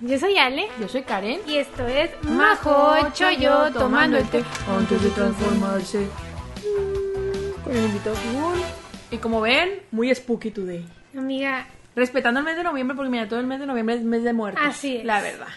[0.00, 0.66] Yo soy Ale.
[0.80, 1.40] Yo soy Karen.
[1.46, 4.42] Y esto es Majo Choyo tomando el té.
[4.68, 6.06] Antes de transformarse.
[7.64, 8.60] Con el invitado cool.
[9.10, 10.86] Y como ven, muy spooky today.
[11.16, 11.66] Amiga,
[11.96, 14.32] Respetando el mes de noviembre, porque mira, todo el mes de noviembre es mes de
[14.32, 14.62] muertos.
[14.64, 15.04] Así es.
[15.04, 15.48] La verdad.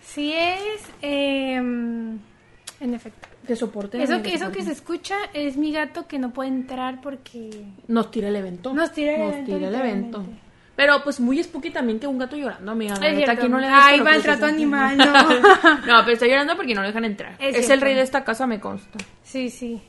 [0.00, 0.82] sí es.
[1.02, 2.20] eh, en
[2.80, 3.28] efecto.
[3.46, 4.00] Que soporten.
[4.00, 7.66] Eso, que, eso que se escucha es mi gato que no puede entrar porque.
[7.88, 8.72] Nos tira el evento.
[8.72, 10.24] Nos tira el Nos evento, tira el evento.
[10.76, 12.96] Pero pues muy spooky también que un gato llorando, amiga.
[13.00, 14.76] La neta, aquí no le Ay, gusto va lo el que se trato siente.
[14.76, 15.74] animal, no.
[15.86, 17.36] no, pero está llorando porque no lo dejan entrar.
[17.38, 18.98] Es Es, el rey de esta casa, me consta.
[19.22, 19.80] Sí, sí.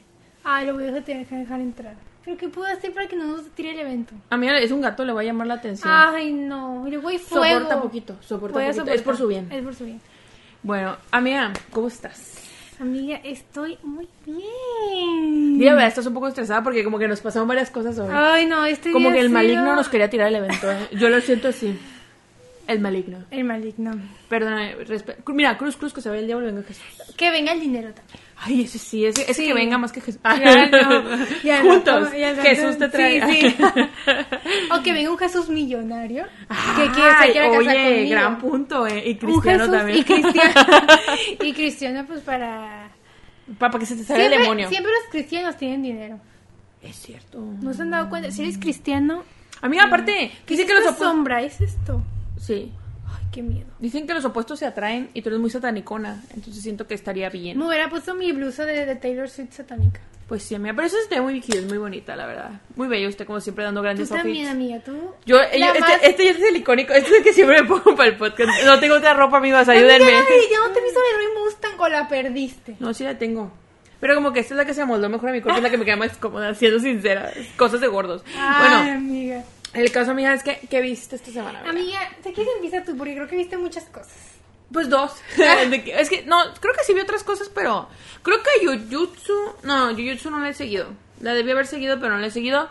[0.44, 1.96] Ay, lo voy a dejar, dejar entrar.
[2.24, 4.14] ¿Pero qué puedo hacer para que no nos tire el evento?
[4.30, 5.92] Amiga, es un gato, le va a llamar la atención.
[5.92, 6.88] Ay, no.
[6.88, 7.46] Y luego hay fuego.
[7.60, 8.82] Soporta poquito, soporta Voy a poquito.
[8.82, 8.96] soportar.
[8.96, 9.48] Es por su bien.
[9.52, 10.02] Es por su bien.
[10.62, 12.42] Bueno, amiga, ¿cómo estás?
[12.80, 15.58] Amiga, estoy muy bien.
[15.58, 18.10] Verdad, estás un poco estresada porque como que nos pasaron varias cosas hoy.
[18.12, 20.70] Ay, no, este como día que el maligno nos quería tirar el evento.
[20.72, 20.78] ¿eh?
[20.92, 21.78] Yo lo siento así.
[22.68, 23.20] El maligno.
[23.32, 23.92] El maligno.
[24.28, 26.84] Perdona, respe- mira, Cruz, Cruz, que se ve el diablo, venga Jesús.
[27.16, 28.20] Que venga el dinero también.
[28.38, 29.48] Ay, ese sí, ese, ese Sí.
[29.48, 30.20] que venga más que Jesús.
[30.24, 30.36] Ya
[30.70, 32.12] no, ya no, Juntos.
[32.18, 32.42] ya no.
[32.42, 33.22] Jesús te trae.
[33.32, 33.56] Sí, sí.
[34.72, 36.26] o que venga un Jesús millonario.
[36.76, 38.10] que quiere, se quiera casar oye, conmigo.
[38.12, 39.04] gran punto, eh.
[39.10, 40.00] Y cristiano también.
[40.00, 40.54] Y cristiano.
[41.44, 42.90] y cristiano, pues para.
[43.58, 44.68] Para que se te salga el demonio.
[44.70, 46.20] siempre los cristianos tienen dinero.
[46.82, 47.40] Es cierto.
[47.40, 48.32] ¿No se han dado cuenta?
[48.32, 49.24] Si eres cristiano.
[49.62, 51.42] Amiga, aparte, ¿Qué es que los sombra?
[51.42, 52.04] ¿Es esto?
[52.38, 52.72] Sí.
[53.36, 53.68] Ay, qué miedo.
[53.80, 56.24] Dicen que los opuestos se atraen y tú eres muy satanicona.
[56.34, 57.58] Entonces siento que estaría bien.
[57.58, 60.00] Me hubiera puesto mi blusa de, de Taylor Swift satánica.
[60.28, 60.74] Pues sí, amiga.
[60.76, 62.62] Pero eso es de muy es muy bonita, la verdad.
[62.76, 64.52] Muy bello usted, como siempre, dando Tú grandes también, outfits.
[64.52, 64.84] amiga.
[64.84, 65.12] Tú.
[65.26, 65.50] Yo, más-
[65.94, 66.94] este, este ya es el icónico.
[66.94, 68.50] Este es el que siempre me pongo para el podcast.
[68.66, 69.68] No tengo otra ropa, amigos.
[69.68, 70.04] Ayúdenme.
[70.06, 72.76] Amiga, ay, ya no te he visto la Leroy Mustang o la perdiste.
[72.80, 73.52] No, sí la tengo.
[74.00, 75.70] Pero como que esta es la que se amoldó mejor a mi cuerpo, es la
[75.70, 77.32] que me queda más cómoda, siendo sincera.
[77.58, 78.24] Cosas de gordos.
[78.38, 79.44] Ay, bueno, amiga.
[79.76, 81.60] El caso, amiga, es que, ¿qué viste esta semana?
[81.60, 81.70] amiga?
[81.72, 82.96] Amiga, ¿te quieres empieza tú?
[82.98, 84.14] Porque creo que viste muchas cosas.
[84.72, 85.12] Pues dos.
[85.38, 87.88] Que- es que, no, creo que sí vi otras cosas, pero
[88.24, 89.34] creo que Jujutsu,
[89.64, 90.88] no, Jujutsu no la he seguido.
[91.22, 92.68] La debí haber seguido, pero no la he seguido.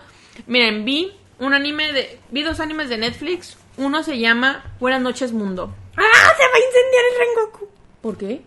[0.47, 3.57] Miren, vi un anime de, vi dos animes de Netflix.
[3.77, 5.75] Uno se llama Buenas noches Mundo.
[5.97, 6.03] ¡Ah!
[6.37, 7.69] Se va a incendiar el Rengoku.
[8.01, 8.43] ¿Por qué?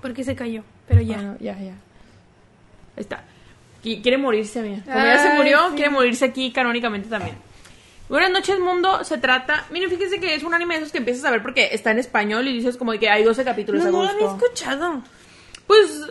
[0.00, 0.62] Porque se cayó.
[0.88, 1.16] Pero ya.
[1.16, 1.72] Bueno, ya, ya.
[1.72, 3.24] Ahí está.
[3.82, 4.82] Qui- Quiere morirse, mira.
[4.84, 5.74] Como ya se murió, sí.
[5.76, 7.36] quiere morirse aquí canónicamente también.
[8.14, 9.02] Buenas noches, mundo.
[9.02, 9.66] Se trata.
[9.70, 11.98] Miren, fíjense que es un anime de esos que empiezas a ver porque está en
[11.98, 15.02] español y dices como que hay 12 capítulos no, a no lo había escuchado.
[15.66, 16.06] Pues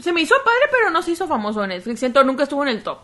[0.00, 2.00] se me hizo padre, pero no se hizo famoso en Netflix.
[2.00, 3.02] Siento, nunca estuvo en el top.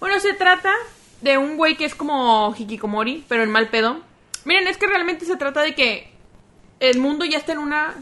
[0.00, 0.72] Bueno, se trata
[1.20, 4.00] de un güey que es como Hikikomori, pero en mal pedo.
[4.46, 6.10] Miren, es que realmente se trata de que
[6.80, 7.94] el mundo ya está en una.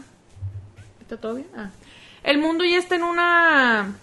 [1.01, 1.47] ¿Está todo bien?
[1.53, 1.71] Ah.
[2.23, 3.93] El mundo ya está en una.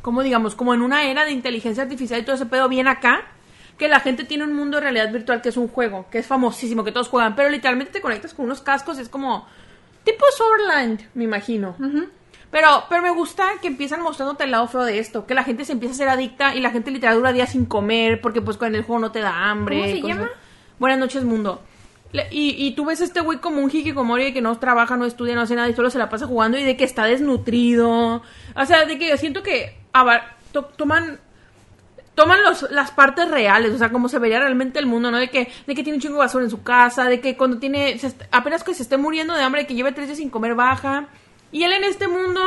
[0.00, 0.54] ¿Cómo digamos?
[0.54, 3.26] Como en una era de inteligencia artificial y todo ese pedo bien acá.
[3.80, 6.26] Que la gente tiene un mundo de realidad virtual que es un juego, que es
[6.26, 7.34] famosísimo, que todos juegan.
[7.34, 9.46] Pero literalmente te conectas con unos cascos y es como.
[10.04, 11.74] Tipo Swordland, me imagino.
[12.50, 15.64] Pero, pero me gusta que empiezan mostrándote el lado feo de esto, que la gente
[15.64, 18.56] se empieza a ser adicta y la gente literal dura días sin comer porque pues
[18.56, 19.76] con el juego no te da hambre.
[19.80, 20.30] ¿Cómo se cosas- llama?
[20.78, 21.62] Buenas noches mundo.
[22.32, 25.04] Y, y tú ves a este güey como un hikikomori de que no trabaja, no
[25.04, 28.22] estudia, no hace nada y solo se la pasa jugando y de que está desnutrido.
[28.56, 31.20] O sea, de que yo siento que abar- to- toman
[32.20, 35.16] toman los, las partes reales, o sea, como se vería realmente el mundo, ¿no?
[35.16, 37.58] De que, de que tiene un chingo de basura en su casa, de que cuando
[37.58, 40.54] tiene, se apenas que se esté muriendo de hambre, que lleve tres días sin comer
[40.54, 41.08] baja.
[41.50, 42.42] Y él en este mundo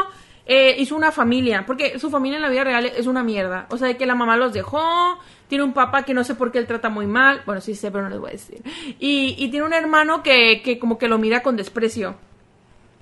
[0.45, 3.65] eh, hizo una familia, porque su familia en la vida real es una mierda.
[3.71, 5.17] O sea, de que la mamá los dejó,
[5.47, 7.89] tiene un papá que no sé por qué él trata muy mal, bueno, sí sé,
[7.89, 8.61] pero no les voy a decir.
[8.99, 12.15] Y, y tiene un hermano que, que como que lo mira con desprecio.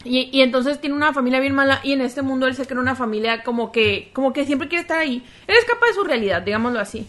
[0.04, 2.80] Y, y entonces tiene una familia bien mala y en este mundo él se crea
[2.80, 5.24] una familia como que, como que siempre quiere estar ahí.
[5.48, 7.08] Él escapa de su realidad, digámoslo así.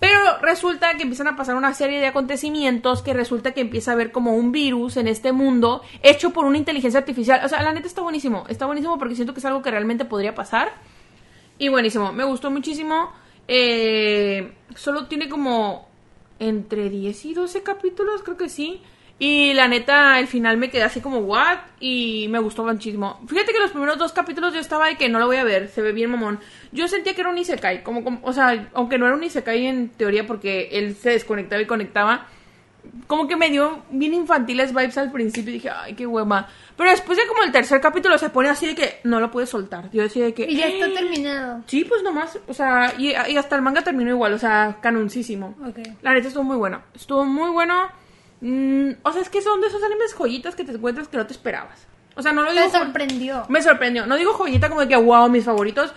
[0.00, 3.94] Pero resulta que empiezan a pasar una serie de acontecimientos que resulta que empieza a
[3.94, 7.42] haber como un virus en este mundo hecho por una inteligencia artificial.
[7.44, 8.46] O sea, la neta está buenísimo.
[8.48, 10.72] Está buenísimo porque siento que es algo que realmente podría pasar.
[11.58, 13.12] Y buenísimo, me gustó muchísimo.
[13.46, 15.86] Eh, solo tiene como
[16.38, 18.80] entre 10 y 12 capítulos, creo que sí.
[19.22, 21.58] Y la neta, el final me quedé así como, ¿what?
[21.78, 23.20] Y me gustó muchísimo.
[23.28, 25.68] Fíjate que los primeros dos capítulos yo estaba de que no lo voy a ver,
[25.68, 26.40] se ve bien mamón.
[26.72, 29.66] Yo sentía que era un Isekai, como, como o sea, aunque no era un Isekai
[29.66, 32.28] en teoría porque él se desconectaba y conectaba,
[33.06, 36.48] como que me dio bien infantiles vibes al principio y dije, ay, qué hueva.
[36.78, 39.46] Pero después de como el tercer capítulo se pone así de que no lo puede
[39.46, 39.90] soltar.
[39.90, 40.50] Yo decía de que...
[40.50, 41.62] Y ya está terminado.
[41.66, 45.56] Sí, pues nomás, o sea, y, y hasta el manga terminó igual, o sea, canoncísimo.
[45.62, 45.80] Ok.
[46.00, 46.80] La neta estuvo muy bueno.
[46.94, 47.99] Estuvo muy bueno.
[48.40, 51.26] Mm, o sea, es que son de esos animes joyitas que te encuentras que no
[51.26, 51.86] te esperabas.
[52.16, 52.64] O sea, no lo digo.
[52.64, 53.44] Jo- sorprendió.
[53.48, 54.06] Me sorprendió.
[54.06, 55.92] No digo joyita como de que, wow, mis favoritos.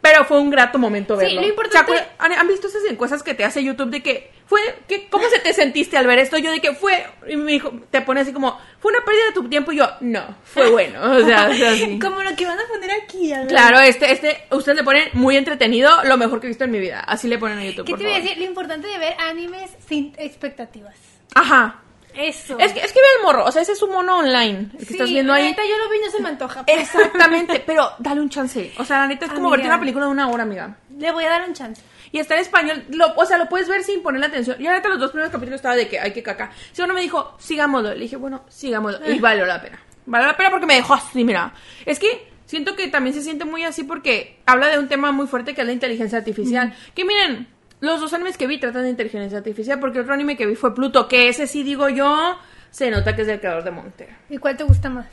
[0.00, 1.42] Pero fue un grato momento Sí, verlo.
[1.42, 4.32] lo importante- ¿Se acuer- ¿Han, han visto esas encuestas que te hace YouTube de que
[4.46, 6.36] fue, que, cómo se te sentiste al ver esto?
[6.38, 9.32] Yo de que fue, y me dijo, te pone así como, fue una pérdida de
[9.32, 11.00] tu tiempo y yo, no, fue bueno.
[11.18, 12.00] O sea, o sea, sí.
[12.00, 13.32] Como lo que van a poner aquí.
[13.32, 13.46] a.
[13.46, 16.80] Claro, este, este, ustedes le ponen muy entretenido, lo mejor que he visto en mi
[16.80, 16.98] vida.
[16.98, 17.86] Así le ponen a YouTube.
[17.86, 18.28] ¿Qué por te voy a favor.
[18.28, 18.42] decir?
[18.42, 20.96] Lo importante de ver animes sin expectativas.
[21.34, 21.78] Ajá.
[22.14, 22.58] Eso.
[22.58, 24.78] Es que, es que ve el morro, o sea, ese es un mono online, el
[24.80, 25.44] que Sí, estás viendo ahí.
[25.44, 26.62] neta, yo lo vi y no se me antoja.
[26.66, 28.70] Exactamente, pero dale un chance.
[28.78, 29.56] O sea, la neta es como Amiga.
[29.56, 30.76] verte una película de una hora, amiga.
[30.98, 31.80] Le voy a dar un chance.
[32.10, 34.58] Y está en español, lo, o sea, lo puedes ver sin ponerle atención.
[34.58, 36.52] Yo ahorita los dos primeros capítulos estaba de que hay que caca.
[36.72, 39.10] Si uno me dijo, sigámoslo, le dije, bueno, sigámoslo.
[39.10, 39.80] Y valió la pena.
[40.04, 41.54] Valió la pena porque me dejó así, mira.
[41.86, 45.26] Es que siento que también se siente muy así porque habla de un tema muy
[45.26, 46.74] fuerte que es la inteligencia artificial.
[46.94, 47.48] Que miren,
[47.82, 50.72] los dos animes que vi tratan de inteligencia artificial porque otro anime que vi fue
[50.72, 52.38] Pluto, que ese sí digo yo,
[52.70, 54.08] se nota que es del creador de Monster.
[54.30, 55.06] ¿Y cuál te gusta más?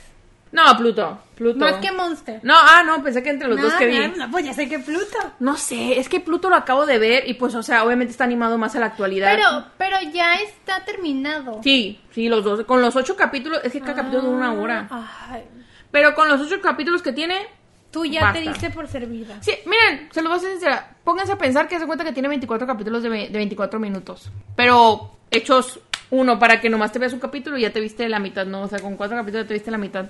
[0.52, 1.58] No, Pluto, Pluto.
[1.58, 2.40] Más que Monster.
[2.44, 3.98] No, ah, no, pensé que entre los dos que vi.
[4.00, 5.18] no, no, pues ya sé que Pluto.
[5.40, 8.26] No sé, es que Pluto lo acabo de ver y pues, o sea, obviamente está
[8.26, 9.36] animado más a la actualidad.
[9.36, 11.62] Pero, pero ya está terminado.
[11.64, 12.66] Sí, sí, los dos.
[12.66, 14.88] Con los ocho capítulos, es que cada capítulo dura una hora.
[14.92, 15.44] Ay,
[15.90, 17.48] Pero con los ocho capítulos que tiene,
[17.92, 18.40] tú ya Basta.
[18.40, 19.38] te diste por servida.
[19.42, 20.96] sí, miren, se los voy a ser sincera.
[21.04, 24.32] Pónganse a pensar que se cuenta que tiene 24 capítulos de, de 24 minutos.
[24.56, 25.80] Pero hechos
[26.12, 28.62] uno para que nomás te veas un capítulo y ya te viste la mitad, ¿no?
[28.64, 30.06] O sea, con cuatro capítulos ya te viste la mitad.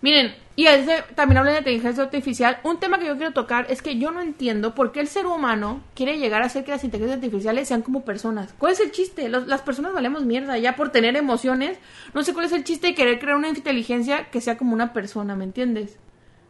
[0.00, 2.60] Miren, y ese, también habla de inteligencia artificial.
[2.62, 5.26] Un tema que yo quiero tocar es que yo no entiendo por qué el ser
[5.26, 8.54] humano quiere llegar a hacer que las inteligencias artificiales sean como personas.
[8.58, 9.28] ¿Cuál es el chiste?
[9.28, 11.78] Los- las personas valemos mierda ya por tener emociones.
[12.14, 14.92] No sé cuál es el chiste de querer crear una inteligencia que sea como una
[14.92, 15.98] persona, ¿me entiendes?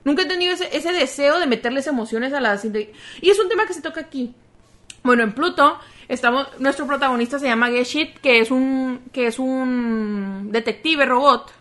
[0.05, 2.65] Nunca he tenido ese, ese deseo de meterles emociones a las...
[2.65, 4.35] Y es un tema que se toca aquí.
[5.03, 5.79] Bueno, en Pluto
[6.09, 11.53] estamos nuestro protagonista se llama Geshit, que es un que es un detective robot.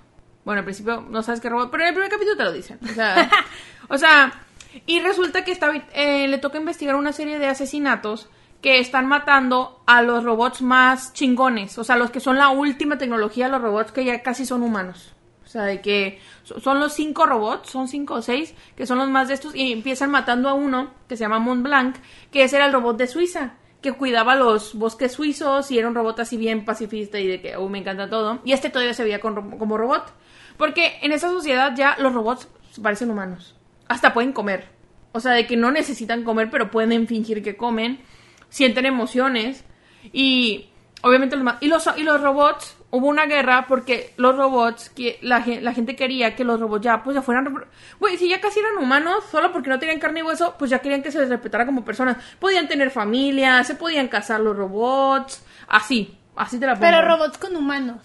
[0.45, 2.80] Bueno, al principio no sabes qué robot, pero en el primer capítulo te lo dicen.
[2.84, 3.30] O sea,
[3.89, 4.48] o sea
[4.86, 8.30] y resulta que está, eh, le toca investigar una serie de asesinatos
[8.62, 12.98] que están matando a los robots más chingones, o sea, los que son la última
[12.98, 15.13] tecnología, los robots que ya casi son humanos.
[15.47, 18.97] O sea, de que so- son los cinco robots, son cinco o seis, que son
[18.97, 21.95] los más de estos, y empiezan matando a uno, que se llama Mont Blanc,
[22.33, 25.95] que ese era el robot de Suiza, que cuidaba los bosques suizos y era un
[25.95, 28.39] robot así bien pacifista y de que, oh, me encanta todo.
[28.44, 30.13] Y este todavía se veía como robot.
[30.57, 32.49] Porque en esa sociedad ya los robots
[32.81, 33.55] parecen humanos.
[33.88, 34.67] Hasta pueden comer.
[35.13, 38.01] O sea, de que no necesitan comer, pero pueden fingir que comen.
[38.49, 39.63] Sienten emociones.
[40.11, 40.69] Y
[41.03, 45.42] obviamente los, y los, y los robots, hubo una guerra porque los robots, que la,
[45.42, 47.66] gen- la gente quería que los robots ya, pues ya fueran...
[48.00, 50.80] Güey, si ya casi eran humanos, solo porque no tenían carne y hueso, pues ya
[50.80, 52.18] querían que se les respetara como personas.
[52.39, 56.86] Podían tener familia, se podían casar los robots, así, así te la pongo.
[56.86, 58.01] Pero robots con humanos.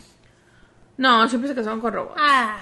[0.96, 2.20] No, siempre se casaban con robots.
[2.20, 2.58] Ah.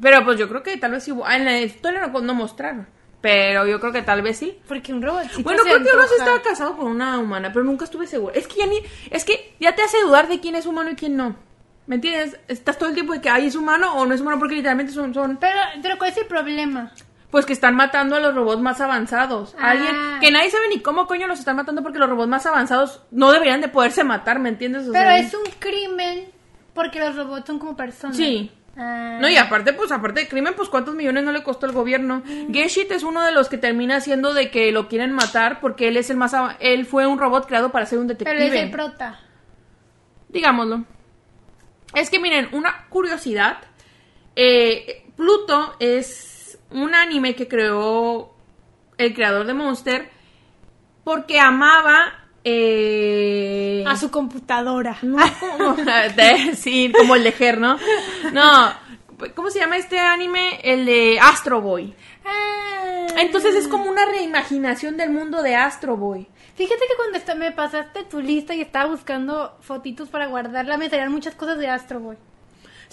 [0.00, 2.88] Pero pues yo creo que tal vez ah, En la historia no, no mostraron.
[3.24, 4.58] Pero yo creo que tal vez sí.
[4.68, 7.86] Porque un robot Bueno, creo que uno sí estaba casado con una humana, pero nunca
[7.86, 8.34] estuve segura.
[8.34, 8.76] Es que ya ni.
[9.10, 11.34] Es que ya te hace dudar de quién es humano y quién no.
[11.86, 12.38] ¿Me entiendes?
[12.48, 14.92] Estás todo el tiempo de que ay, es humano o no es humano porque literalmente
[14.92, 15.14] son.
[15.14, 16.92] son Pero, pero ¿cuál es el problema?
[17.30, 19.56] pues que están matando a los robots más avanzados.
[19.58, 19.70] Ah.
[19.70, 23.00] Alguien que nadie sabe ni cómo coño los están matando porque los robots más avanzados
[23.10, 24.86] no deberían de poderse matar, ¿me entiendes?
[24.86, 26.26] O Pero sea, es un crimen
[26.74, 28.18] porque los robots son como personas.
[28.18, 28.52] Sí.
[28.76, 29.18] Ah.
[29.20, 32.22] No, y aparte, pues, aparte de crimen, pues, ¿cuántos millones no le costó al gobierno?
[32.50, 35.96] Geshit es uno de los que termina siendo de que lo quieren matar porque él
[35.96, 36.34] es el más...
[36.58, 38.36] Él fue un robot creado para ser un detective.
[38.36, 39.20] Pero es el prota.
[40.28, 40.84] Digámoslo.
[41.94, 43.58] Es que, miren, una curiosidad.
[44.34, 48.34] eh, Pluto es un anime que creó
[48.98, 50.10] el creador de Monster
[51.04, 52.23] porque amaba...
[52.44, 54.98] eh, A su computadora.
[55.02, 55.76] no,
[56.16, 57.24] como, sí, como el
[57.58, 57.78] ¿no?
[58.32, 58.72] No,
[59.34, 60.60] ¿cómo se llama este anime?
[60.62, 61.94] El de Astro Boy.
[62.24, 63.06] Ah.
[63.16, 66.28] Entonces es como una reimaginación del mundo de Astro Boy.
[66.54, 71.10] Fíjate que cuando me pasaste tu lista y estaba buscando fotitos para guardarla, me salían
[71.10, 72.16] muchas cosas de Astro Boy.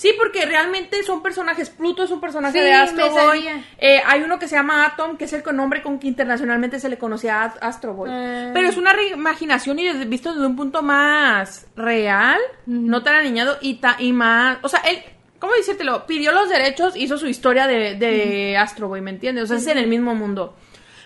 [0.02, 1.70] Sí, porque realmente son personajes.
[1.70, 3.48] Pluto es un personaje Sí, de Astro Boy.
[3.78, 6.90] Eh, hay uno que se llama Atom, que es el nombre con que internacionalmente se
[6.90, 8.10] le conocía a Astro Boy.
[8.12, 8.50] Ah.
[8.52, 13.76] Pero es una reimaginación y visto desde un punto más real, no tan aniñado y,
[13.76, 14.58] ta- y más.
[14.64, 15.04] O sea, él.
[15.38, 16.08] ¿Cómo decírtelo?
[16.08, 19.44] Pidió los derechos, hizo su historia de, de Astro Boy, ¿me entiendes?
[19.44, 20.56] O sea, es en el mismo mundo.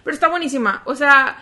[0.05, 0.83] Pero está buenísima.
[0.85, 1.35] O sea,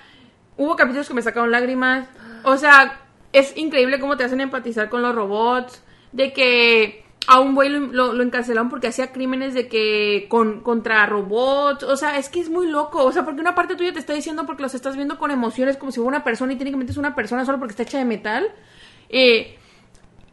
[0.57, 2.07] hubo capítulos que me sacaron lágrimas.
[2.43, 2.99] O sea,
[3.31, 5.83] es increíble cómo te hacen empatizar con los robots.
[6.13, 11.83] De que a un güey lo, encarcelaron porque hacía crímenes de que con, contra robots.
[11.83, 13.03] O sea, es que es muy loco.
[13.03, 15.77] O sea, porque una parte tuya te está diciendo porque los estás viendo con emociones
[15.77, 18.05] como si fuera una persona y técnicamente es una persona solo porque está hecha de
[18.05, 18.47] metal.
[19.09, 19.57] Eh,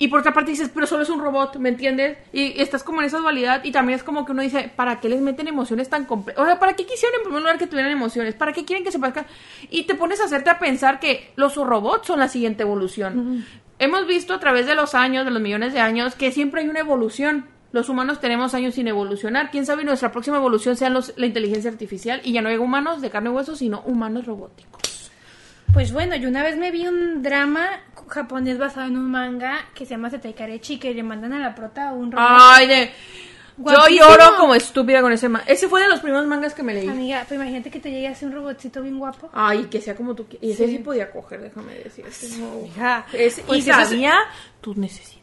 [0.02, 2.16] y por otra parte dices, pero solo es un robot, ¿me entiendes?
[2.32, 5.10] Y, estás como en esa dualidad y también es como que uno dice, ¿para qué
[5.10, 6.42] les meten emociones tan complejas?
[6.42, 8.34] O sea, ¿para qué quisieron en primer lugar que tuvieran emociones?
[8.34, 9.26] ¿Para qué quieren que se parezcan?
[9.68, 13.44] Y te pones a hacerte a pensar que los robots son la siguiente evolución.
[13.78, 16.68] Hemos visto a través de los años, de los millones de años, que siempre hay
[16.68, 17.46] una evolución.
[17.72, 19.50] Los humanos tenemos años sin evolucionar.
[19.50, 23.00] Quién sabe nuestra próxima evolución sea los- la inteligencia artificial y ya no hay humanos
[23.02, 24.80] de carne y hueso, sino humanos robóticos.
[25.72, 27.68] Pues bueno, yo una vez me vi un drama
[28.08, 31.92] japonés basado en un manga que se llama Setekarechi que le mandan a la prota
[31.92, 32.26] un robot.
[32.28, 32.90] Ay, de...
[33.58, 35.44] Yo lloro como estúpida con ese manga.
[35.46, 36.88] Ese fue de los primeros mangas que me leí.
[36.88, 39.30] Amiga, pues imagínate que te llegue así un robotcito bien guapo.
[39.32, 40.42] Ay, que sea como tú quieras.
[40.48, 40.72] Y ese Sí.
[40.72, 42.26] sí podía coger, déjame decirte.
[42.38, 42.50] No.
[42.52, 44.14] Amiga, Es- pues y eso es- sabía
[44.60, 45.20] tus necesidades.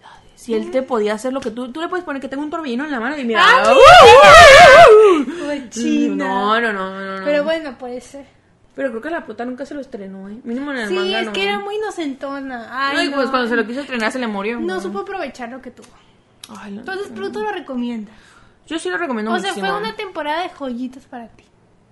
[0.47, 1.71] Y él te podía hacer lo que tú...
[1.73, 3.41] Tú le puedes poner que tengo un torbellino en la mano y mira...
[3.43, 5.25] ¡Ah, ¡uh!
[5.25, 6.27] Cochina.
[6.27, 7.25] No, no, no, no, no.
[7.25, 8.36] Pero bueno, puede ser.
[8.77, 10.37] Pero creo que la puta nunca se lo estrenó, ¿eh?
[10.45, 11.33] Mínimo en el Sí, manga es no.
[11.33, 12.67] que era muy inocentona.
[12.71, 13.15] Ay, No, y no.
[13.15, 14.59] pues cuando se lo quiso estrenar se le murió.
[14.61, 15.87] No supo aprovechar lo que tuvo.
[16.57, 17.07] Ay, la Entonces.
[17.09, 18.11] Pluto lo recomienda.
[18.67, 19.67] Yo sí lo recomiendo O sea, muchísimo.
[19.73, 21.43] fue una temporada de joyitas para ti.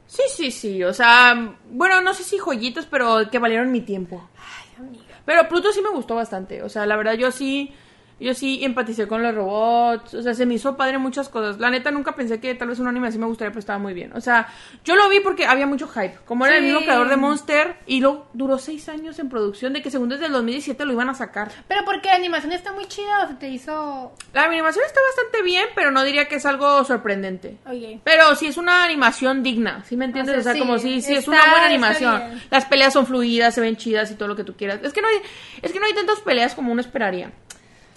[0.08, 0.84] Sí, sí, sí.
[0.84, 4.30] O sea, bueno, no sé si joyitas, pero que valieron mi tiempo.
[4.38, 5.16] Ay, amiga.
[5.26, 6.62] Pero Pluto sí me gustó bastante.
[6.62, 7.74] O sea, la verdad yo sí,
[8.20, 10.14] yo sí empaticé con los robots.
[10.14, 11.60] O sea, se me hizo padre muchas cosas.
[11.60, 13.94] La neta nunca pensé que tal vez un anime así me gustaría, pero estaba muy
[13.94, 14.12] bien.
[14.14, 14.48] O sea,
[14.84, 16.18] yo lo vi porque había mucho hype.
[16.26, 16.68] Como era el Sí.
[16.68, 20.28] mismo creador de Monster y lo duró seis años en producción, de que según desde
[20.28, 21.52] el 2017 lo iban a sacar.
[21.68, 24.14] Pero porque la animación está muy chida o se te hizo.
[24.34, 27.58] La animación está bastante bien, pero no diría que es algo sorprendente.
[27.68, 28.00] Oye.
[28.04, 30.36] Pero sí es una animación digna, ¿sí me entiendes?
[30.38, 32.42] O O sea, sí, como si sí, es está- una buena animación.
[32.50, 34.80] Las peleas son fluidas, se ven chidas y todo lo que tú quieras.
[34.84, 35.18] Es que no hay,
[35.62, 37.32] es que no hay tantas peleas como uno esperaría.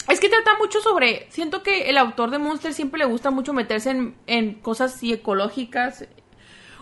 [0.09, 3.53] Es que trata mucho sobre, siento que el autor de Monster siempre le gusta mucho
[3.53, 6.05] meterse en, en cosas así ecológicas.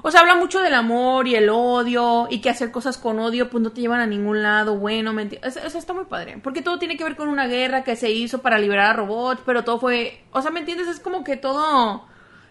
[0.03, 3.49] O sea, habla mucho del amor y el odio y que hacer cosas con odio
[3.49, 5.93] pues no te llevan a ningún lado bueno, ¿me enti- O sea, o sea, está
[5.93, 8.91] muy padre, porque todo tiene que ver con una guerra que se hizo para liberar
[8.91, 10.87] a robots, pero todo fue, o sea, ¿me entiendes?
[10.87, 12.05] Es como que todo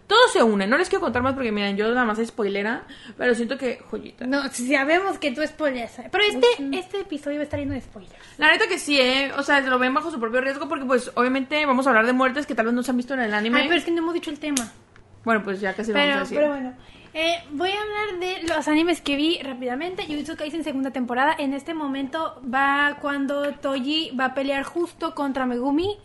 [0.07, 0.65] todo se une.
[0.67, 2.83] No les quiero contar más porque miren, yo nada más soy spoilera,
[3.17, 4.25] pero siento que joyita.
[4.25, 5.99] No, sabemos que tú spoileas.
[6.11, 6.47] Pero este,
[6.77, 8.15] este episodio va a estar lleno de spoilers.
[8.37, 9.31] La neta que sí, ¿eh?
[9.37, 12.13] O sea, lo ven bajo su propio riesgo porque pues obviamente vamos a hablar de
[12.13, 13.59] muertes que tal vez no se han visto en el anime.
[13.61, 14.71] Ay, pero es que no hemos dicho el tema.
[15.25, 16.37] Bueno, pues ya casi lo vamos a decir.
[16.37, 16.73] pero bueno.
[17.13, 20.05] Eh, voy a hablar de los animes que vi rápidamente.
[20.05, 21.35] Jujutsu Kaisen segunda temporada.
[21.37, 25.97] En este momento va cuando Toji va a pelear justo contra Megumi.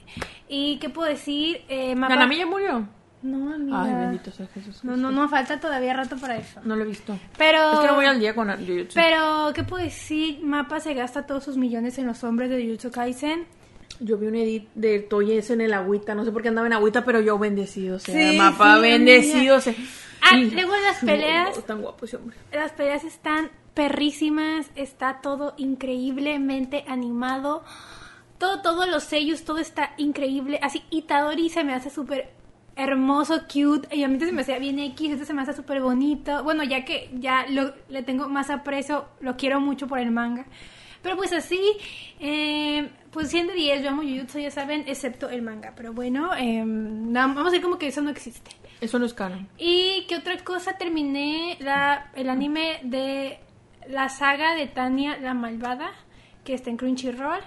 [0.48, 1.62] ¿Y qué puedo decir?
[1.68, 2.88] Eh, Mapa- ¿Ganami ya murió?
[3.22, 3.82] No, amiga.
[3.82, 4.82] Ay, bendito sea Jesús.
[4.82, 6.60] No, no, no, falta todavía rato para eso.
[6.64, 7.16] No lo he visto.
[7.38, 7.72] Pero...
[7.72, 8.94] Es que no voy al día con Jujutsu.
[8.94, 10.40] Pero, ¿qué puedo decir?
[10.42, 13.46] Mapa se gasta todos sus millones en los hombres de Jujutsu Kaisen.
[14.00, 16.14] Yo vi un edit de Toye ese en el agüita.
[16.14, 18.32] No sé por qué andaba en agüita, pero yo bendecido sea.
[18.32, 19.74] Sí, mapa, sí, bendecido sea.
[20.20, 21.56] Ah, luego las peleas.
[21.56, 22.36] No, tan guapo ese hombre.
[22.52, 27.62] Las peleas están perrísimas, está todo increíblemente animado.
[28.38, 30.58] Todo, todos los sellos, todo está increíble.
[30.62, 32.41] Así, Itadori se me hace súper
[32.76, 33.94] hermoso, cute.
[33.94, 36.42] Y a mí se me hacía bien X, este se me hace súper bonito.
[36.44, 40.46] Bueno, ya que ya lo, le tengo más aprecio, lo quiero mucho por el manga.
[41.02, 41.60] Pero pues así,
[42.20, 45.72] eh, pues 100 de 10, yo amo Jujutsu, ya saben, excepto el manga.
[45.76, 48.52] Pero bueno, eh, vamos a decir como que eso no existe.
[48.80, 49.48] Eso no es canon.
[49.58, 50.76] ¿Y qué otra cosa?
[50.78, 53.38] Terminé la, el anime de
[53.88, 55.90] la saga de Tania la Malvada,
[56.44, 57.42] que está en Crunchyroll.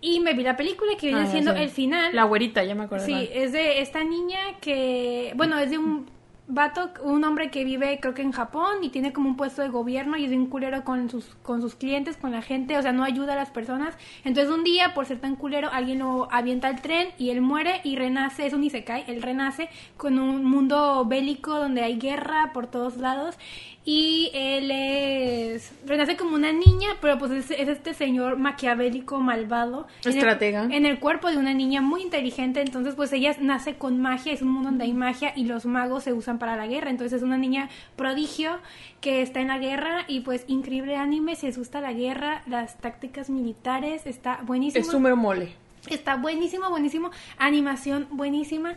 [0.00, 2.14] Y me vi la película que viene Ah, siendo el final.
[2.14, 3.04] La güerita, ya me acuerdo.
[3.04, 6.06] Sí, es de esta niña que, bueno, es de un
[6.52, 9.68] vato, un hombre que vive creo que en Japón y tiene como un puesto de
[9.68, 12.90] gobierno y es un culero con sus, con sus clientes, con la gente, o sea,
[12.90, 13.96] no ayuda a las personas.
[14.24, 17.80] Entonces un día, por ser tan culero, alguien lo avienta al tren y él muere
[17.84, 22.66] y renace, es un isekai, él renace con un mundo bélico donde hay guerra por
[22.66, 23.36] todos lados
[23.82, 29.86] y él es, renace como una niña, pero pues es, es este señor maquiavélico, malvado.
[30.04, 30.64] En el- Estratega.
[30.70, 34.42] en el cuerpo de una niña muy inteligente, entonces pues ella nace con magia, es
[34.42, 37.22] un mundo donde hay magia y los magos se usan para la guerra, entonces es
[37.22, 38.58] una niña prodigio
[39.00, 42.76] que está en la guerra y pues increíble anime, si les gusta la guerra, las
[42.78, 44.84] tácticas militares, está buenísimo.
[44.84, 45.54] Es súper mole.
[45.88, 47.10] Está buenísimo, buenísimo.
[47.38, 48.74] Animación buenísima.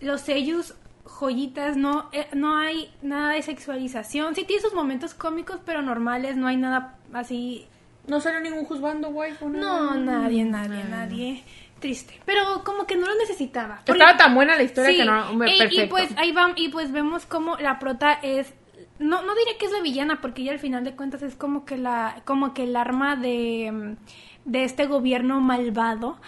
[0.00, 4.34] Los sellos, joyitas, no, eh, no hay nada de sexualización.
[4.34, 7.66] Sí tiene sus momentos cómicos, pero normales, no hay nada así
[8.06, 9.48] No salió ningún juzgando, waifu.
[9.48, 11.44] no, nadie, nadie, nadie.
[11.80, 12.20] Triste.
[12.24, 13.82] Pero como que no lo necesitaba.
[13.84, 15.30] Porque- Estaba tan buena la historia Sí, que no.
[15.30, 15.84] hombre, y- perfecto.
[15.84, 18.54] Y, pues ahí vamos, y pues vemos como la prota es.
[19.00, 21.64] No, no diré que es la villana, porque ella al final de cuentas es como
[21.64, 23.96] que la, como que el arma de,
[24.44, 26.18] de este gobierno malvado.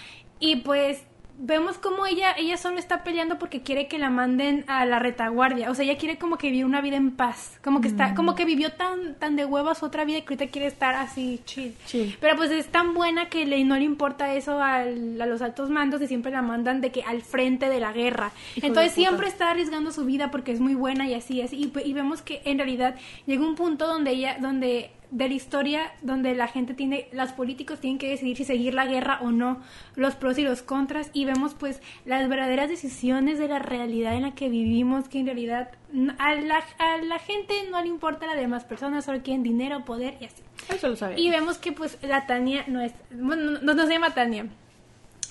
[0.40, 1.04] Y pues
[1.36, 5.70] vemos como ella, ella solo está peleando porque quiere que la manden a la retaguardia.
[5.70, 7.58] O sea, ella quiere como que vivir una vida en paz.
[7.62, 10.66] Como que está, como que vivió tan, tan de huevos otra vida que ahorita quiere
[10.68, 11.74] estar así chill.
[12.20, 15.70] Pero pues es tan buena que le, no le importa eso al- a los altos
[15.70, 18.30] mandos y siempre la mandan de que al frente de la guerra.
[18.56, 21.52] Hijo Entonces siempre está arriesgando su vida porque es muy buena y así es.
[21.52, 22.94] Y, y vemos que en realidad
[23.26, 27.78] llega un punto donde ella, donde de la historia donde la gente tiene, los políticos
[27.78, 29.60] tienen que decidir si seguir la guerra o no,
[29.94, 34.22] los pros y los contras, y vemos pues las verdaderas decisiones de la realidad en
[34.22, 35.70] la que vivimos, que en realidad
[36.18, 39.84] a la, a la gente no le importa a las demás personas, solo quieren dinero,
[39.84, 40.42] poder y así.
[40.68, 41.16] Eso lo sabía.
[41.16, 44.48] Y vemos que pues la Tania no es, bueno, no, no se llama Tania.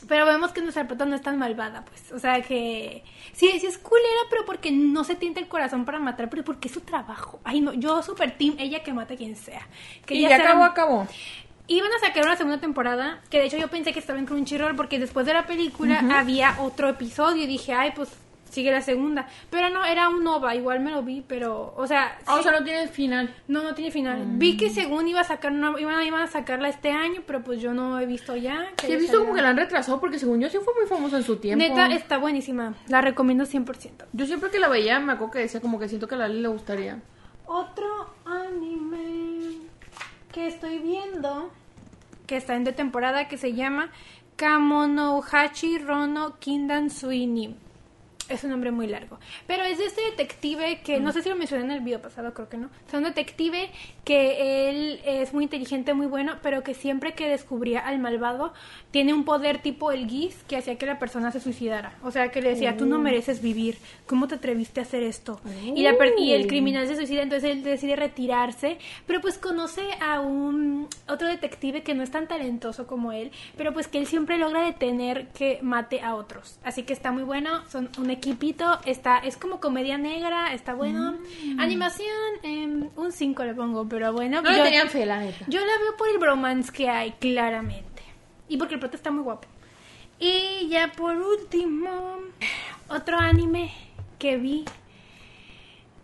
[0.07, 2.11] Pero vemos que nuestra prota no es tan malvada, pues.
[2.11, 3.03] O sea que.
[3.33, 6.67] Sí, sí es culera, pero porque no se tienta el corazón para matar, pero porque
[6.67, 7.39] es su trabajo.
[7.43, 9.67] Ay, no, yo super team, ella que mate a quien sea.
[10.05, 11.07] Que y ya sea- acabó, acabó.
[11.67, 14.75] Iban a sacar una segunda temporada, que de hecho yo pensé que estaba en Crunchyroll,
[14.75, 18.09] porque después de la película había otro episodio y dije, ay, pues
[18.53, 19.27] sigue la segunda.
[19.49, 22.51] Pero no, era un OVA, igual me lo vi, pero, o sea, Ah, o sea,
[22.51, 23.33] no tiene final.
[23.47, 24.23] no, no tiene final.
[24.37, 27.59] Vi que según iba a sacar una, iban, iban a sacarla este año, pero pues
[27.61, 28.67] yo no he visto ya.
[28.77, 30.87] que Sí, he visto como que la han retrasado porque según yo sí fue muy
[30.87, 31.63] famosa en su tiempo.
[31.63, 32.75] Neta, está buenísima.
[32.87, 34.05] La recomiendo 100%.
[34.13, 36.39] Yo siempre que la veía me acuerdo que decía como que siento que a Lali
[36.41, 37.01] le gustaría.
[37.45, 39.57] Otro anime
[40.31, 41.51] que estoy viendo,
[42.25, 43.89] que está en de temporada, que se llama
[44.35, 47.55] Kamonohachi Rono Kindan Suini.
[48.29, 49.19] Es un nombre muy largo.
[49.47, 52.33] Pero es de este detective que, no sé si lo mencioné en el video pasado,
[52.33, 52.69] creo que no.
[52.87, 53.69] Es un detective
[54.05, 58.53] que él es muy inteligente, muy bueno, pero que siempre que descubría al malvado,
[58.91, 61.95] tiene un poder tipo el Giz que hacía que la persona se suicidara.
[62.03, 63.77] O sea, que le decía, tú no mereces vivir.
[64.05, 65.39] ¿Cómo te atreviste a hacer esto?
[65.75, 69.81] Y, la per- y el criminal se suicida, entonces él decide retirarse, pero pues conoce
[69.99, 74.07] a un otro detective que no es tan talentoso como él, pero pues que él
[74.07, 76.57] siempre logra detener que mate a otros.
[76.63, 81.15] Así que está muy bueno, son un equipito, está es como comedia negra, está bueno.
[81.59, 82.07] Animación,
[82.43, 84.41] em, un 5 le pongo, pero bueno.
[84.41, 85.45] No le yo- tenían fe, la neta.
[85.47, 88.01] yo la veo por el bromance que hay, claramente.
[88.49, 89.47] Y porque el prota está muy guapo.
[90.19, 92.17] Y ya por último,
[92.87, 93.71] otro anime
[94.19, 94.63] que vi.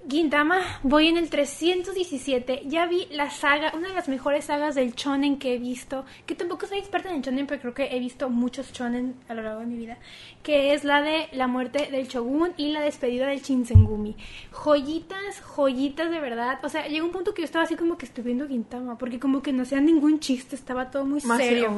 [0.07, 2.63] Gintama, voy en el 317.
[2.65, 6.05] Ya vi la saga, una de las mejores sagas del shonen que he visto.
[6.25, 9.33] Que tampoco soy experta en el shonen, pero creo que he visto muchos shonen a
[9.33, 9.97] lo largo de mi vida.
[10.41, 14.15] Que es la de la muerte del shogun y la despedida del Shinsengumi.
[14.51, 16.59] Joyitas, joyitas de verdad.
[16.63, 18.97] O sea, llegó un punto que yo estaba así como que estoy viendo Gintama.
[18.97, 21.73] Porque como que no hacía ningún chiste, estaba todo muy serio.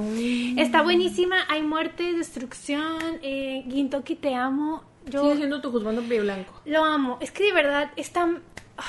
[0.58, 3.20] Está buenísima, hay muerte, destrucción.
[3.22, 4.91] Eh, Gintoki, te amo.
[5.06, 6.54] Yo Sigue siendo tu juzgando pie blanco.
[6.66, 7.18] lo amo.
[7.22, 8.42] Es que de verdad es tan...
[8.78, 8.84] ah,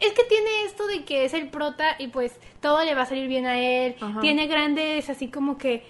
[0.00, 3.06] Es que tiene esto de que es el prota y pues todo le va a
[3.06, 3.96] salir bien a él.
[4.00, 4.20] Ajá.
[4.20, 5.84] Tiene grandes, así como que...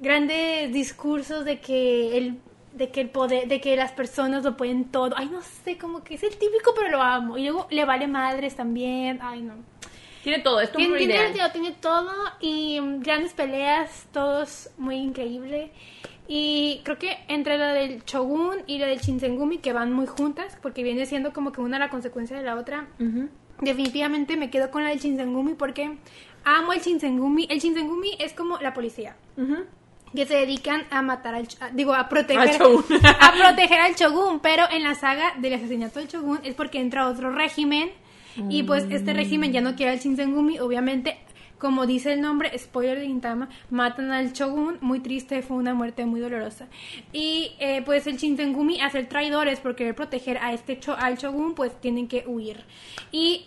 [0.00, 2.38] Grandes discursos de que el
[2.72, 5.14] de que el poder, de que las personas lo pueden todo.
[5.16, 7.38] Ay, no sé, como que es el típico, pero lo amo.
[7.38, 9.20] Y luego le vale madres también.
[9.22, 9.54] Ay, no.
[10.24, 10.98] Tiene todo, esto es Tiene,
[11.32, 15.70] tiene, tiene todo y mm, grandes peleas, todos muy increíble.
[16.26, 20.56] Y creo que entre la del Shogun y la del Shinsengumi, que van muy juntas,
[20.62, 22.86] porque viene siendo como que una la consecuencia de la otra,
[23.60, 25.96] definitivamente me quedo con la del Shinsengumi porque
[26.44, 27.46] amo el Shinsengumi.
[27.50, 29.16] El Shinsengumi es como la policía.
[29.36, 29.64] Ujú.
[30.14, 31.48] Que se dedican a matar al...
[31.60, 32.40] a- digo, a proteger...
[32.48, 32.84] Al shogun.
[33.20, 34.40] a proteger al Shogun.
[34.40, 37.90] Pero en la saga del asesinato del Shogun es porque entra otro régimen.
[38.48, 40.58] Y pues este régimen ya no quiere al Shinsengumi.
[40.58, 41.18] Obviamente,
[41.58, 44.78] como dice el nombre, spoiler de Gintama, matan al Shogun.
[44.80, 46.66] Muy triste, fue una muerte muy dolorosa.
[47.12, 51.16] Y eh, pues el Shinsengumi, a ser traidores por querer proteger a este cho- al
[51.16, 52.64] Shogun, pues tienen que huir.
[53.12, 53.46] Y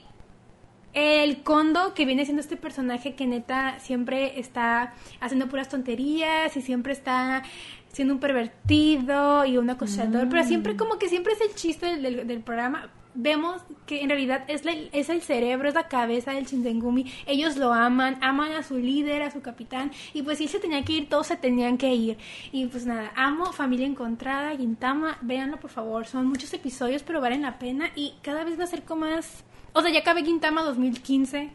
[0.93, 6.61] el Kondo, que viene siendo este personaje que neta siempre está haciendo puras tonterías y
[6.61, 7.43] siempre está
[7.89, 12.01] siendo un pervertido y un acosador, pero siempre como que siempre es el chiste del,
[12.01, 12.89] del- del programa.
[13.19, 17.11] Vemos que en realidad es, la- es el cerebro, es la cabeza del Shinsengumi.
[17.25, 19.91] Ellos lo aman, aman a su líder, a su capitán.
[20.13, 22.17] Y pues si se tenía que ir, todos se tenían que ir.
[22.51, 26.05] Y pues nada, amo Familia Encontrada, Gintama, véanlo por favor.
[26.05, 27.89] Son muchos episodios, pero valen la pena.
[27.95, 31.49] Y cada vez me acerco más o sea, ya acabé Gintama 2015.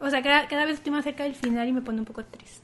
[0.00, 2.24] O sea, cada, cada vez estoy más cerca del final y me pone un poco
[2.24, 2.63] triste.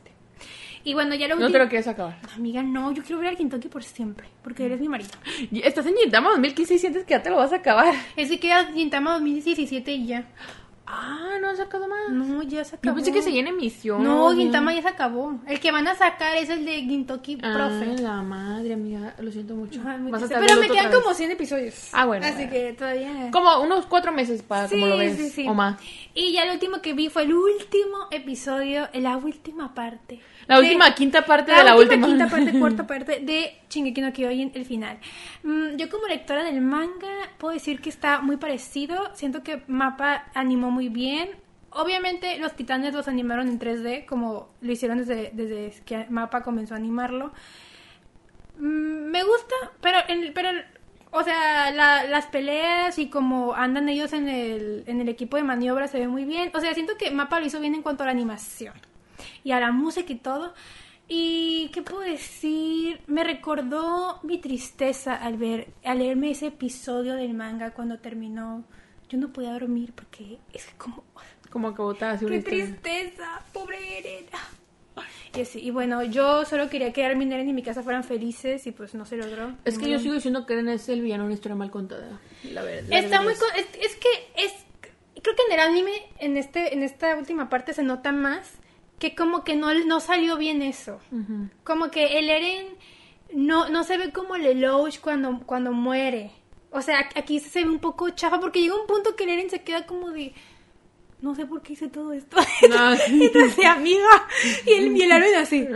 [0.85, 2.19] Y bueno, ya lo No te lo quieres acabar.
[2.35, 5.11] Amiga, no, yo quiero ver al Gintoki por siempre, porque eres mi marido.
[5.53, 7.95] Estás en Gintama 2015 y sientes que ya te lo vas a acabar.
[8.17, 10.25] Es que queda Gintama 2017 y ya.
[10.93, 12.09] Ah, no han sacado más.
[12.11, 12.91] No, ya se acabó.
[12.91, 14.03] Yo pensé que seguía en emisión.
[14.03, 15.39] No, Gintama ya se acabó.
[15.47, 18.03] El que van a sacar es el de Gintoki Ah, Profe.
[18.03, 19.15] la madre, amiga.
[19.21, 19.81] Lo siento mucho.
[19.85, 21.91] Pero me quedan como 100 episodios.
[21.93, 23.31] Ah, bueno, Así que todavía...
[23.31, 25.17] Como unos cuatro meses para Sí, como lo ves.
[25.17, 25.47] sí, sí.
[25.47, 25.81] O más.
[26.13, 30.19] Y ya el último que vi fue el último episodio, la última parte.
[30.51, 32.07] La de- última quinta parte de la última.
[32.07, 34.99] quinta parte, cuarta parte de Shingeki no Kyojin, el final.
[35.43, 37.09] Mm, yo como lectora del manga
[37.39, 39.11] puedo decir que está muy parecido.
[39.15, 41.31] Siento que Mapa animó muy bien.
[41.73, 46.75] Obviamente los titanes los animaron en 3D, como lo hicieron desde, desde que Mapa comenzó
[46.75, 47.33] a animarlo.
[48.59, 50.51] Mm, me gusta, pero, en, pero
[51.13, 55.43] o sea, la- las peleas y como andan ellos en el, en el equipo de
[55.45, 56.51] maniobra se ve muy bien.
[56.55, 58.75] O sea, siento que Mapa lo hizo bien en cuanto a la animación
[59.45, 60.53] y a la música y todo.
[61.09, 67.35] Y qué puedo decir, me recordó mi tristeza al ver, al leerme ese episodio del
[67.35, 68.65] manga cuando terminó.
[69.09, 71.03] Yo no podía dormir porque es como
[71.51, 73.43] Como que botas así una ¡Qué tristeza!
[73.53, 74.27] ¡Pobre Eren!
[75.35, 78.67] Y, así, y bueno, yo solo quería que Armin Eren y mi casa fueran felices
[78.67, 79.53] y pues no se logró.
[79.65, 82.21] Es que yo sigo diciendo que Eren es el villano una historia mal contada.
[82.53, 82.89] La verdad.
[82.89, 83.33] la Está verdad muy...
[83.61, 84.53] es- Es, es que es...
[85.23, 88.53] Creo que en el anime, en, este, en esta última parte, se nota más
[89.01, 91.01] que como que no, no salió bien eso.
[91.65, 92.67] Como que el Eren
[93.33, 96.33] no, no se ve como Lelouch cuando, cuando muere.
[96.71, 99.51] O sea, aquí se ve un poco chafa porque llega un punto que el Eren
[99.51, 100.35] se queda como de...
[101.23, 102.37] No sé por qué hice todo esto.
[102.69, 103.25] No, sí.
[103.35, 104.29] Entonces, amiga.
[104.67, 105.67] Y el, y el Eren así.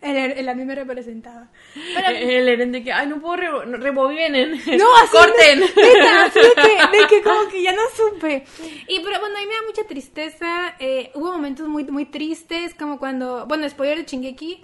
[0.00, 1.48] El, el anime representaba.
[1.74, 4.52] Pero, El Eren de que, ay, no puedo re rebobinen.
[4.52, 5.10] no, así.
[5.10, 5.60] Corten.
[5.60, 8.44] Neta, así de que, de que como que ya no supe.
[8.86, 10.74] Y pero bueno, a mí me da mucha tristeza.
[10.78, 14.62] eh, hubo momentos muy, muy tristes, como cuando, bueno, spoiler de Chingeki.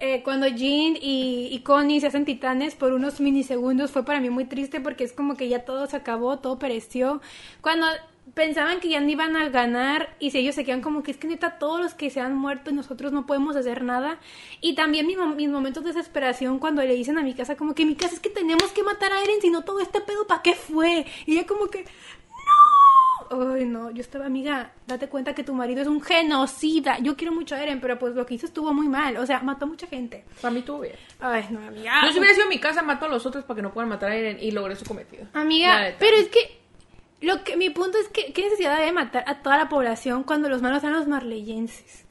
[0.00, 4.28] eh, cuando Jin y, y Connie se hacen titanes por unos minisegundos fue para mí
[4.30, 7.20] muy triste porque es como que ya todo se acabó, todo pereció.
[7.60, 7.86] Cuando
[8.32, 11.18] pensaban que ya no iban a ganar y si ellos se quedan como que es
[11.18, 14.18] que neta todos los que se han muerto y nosotros no podemos hacer nada.
[14.60, 17.74] Y también mi mo- mis momentos de desesperación cuando le dicen a mi casa como
[17.74, 20.26] que mi casa es que tenemos que matar a Eren, si no todo este pedo,
[20.26, 21.04] ¿para qué fue?
[21.26, 21.84] Y ella como que...
[23.30, 23.52] ¡No!
[23.54, 26.98] Ay, no, yo estaba, amiga, date cuenta que tu marido es un genocida.
[27.00, 29.16] Yo quiero mucho a Eren, pero pues lo que hizo estuvo muy mal.
[29.16, 30.24] O sea, mató a mucha gente.
[30.40, 30.94] Para mí estuvo bien.
[31.20, 31.92] Ay, no, amiga.
[32.04, 34.10] Yo si hubiera sido mi casa, mato a los otros para que no puedan matar
[34.10, 35.26] a Eren y logré su cometido.
[35.32, 36.63] Amiga, pero es que
[37.24, 40.48] lo que mi punto es que qué necesidad de matar a toda la población cuando
[40.48, 42.04] los malos eran los marleyenses.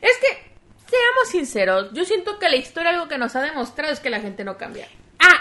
[0.00, 0.50] Es que,
[0.88, 4.20] seamos sinceros, yo siento que la historia algo que nos ha demostrado es que la
[4.20, 4.88] gente no cambia.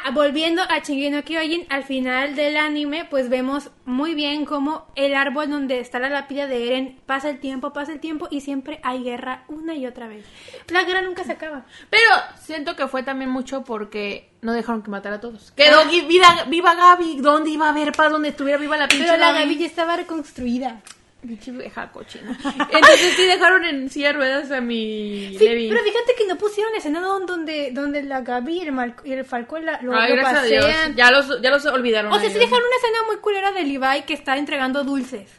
[0.10, 4.88] Ah, volviendo a Shingeki no Kyojin, al final del anime, pues vemos muy bien cómo
[4.95, 8.41] el árbol donde está la lápida de Eren pasa el tiempo, pasa el tiempo y
[8.41, 10.26] siempre hay guerra una y otra vez.
[10.69, 11.65] La guerra nunca se acaba.
[11.91, 12.10] Pero
[12.41, 15.52] siento que fue también mucho porque no dejaron que matara a todos.
[15.52, 17.17] Quedó gui- vida, viva Gaby.
[17.22, 19.32] ¿Dónde iba a haber paz donde estuviera viva la pinche Pero la?
[19.34, 20.82] Gaby ya estaba reconstruida.
[21.21, 22.38] Pinche vieja cochina.
[22.43, 26.73] Entonces sí dejaron en silla de ruedas a mi Sí, pero fíjate que no pusieron
[26.75, 30.12] escena don- donde, donde la Gaby y el, Mal- y el Falcón la, lo, Ay,
[30.12, 30.65] lo gracias a Dios.
[30.65, 30.95] pasean.
[30.95, 32.12] Ya los, ya los olvidaron.
[32.13, 32.49] O sea, sí ellos.
[32.49, 35.29] dejaron una escena muy culera de Levi que está entregando dulces.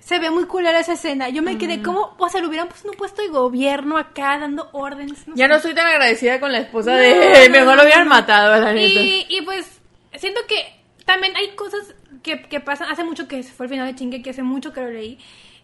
[0.00, 1.28] Se ve muy culera esa escena.
[1.28, 1.58] Yo me Mm.
[1.58, 5.28] quedé como, o sea, lo hubieran puesto un puesto de gobierno acá dando órdenes.
[5.28, 5.52] no Ya sé.
[5.52, 7.48] no soy tan agradecida con la esposa No, de...
[7.48, 9.00] no, Mejor lo hubieran matado, la neta.
[9.00, 9.80] Y, y pues,
[10.16, 10.77] siento que
[11.08, 12.90] también hay cosas que, que pasan.
[12.90, 15.18] Hace mucho que fue el final de Chingue, que hace mucho que lo leí.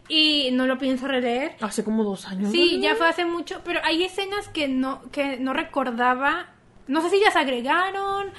[0.09, 1.55] Y no lo pienso releer.
[1.61, 2.51] Hace como dos años.
[2.51, 6.49] Sí, ya fue hace mucho, pero hay escenas que no, que no recordaba.
[6.87, 8.31] No sé si las agregaron.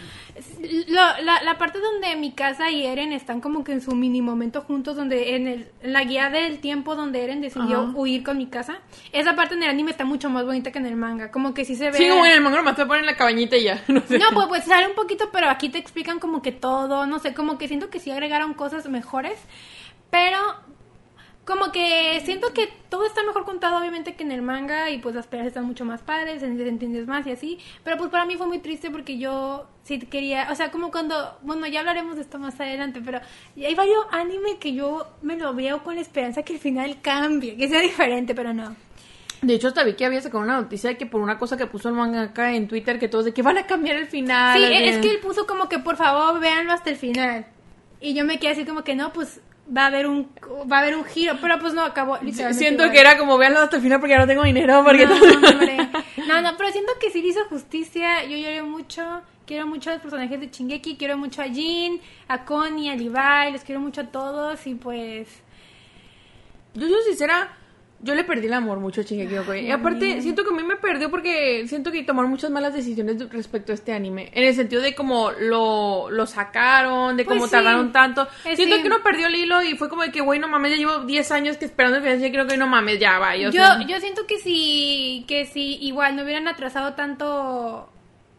[0.88, 4.62] La, la parte donde mi casa y Eren están como que en su mini momento
[4.62, 7.92] juntos, donde en, el, en la guía del tiempo donde Eren decidió Ajá.
[7.96, 8.80] huir con mi casa.
[9.14, 11.32] Esa parte en el anime está mucho más bonita que en el manga.
[11.32, 11.98] Como que sí se ve.
[11.98, 13.82] Sí, como en el manga nomás te ponen en la cabañita y ya.
[13.88, 14.20] No sé.
[14.20, 17.34] No, pues, pues sale un poquito, pero aquí te explican como que todo, no sé,
[17.34, 19.40] como que siento que sí agregaron cosas mejores,
[20.10, 20.38] pero
[21.46, 25.14] como que siento que todo está mejor contado obviamente que en el manga y pues
[25.14, 28.36] las peleas están mucho más padres, se entiendes más y así, pero pues para mí
[28.36, 32.24] fue muy triste porque yo sí quería, o sea, como cuando, bueno, ya hablaremos de
[32.24, 33.22] esto más adelante, pero
[33.56, 37.56] hay varios anime que yo me lo veo con la esperanza que el final cambie,
[37.56, 38.76] que sea diferente, pero no.
[39.42, 41.68] De hecho, hasta vi que había sacado una noticia de que por una cosa que
[41.68, 44.58] puso el manga acá en Twitter, que todos de que van a cambiar el final.
[44.58, 47.46] Sí, es que él puso como que por favor véanlo hasta el final.
[48.02, 49.42] Y yo me quedé así como que no, pues
[49.76, 50.30] va a haber un
[50.72, 52.18] va a haber un giro, pero pues no acabó.
[52.54, 52.92] Siento igual.
[52.92, 54.84] que era como veanlo hasta el final porque ya no tengo dinero.
[54.84, 55.78] Porque no, todo- hombre.
[56.28, 58.24] no, no, pero siento que sí le hizo justicia.
[58.26, 59.22] Yo lloré mucho.
[59.46, 63.52] Quiero mucho a los personajes de Chingeki, quiero mucho a Jin, a Connie, a Levi,
[63.52, 65.28] los quiero mucho a todos y pues
[66.74, 67.56] Yo soy sincera,
[68.02, 69.66] Yo le perdí el amor mucho a Shingeki no Kyojin.
[69.66, 73.30] Y aparte, siento que a mí me perdió porque siento que tomaron muchas malas decisiones
[73.32, 74.30] respecto a este anime.
[74.34, 77.52] En el sentido de cómo lo, lo sacaron, de Pues cómo sí.
[77.54, 78.28] tardaron tanto.
[78.44, 78.82] Eh, siento sí.
[78.82, 81.00] que uno perdió el hilo y fue como de que, güey, no mames, ya llevo
[81.06, 83.36] 10 años que esperando el final de no Kyojin, no mames, ya va.
[83.38, 87.90] Yo, Yo, yo siento que si, que si igual no hubieran atrasado tanto,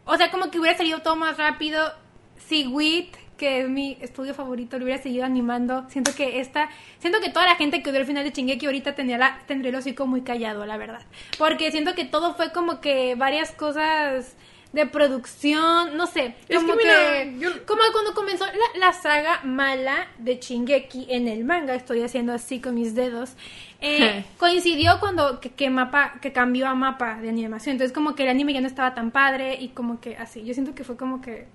[0.05, 1.91] o sea, como que hubiera salido todo más rápido,
[2.37, 6.69] si WIT, que es mi estudio favorito, lo hubiera seguido animando, siento que esta,
[6.99, 9.69] siento que toda la gente que odió el final de Shingeki ahorita tendría, la, tendría
[9.69, 11.01] el hocico muy callado, la verdad,
[11.37, 14.35] porque siento que todo fue como que varias cosas
[14.73, 18.93] de producción, no sé, Es como que que, mira, yo- como cuando comenzó la, la
[18.93, 23.35] saga mala de Shingeki en el manga, estoy haciendo así con mis dedos,
[23.81, 28.23] eh, coincidió cuando que, que mapa que cambió a mapa de animación, entonces como que
[28.23, 30.97] el anime ya no estaba tan padre y como que así, yo siento que fue
[30.97, 31.47] como que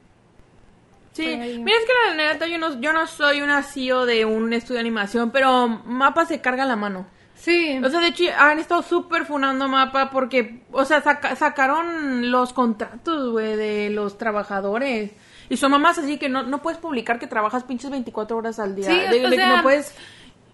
[1.12, 4.52] Sí, mira, es que la neta yo no, yo no soy una CEO de un
[4.52, 7.06] estudio de animación, pero Mapa se carga la mano.
[7.34, 12.30] sí, O sea, de hecho, han estado súper funando Mapa porque, o sea, saca- sacaron
[12.30, 15.10] los contratos, güey, de los trabajadores.
[15.50, 18.74] Y son mamás así que no, no puedes publicar que trabajas pinches 24 horas al
[18.74, 18.86] día.
[18.86, 19.94] Sí, de, de sea- no puedes...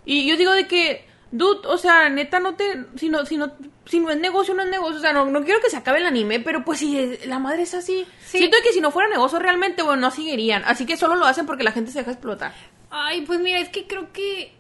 [0.04, 2.84] Y yo digo de que, dude, o sea, neta, no te...
[2.96, 3.52] Si no, si no,
[3.86, 4.96] si no es negocio, no es negocio.
[4.98, 7.38] O sea, no, no quiero que se acabe el anime, pero pues si es- la
[7.38, 8.06] madre es así...
[8.24, 8.38] Sí.
[8.38, 10.62] Siento que si no fuera negocio realmente, bueno, no seguirían.
[10.64, 12.52] Así que solo lo hacen porque la gente se deja explotar.
[12.90, 14.54] ay, pues mira, es que creo que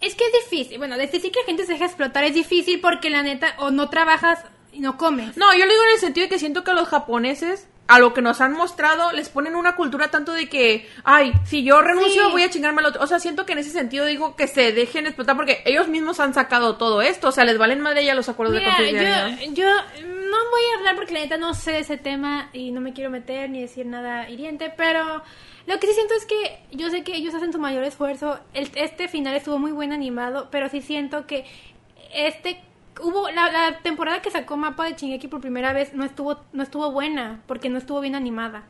[0.00, 3.10] es que es difícil, bueno, decir que la gente se deja explotar es difícil porque
[3.10, 5.36] la neta o no trabajas y no comes.
[5.36, 7.98] No, yo lo digo en el sentido de que siento que a los japoneses, a
[7.98, 11.80] lo que nos han mostrado, les ponen una cultura tanto de que, ay, si yo
[11.80, 12.30] renuncio Sí.
[12.32, 13.02] voy a chingarme al otro.
[13.02, 16.20] O sea, siento que en ese sentido digo que se dejen explotar porque ellos mismos
[16.20, 17.28] han sacado todo esto.
[17.28, 18.60] O sea, les valen madre ya los acuerdos de
[18.92, 19.66] Mira, yo, yo
[20.04, 22.92] no voy a hablar porque la neta no sé de ese tema y no me
[22.92, 25.22] quiero meter ni decir nada hiriente, pero
[25.66, 28.38] lo que sí siento es que yo sé que ellos hacen su mayor esfuerzo.
[28.52, 31.46] El- este final estuvo muy buen animado, pero sí siento que
[32.12, 32.60] este
[33.02, 36.62] hubo la, la temporada que sacó Mapa de Shingeki por primera vez no estuvo no
[36.62, 38.64] estuvo buena porque no estuvo bien animada.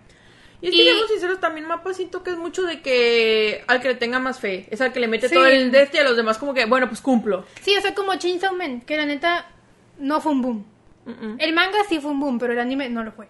[0.60, 3.80] Y es que, y- seamos sinceros, también Mapa siento que es mucho de que al
[3.80, 4.66] que le tenga más fe.
[4.70, 5.34] Es al que le mete Sí.
[5.34, 7.44] todo el de este y a los demás como que, bueno, pues cumplo.
[7.62, 9.46] Sí, o sea, como Chainsaw Man, que la neta
[9.98, 10.64] no fue un boom.
[11.38, 13.28] El manga sí fue un boom, pero el anime no lo fue.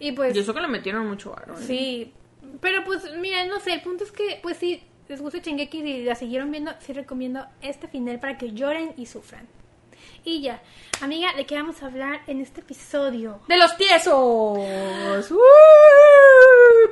[0.00, 1.54] Y pues Y eso que le metieron mucho varo.
[1.54, 1.62] ¿eh?
[1.64, 2.12] Sí,
[2.60, 6.02] pero pues mira, no sé, el punto es que pues si les gusta Shingeki y
[6.04, 9.46] la siguieron viendo, sí recomiendo este final para que lloren y sufran.
[10.24, 10.62] Y ya,
[11.00, 13.40] amiga, ¿de qué vamos a hablar en este episodio?
[13.48, 14.12] De los tiesos.
[15.32, 15.36] ¡Uh!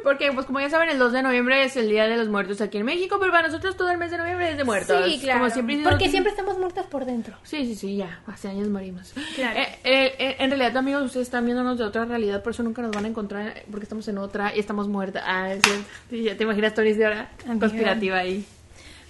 [0.02, 2.60] Porque, pues como ya saben, el 2 de noviembre es el Día de los Muertos
[2.60, 5.04] aquí en México, pero para nosotros todo el mes de noviembre es de muertos.
[5.06, 5.40] Sí, claro.
[5.40, 7.36] Como siempre, porque siempre estamos muertas por dentro.
[7.44, 8.20] Sí, sí, sí, ya.
[8.26, 9.12] Hace años morimos.
[9.36, 9.60] Claro.
[9.60, 12.82] Eh, eh, eh, en realidad, amigos, ustedes están viéndonos de otra realidad, por eso nunca
[12.82, 15.22] nos van a encontrar, porque estamos en otra y estamos muertas.
[15.24, 15.84] Ah, es cierto.
[16.10, 17.60] Ya te imaginas stories de ahora Amiga.
[17.60, 18.44] conspirativa ahí.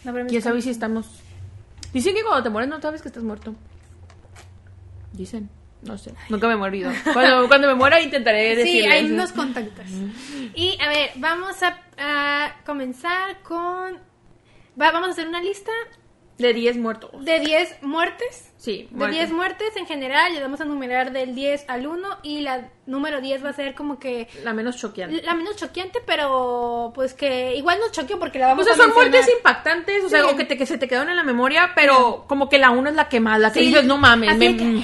[0.04, 1.06] No, ¿Quién sabe si estamos...?
[1.94, 3.54] Dicen que cuando te mueres no sabes que estás muerto.
[5.20, 5.50] Dicen.
[5.82, 6.14] No sé.
[6.30, 6.90] Nunca me he morido.
[7.12, 8.90] Cuando, cuando me muera intentaré Sí, decirles.
[8.92, 9.84] hay unos contactos.
[10.54, 13.94] Y a ver, vamos a, a comenzar con...
[14.80, 15.70] va- vamos a hacer una lista
[16.38, 17.10] De 10 muertos.
[17.24, 18.50] de 10 muertes.
[18.58, 19.16] Sí, De muertos.
[19.18, 23.22] 10 muertes en general, y vamos a numerar del 10 al 1 y la número
[23.22, 25.22] 10 va a ser como que La menos choqueante.
[25.22, 28.76] la menos choqueante, pero pues que igual nos choqueó porque la vamos O sea, a
[28.76, 29.12] son mencionar.
[29.12, 30.28] muertes impactantes, o sea, Sí.
[30.30, 32.90] o que, te, que se te quedaron en la memoria, pero como que la una
[32.90, 33.66] es la que más, la que Sí.
[33.68, 34.28] dices, no mames.
[34.30, 34.82] Así me- que-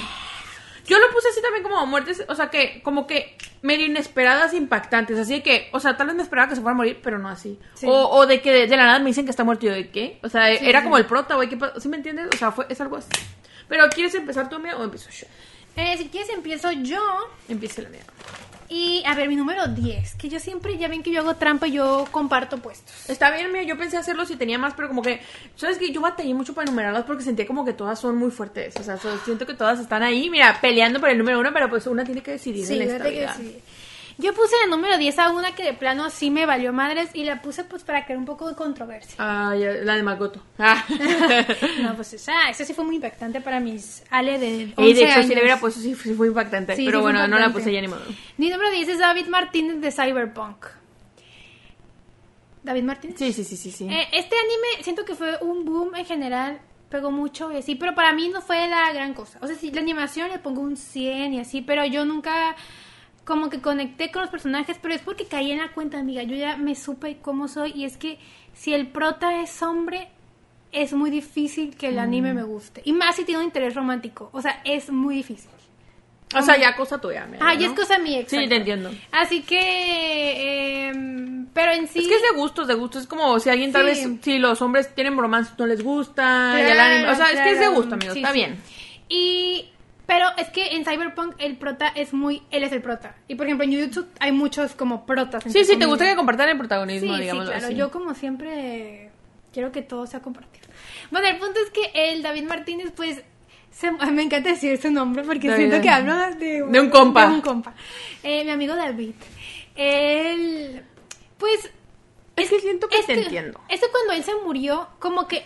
[0.87, 5.19] Yo lo puse así también como muertes, o sea, que como que medio inesperadas, impactantes,
[5.19, 7.27] así que, o sea, tal vez me esperaba que se fuera a morir, pero no
[7.29, 7.59] así.
[7.73, 7.85] Sí.
[7.89, 9.75] O, o de que de, de la nada me dicen que está muerto y yo
[9.75, 10.85] de qué, o sea, Sí, era sí.
[10.85, 12.27] como el prota, güey, ¿qué pa- ¿sí me entiendes?
[12.33, 13.09] O sea, fue, es algo así.
[13.67, 15.27] Pero, ¿quieres empezar tú, mía, o empiezo yo?
[15.75, 17.01] Eh, si quieres empiezo yo.
[17.49, 18.01] Empiece la mía.
[18.69, 21.67] Y a ver, mi número 10, que yo siempre, ya ven que yo hago trampa
[21.67, 23.09] y yo comparto puestos.
[23.09, 25.21] Está bien, mía, yo pensé hacerlo si tenía más, pero como que,
[25.55, 28.75] ¿sabes que Yo batallé mucho para enumerarlas porque sentía como que todas son muy fuertes.
[28.77, 31.87] O sea, siento que todas están ahí, mira, peleando por el número uno, pero pues
[31.87, 33.37] una tiene que decidir en esta fíjate que vida.
[34.19, 37.23] Yo puse la número 10 a una que de plano sí me valió madres y
[37.23, 39.15] la puse pues para crear un poco de controversia.
[39.19, 40.41] Ah, ya, la de Makoto.
[40.57, 40.83] Ah.
[41.81, 45.03] No, pues esa, esa sí fue muy impactante para mis Ale de 11 y de
[45.03, 45.27] hecho, años.
[45.27, 46.75] si le hubiera puesto, sí, sí fue impactante.
[46.75, 48.01] Sí, pero sí bueno, no la puse ya ni modo.
[48.37, 50.65] Mi número 10 es David Martínez de Cyberpunk.
[52.63, 53.17] David Martínez.
[53.17, 53.71] Sí, sí, sí, sí.
[53.71, 53.87] sí.
[53.87, 57.93] Eh, este anime siento que fue un boom en general, pegó mucho y así, pero
[57.93, 59.37] para mí no fue la gran cosa.
[59.41, 62.55] O sea, si la animación le pongo un 100 y así, pero yo nunca
[63.27, 66.23] como que conecté con los personajes, pero es porque caí en la cuenta, amiga.
[66.23, 68.17] Yo ya me supe cómo soy y es que
[68.53, 70.07] si el prota es hombre,
[70.71, 72.81] es muy difícil que el anime me guste.
[72.85, 74.29] Y más si tiene un interés romántico.
[74.31, 75.49] O sea, es muy difícil.
[76.35, 77.25] o sea, ya cosa tuya.
[77.29, 77.73] mira, Ah, ya ¿no?
[77.73, 78.17] es cosa mía.
[78.27, 78.49] Sí, exacto.
[78.49, 78.91] te entiendo.
[79.11, 81.99] Así que, em, pero en sí...
[81.99, 83.01] Es que es de gustos, de gustos.
[83.03, 84.05] Es como si alguien tal Sí.
[84.09, 86.53] vez, si los hombres tienen bromance, no les gusta.
[86.57, 87.11] y el Claro, anime.
[87.11, 88.13] O sea, es que es de gusto, amigos.
[88.13, 88.39] Sí, está sí.
[88.39, 88.59] bien.
[89.09, 89.69] Y...
[90.07, 92.41] Pero es que en Cyberpunk el prota es muy...
[92.49, 93.15] Él es el prota.
[93.27, 95.43] Y por ejemplo en Jujutsu hay muchos como protas.
[95.43, 97.45] Sí, sí, te gusta que compartan el Sí, protagonismo, sí, digamos.
[97.49, 97.65] claro.
[97.65, 97.75] así.
[97.75, 99.11] Yo como siempre
[99.51, 100.65] quiero que todo sea compartido.
[101.11, 103.21] Bueno, el punto es que el David Martínez, pues,
[103.69, 105.67] se- me encanta decir su nombre porque David.
[105.67, 107.27] siento que hablo de, De un compa.
[107.27, 107.73] de un compa.
[108.23, 109.11] Eh, mi amigo David.
[109.75, 110.83] Él,
[111.37, 111.69] pues...
[112.35, 113.59] Es que siento que es te entiendo.
[113.67, 115.43] Es que cuando él se murió, como que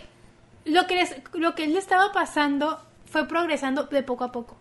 [0.66, 2.80] lo que, les- lo que él le estaba pasando
[3.12, 4.56] fue progresando de poco a poco.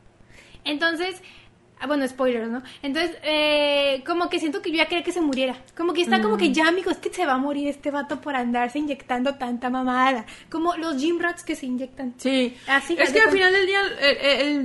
[0.64, 1.22] Entonces,
[1.80, 2.62] ah, bueno, spoilers, ¿no?
[2.84, 5.56] Entonces, eh, como que siento que yo ya quería que se muriera.
[5.76, 6.38] Como que está como Mm.
[6.40, 10.26] que ya, amigos, que se va a morir este vato por andarse inyectando tanta mamada.
[10.52, 12.14] Como los gym rats que se inyectan.
[12.18, 12.56] Sí.
[12.68, 14.18] Así, es que al final del día el-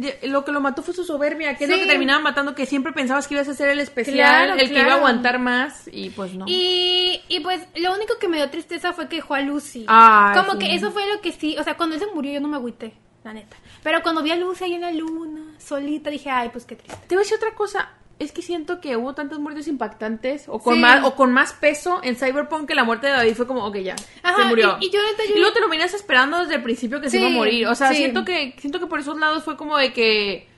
[0.04, 2.54] el- el- lo que lo mató fue su soberbia, que es lo que terminaba matando,
[2.54, 4.16] que siempre pensabas que ibas a ser el especial,
[4.48, 6.44] Claro, el que iba a aguantar más y pues no.
[6.46, 9.86] Y, y pues lo único que me dio tristeza fue que dejó a Lucy.
[9.88, 10.58] Ay, Como sí.
[10.58, 12.56] que eso fue lo que sí, o sea, cuando él se murió yo no me
[12.56, 12.92] agüité,
[13.26, 13.56] la neta.
[13.82, 16.96] Pero cuando vi a Lucy ahí en la luna, solita, dije, ay, pues qué triste.
[17.06, 17.90] Te voy a decir otra cosa.
[18.18, 20.80] Es que siento que hubo tantas muertes impactantes o con, Sí.
[20.80, 23.76] más, o con más peso en Cyberpunk que la muerte de David fue como, ok,
[23.76, 24.78] ya, Ajá, se murió.
[24.80, 27.10] y- y yo neta, yo- Y luego te lo venías esperando desde el principio que
[27.10, 27.66] se Sí, iba a morir.
[27.66, 27.96] O sea, sí.
[27.96, 30.48] siento que siento que por esos lados fue como de que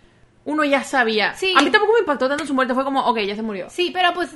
[0.45, 1.35] uno ya sabía.
[1.35, 1.53] Sí.
[1.57, 3.69] A mí tampoco me impactó tanto su muerte, fue como, ok, ya se murió.
[3.71, 4.31] Sí, pero pues,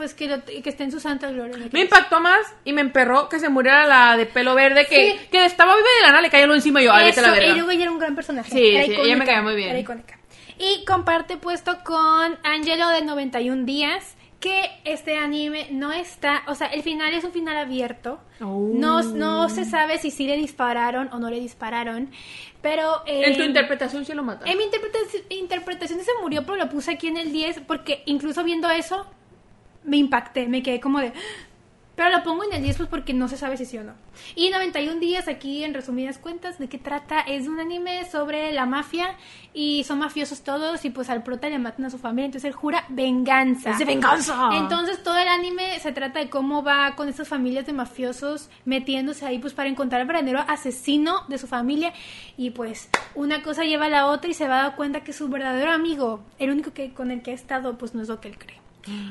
[0.00, 1.58] pues que, lo- que esté en su santa gloria.
[1.72, 5.26] Me impactó más y me emperró que se muriera la de pelo verde, que, Sí.
[5.30, 7.36] que estaba viva de la nada, le algo encima y yo, ay, vete la Eso,
[7.36, 7.52] verga.
[7.52, 8.50] y luego ella era un gran personaje.
[8.50, 9.68] Sí, Era sí, ella me icónica, caía muy bien.
[9.68, 10.18] Era icónica.
[10.58, 16.68] Y comparte puesto con Angelo de 91 días, que este anime no está, o sea,
[16.68, 18.20] el final es un final abierto.
[18.40, 18.70] Oh.
[18.72, 22.10] No, no se sabe si sí le dispararon o no le dispararon,
[22.62, 23.02] pero...
[23.06, 24.50] eh, En tu interpretación sí lo mata.
[24.50, 28.42] en mi interpretación, interpretación se murió, pero lo puse aquí en el 10 porque incluso
[28.42, 29.06] viendo eso
[29.84, 31.12] me impacté, me quedé como de...
[32.00, 33.92] Pero lo pongo en el 10 pues porque no se sabe si sí o no.
[34.34, 38.64] Y 91 días aquí en resumidas cuentas de qué trata es un anime sobre la
[38.64, 39.16] mafia
[39.52, 42.54] y son mafiosos todos y pues al prota le matan a su familia, entonces él
[42.54, 43.72] jura venganza.
[43.72, 44.48] ¡Es de venganza!
[44.54, 49.26] Entonces todo el anime se trata de cómo va con estas familias de mafiosos metiéndose
[49.26, 51.92] ahí pues para encontrar al verdadero asesino de su familia
[52.38, 55.12] y pues una cosa lleva a la otra y se va a dar cuenta que
[55.12, 58.22] su verdadero amigo, el único que con el que ha estado pues no es lo
[58.22, 58.60] que él cree.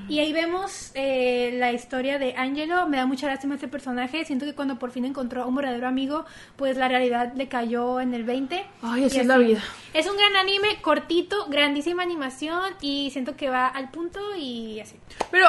[0.07, 2.87] Y ahí vemos eh, la historia de Angelo.
[2.87, 4.25] Me da mucha lástima este personaje.
[4.25, 7.99] Siento que cuando por fin encontró a un verdadero amigo, pues la realidad le cayó
[7.99, 8.65] en el 20.
[8.81, 9.63] Ay, así es la vida.
[9.93, 14.95] Es un gran anime, cortito, grandísima animación y siento que va al punto y así.
[15.31, 15.47] Pero,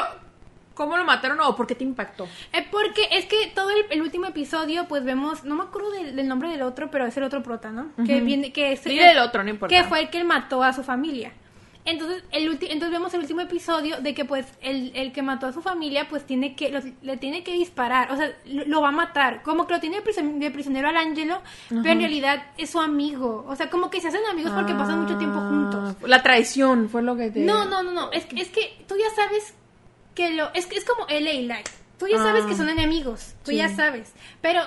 [0.73, 2.27] ¿cómo lo mataron o por qué te impactó?
[2.53, 6.15] Eh, porque es que todo el, el último episodio, pues vemos, no me acuerdo del,
[6.15, 7.91] del nombre del otro, pero es el otro prota, ¿no?
[8.05, 9.75] Que viene, que es el otro, no importa.
[9.75, 11.33] Que fue el que mató a su familia.
[11.83, 15.47] Entonces, el ulti- entonces vemos el último episodio de que pues el, el que mató
[15.47, 18.81] a su familia pues tiene que los- le tiene que disparar, o sea, lo, lo
[18.81, 22.69] va a matar, como que lo tiene de, prisionero al Ángelo, pero en realidad es
[22.69, 25.95] su amigo, o sea, como que se hacen amigos porque pasan mucho tiempo juntos.
[26.01, 27.39] Ah, La traición fue lo que te...
[27.39, 28.11] No, no, no, no.
[28.11, 29.53] Es, que- es que tú ya sabes
[30.13, 30.53] que lo.
[30.53, 31.69] Es que es como LA Light.
[31.97, 32.47] Tú ya sabes Ah.
[32.49, 33.33] que son enemigos.
[33.43, 33.57] Tú Sí.
[33.57, 34.11] ya sabes.
[34.41, 34.61] Pero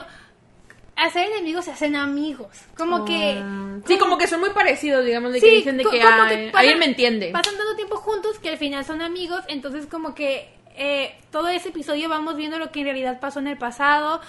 [0.96, 2.48] hacer enemigos se hacen amigos.
[2.76, 3.40] Como que.
[3.42, 6.26] Ah, Sí, como que son muy parecidos, digamos, de Sí, que dicen de que, ah,
[6.28, 7.30] que pasan- alguien me entiende.
[7.32, 9.40] Pasan tanto tiempo juntos que al final son amigos.
[9.48, 10.48] Entonces, como que.
[10.76, 14.20] eh, todo ese episodio vamos viendo lo que en realidad pasó en el pasado,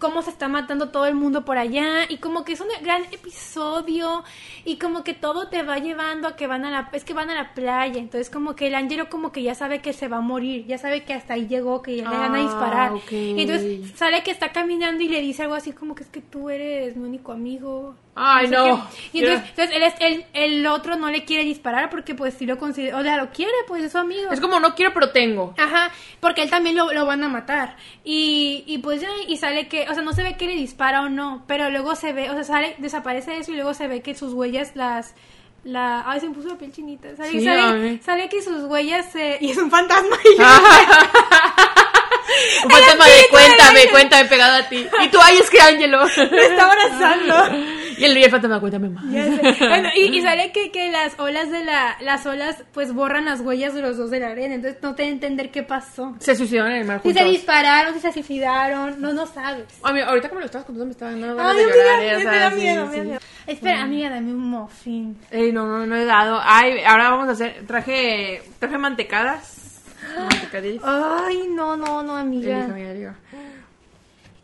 [0.00, 3.04] cómo se está matando todo el mundo por allá y como que es un gran
[3.12, 4.24] episodio
[4.64, 7.30] y como que todo te va llevando a que van a la es que van
[7.30, 10.16] a la playa, entonces como que el ángelo como que ya sabe que se va
[10.16, 12.92] a morir, ya sabe que hasta ahí llegó, que ya le van a Ah, disparar.
[12.94, 13.12] ok.
[13.12, 16.20] Y entonces sale que está caminando y le dice algo así como que es que
[16.20, 17.94] tú eres mi único amigo.
[18.16, 18.86] Ay, sé no.
[19.12, 22.58] Y entonces, entonces él él- el otro no le quiere disparar porque pues si lo
[22.58, 24.30] considera, o sea, lo quiere, pues es su amigo.
[24.32, 25.54] Es como no quiero, pero tengo.
[25.56, 27.76] Ajá, porque él también lo, lo van a matar.
[28.04, 31.08] Y, y pues y sale que, o sea, no se ve que le dispara o
[31.08, 34.14] no, pero luego se ve, o sea, sale, desaparece eso y luego se ve que
[34.14, 35.14] sus huellas las...
[35.62, 37.14] La, ay, se me puso la piel chinita.
[37.16, 39.36] Sale, Sí, sale- sale que sus huellas se...
[39.42, 40.16] Y es un fantasma.
[40.24, 40.44] Y yo,
[42.64, 44.86] Un fantasma de cuéntame, cuéntame pegado a ti.
[45.04, 46.04] Y tú, ay, es que Ángelo.
[46.30, 47.79] me está abrazando.
[48.00, 49.04] Y el, y el fantasma, cuéntame más.
[49.04, 51.96] Bueno, y, y sale que, que las olas de la...
[52.00, 54.54] Las olas, pues, borran las huellas de los dos de la arena.
[54.54, 56.14] Entonces no te entender qué pasó.
[56.18, 57.32] Se suicidaron en el mar Si se juntos.
[57.32, 59.66] dispararon, si se suicidaron, no, no sabes.
[59.82, 61.98] A mí, ahorita como lo estabas contando me estaba dando ganas de llorar.
[61.98, 63.20] me, ya me da sí, miedo, me da miedo.
[63.46, 65.18] Espera, amiga, dame un muffin.
[65.30, 66.40] Ey, no, no, no he dado.
[66.42, 69.82] Ay, ahora vamos a hacer, traje, traje mantecadas.
[70.16, 70.82] Mantecadillas.
[70.86, 72.66] Ay, no, no, no, amiga.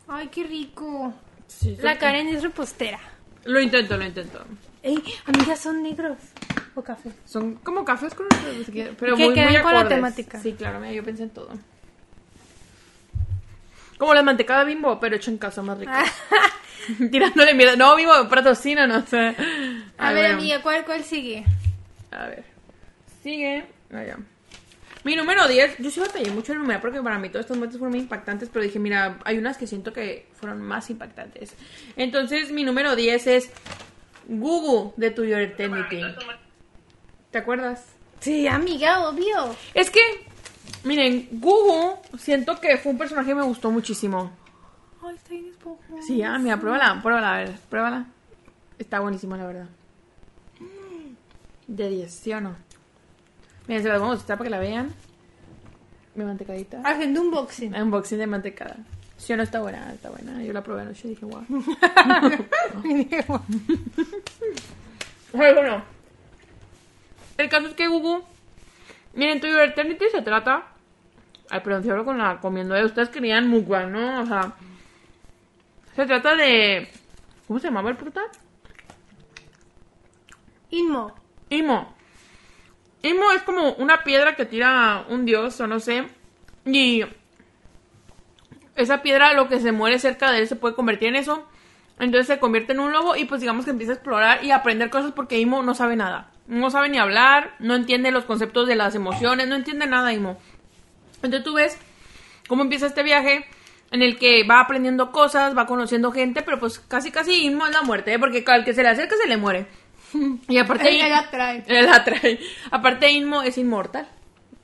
[0.09, 1.15] Ay, qué rico.
[1.47, 2.99] Sí, La Karen es repostera.
[3.47, 4.45] Lo intento, lo intento.
[4.83, 6.19] Ey, amigas, son negros.
[6.75, 7.11] O café.
[7.25, 8.27] Son como cafés con
[8.99, 10.41] pero Que muy, muy con la temática.
[10.41, 11.49] Sí, claro, mira, yo pensé en todo.
[13.99, 15.93] Como la mantecada bimbo, pero hecho en casa más rico.
[17.11, 17.77] Tirándole miedo.
[17.77, 19.35] No, bimbo, patrocina, no sé.
[19.97, 21.45] A ver, amiga, ¿cuál, ¿cuál sigue?
[22.11, 22.45] A ver.
[23.23, 23.65] Sigue.
[23.93, 24.19] Allá.
[25.07, 27.79] Mi número 10, yo sí batallé mucho en enumerar porque para mí todos estos momentos
[27.79, 31.55] fueron muy impactantes, pero dije, mira, hay unas que siento que fueron más impactantes.
[31.95, 33.51] Entonces, mi número 10 es
[34.27, 36.03] Google de To Your Eternity.
[37.31, 37.85] ¿Te acuerdas?
[38.19, 39.55] Sí, amiga, obvio.
[39.75, 40.01] Es que,
[40.83, 44.33] miren, Google siento que fue un personaje que me gustó muchísimo.
[45.05, 45.53] Ay, está bien.
[46.05, 48.07] Sí, ya, mira, pruébala, pruébala, a ver, pruébala.
[48.77, 49.69] Está buenísima, la verdad.
[51.69, 52.66] De 10, ¿sí o no?
[53.67, 54.95] Miren, se las vamos a mostrar para que la vean.
[56.15, 56.81] Mi mantecadita.
[56.85, 57.75] Haciendo unboxing.
[57.75, 58.77] Unboxing de mantecada.
[59.17, 59.93] ¿Sí o no está buena?
[59.93, 60.43] Está buena.
[60.43, 61.45] Yo la probé anoche y dije, wow.
[62.85, 63.09] Ay,
[65.55, 65.83] bueno.
[67.39, 68.23] El caso es que Google.
[69.15, 70.67] Miren, tu Eternity se trata.
[71.51, 72.75] Ay, pronunciarlo con la comiendo.
[72.75, 74.23] de Ustedes querían mukbang, ¿no?
[74.23, 74.53] O sea.
[75.95, 76.89] Se trata de.
[77.47, 78.23] ¿Cómo se llamaba el fruta?
[80.71, 81.15] Inmo.
[81.49, 81.96] Imo.
[83.07, 86.07] Imo es como una piedra que tira un dios o no sé.
[86.65, 87.05] Y
[88.77, 91.47] esa piedra, lo que se muere cerca de él se puede convertir en eso.
[91.99, 94.91] Entonces se convierte en un lobo y pues digamos que empieza a explorar y aprender
[94.91, 96.31] cosas porque Imo no sabe nada.
[96.47, 100.39] No sabe ni hablar, no entiende los conceptos de las emociones, no entiende nada Imo.
[101.17, 101.79] Entonces tú ves
[102.49, 103.47] cómo empieza este viaje
[103.91, 107.73] en el que va aprendiendo cosas, va conociendo gente, pero pues casi casi Imo es
[107.73, 108.19] la muerte, ¿eh?
[108.19, 109.67] porque al que se le acerca se le muere.
[110.49, 111.65] Y aparte Él la trae.
[111.67, 112.39] él la trae.
[112.71, 114.09] Aparte, Inmo es inmortal.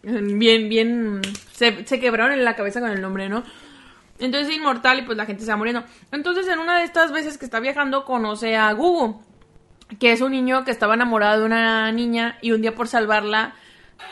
[0.02, 1.20] Bien, bien.
[1.52, 3.44] Se, se quebraron en la cabeza con el nombre, ¿no?
[4.18, 5.84] Entonces es inmortal y pues la gente se va muriendo.
[6.12, 9.20] Entonces, en una de estas veces que está viajando, conoce a Gugu,
[9.98, 13.54] que es un niño que estaba enamorado de una niña y un día por salvarla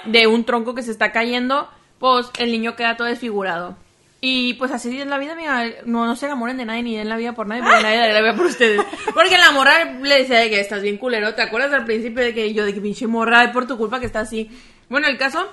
[0.05, 1.69] de un tronco que se está cayendo,
[1.99, 3.77] pues el niño queda todo desfigurado.
[4.23, 5.65] Y pues así es la vida, amiga.
[5.87, 8.15] No, no se enamoren de nadie ni den la vida por nadie, porque nadie daría
[8.15, 8.81] la vida por ustedes.
[9.15, 11.35] Porque la morra le decía de que estás bien culero.
[11.35, 13.99] ¿Te acuerdas al principio de que yo, de que pinche morra, es por tu culpa
[13.99, 14.51] que está así?
[14.91, 15.49] Bueno, el caso.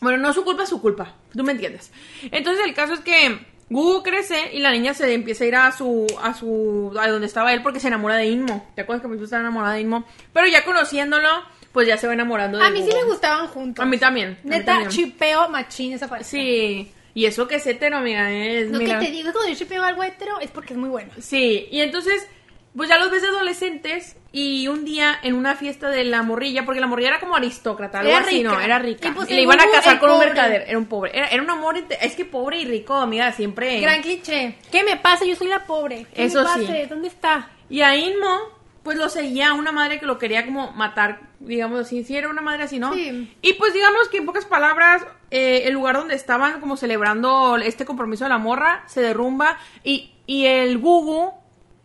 [0.00, 1.14] Bueno, no su culpa, es su culpa.
[1.34, 1.90] Tú me entiendes.
[2.30, 3.38] Entonces el caso es que
[3.70, 7.26] Gugu crece y la niña se empieza a ir a su, a su, a donde
[7.26, 8.70] estaba él porque se enamora de Inmo.
[8.76, 10.04] ¿Te acuerdas que me estaba enamorada de Inmo?
[10.32, 11.28] Pero ya conociéndolo,
[11.72, 13.82] pues ya se va enamorando de A mí sí me gustaban juntos.
[13.82, 14.38] A mí también.
[14.40, 14.90] a mí Neta, también.
[14.90, 16.30] chipeo machín esa pareja.
[16.30, 16.92] Sí.
[17.16, 18.98] Y eso que es hetero, amiga, es, Lo mira.
[18.98, 21.10] que te digo es cuando yo chipeo algo hetero es porque es muy bueno.
[21.18, 22.28] Sí, y entonces,
[22.76, 26.66] pues ya los ves de adolescentes y un día en una fiesta de la morrilla,
[26.66, 28.50] porque la morrilla era como aristócrata, algo Era así, rica.
[28.52, 28.60] ¿no?
[28.60, 29.08] Era rica.
[29.08, 31.12] Y pues Y le iban a casar con un mercader, era un pobre.
[31.16, 33.80] Era, era un amor, es que pobre y rico, amiga, siempre.
[33.80, 34.56] Gran cliché.
[34.70, 35.24] ¿Qué me pasa?
[35.24, 36.04] Yo soy la pobre.
[36.14, 36.58] ¿Qué Eso me pasa?
[36.58, 36.82] sí.
[36.86, 37.48] ¿Dónde está?
[37.70, 38.40] Y a Inmo,
[38.82, 42.42] pues lo seguía una madre que lo quería como matar, digamos así, sí era una
[42.42, 42.92] madre así, ¿no?
[42.92, 43.34] Sí.
[43.40, 47.84] Y pues digamos que en pocas palabras, eh, el lugar donde estaban como celebrando este
[47.84, 51.32] compromiso de la morra se derrumba y, y el Gugu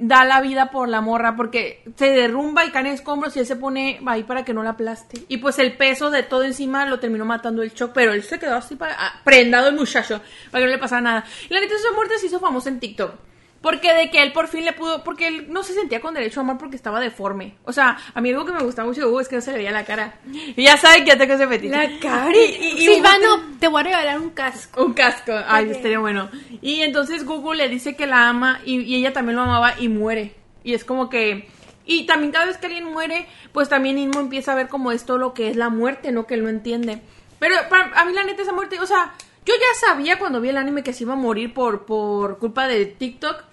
[0.02, 3.46] da la vida por la morra porque se derrumba y cae en escombros y él
[3.46, 5.22] se pone ahí para que no la aplaste.
[5.28, 8.40] Y pues el peso de todo encima lo terminó matando el shock, pero él se
[8.40, 10.20] quedó así para, ah, prendado el muchacho
[10.50, 11.26] para que no le pasara nada.
[11.48, 13.31] Y la neta esa muerte se hizo famosa en TikTok.
[13.62, 16.40] Porque de que él por fin le pudo, porque él no se sentía con derecho
[16.40, 17.56] a amar porque estaba deforme.
[17.64, 19.52] O sea, a mí algo que me gusta mucho de Hugo es que no se
[19.52, 20.16] le veía la cara.
[20.56, 21.70] Y ya saben que ya tengo ese fetiche.
[21.76, 22.36] La cara.
[22.36, 24.84] Y- y- y Silvano, te voy a regalar un casco.
[24.84, 25.32] un casco.
[25.48, 26.30] Ay, estaría bueno.
[26.62, 29.90] Y entonces Google le dice que la ama y, y ella también lo amaba y
[29.90, 30.34] muere.
[30.64, 31.48] Y es como que...
[31.86, 35.18] Y también cada vez que alguien muere, pues también Inmo empieza a ver como esto
[35.20, 36.26] lo que es la muerte, ¿no?
[36.26, 37.02] Que él no entiende.
[37.38, 39.14] Pero para, a mí la neta esa muerte, o sea,
[39.46, 42.68] yo ya sabía cuando vi el anime que se iba a morir por, por culpa
[42.68, 43.44] de TikTok,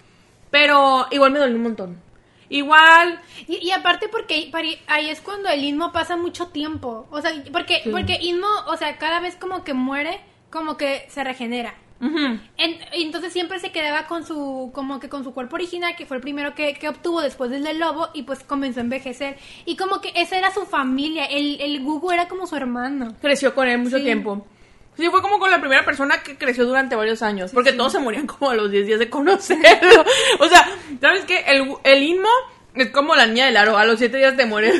[0.51, 2.01] pero igual me dolió un montón.
[2.51, 4.51] Igual, Y, y aparte porque
[4.87, 7.07] ahí es cuando el Inmo pasa mucho tiempo.
[7.11, 7.89] O sea, porque, Sí.
[7.91, 10.19] porque Inmo, o sea, cada vez como que muere,
[10.49, 11.75] como que se regenera.
[12.01, 16.15] En- entonces siempre se quedaba con su, como que con su cuerpo original, que fue
[16.17, 19.37] el primero que, que obtuvo después del del lobo, y pues comenzó a envejecer.
[19.65, 23.15] Y como que esa era su familia, el, el Gugu era como su hermano.
[23.21, 24.03] creció con él mucho Sí.
[24.05, 24.47] tiempo.
[24.99, 27.51] Sí, fue como con la primera persona que creció durante varios años.
[27.53, 30.03] Porque todos se morían como a los 10 días de conocerlo.
[30.39, 30.69] o sea,
[30.99, 31.39] ¿sabes qué?
[31.47, 32.27] El, el Inmo
[32.75, 33.77] es como la niña del aro.
[33.77, 34.75] A los 7 días te mueres.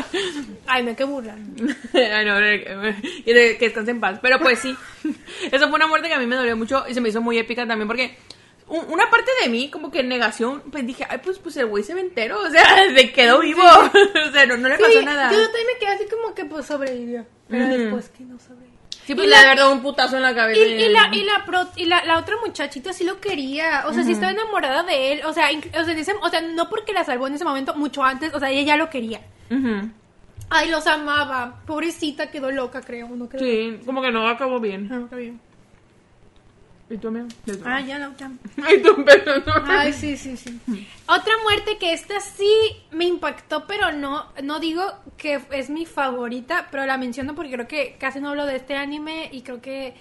[0.66, 1.34] Ay, no, qué burla.
[1.94, 2.34] Ay, no,
[3.24, 4.18] que descanse en paz.
[4.22, 4.76] Pero pues sí.
[5.52, 7.38] Esa fue una muerte que a mí me dolió mucho y se me hizo muy
[7.38, 8.16] épica también porque
[8.66, 11.66] un- una parte de mí, como que en negación, pues dije, ay, pues, pues el
[11.66, 12.40] güey se ve entero.
[12.40, 12.64] O sea,
[12.96, 13.62] se quedó vivo.
[13.62, 15.30] o sea, no, no le pasó Sí, nada.
[15.30, 17.26] yo también me quedé así como que pues sobrevivió.
[17.48, 18.63] Pero después que no sobrevivió.
[19.06, 20.60] Sí, pues Y le la- dado un putazo en la cabeza.
[20.60, 24.02] y la, y, la, pro- y la, la otra muchachita sí lo quería, o sea,
[24.02, 26.92] sí estaba enamorada de él, o sea, o sea, en ese- o sea, no porque
[26.94, 29.20] la salvó en ese momento, mucho antes, o sea, ella ya lo quería.
[30.50, 33.40] Ay, los amaba, pobrecita, quedó loca, creo, no creo.
[33.42, 34.88] Sí, como que no acabó bien.
[34.88, 35.40] No, está bien.
[36.90, 37.28] ¿Y tú, amigo?
[37.64, 38.30] Ah, ya la otra.
[38.72, 39.52] ¿Y tú, pero no?
[39.66, 40.60] Ay, sí, sí, sí.
[41.06, 42.52] Otra muerte que esta sí
[42.90, 44.82] me impactó, pero no, no digo
[45.16, 48.76] que es mi favorita, pero la menciono porque creo que casi no hablo de este
[48.76, 49.94] anime y creo que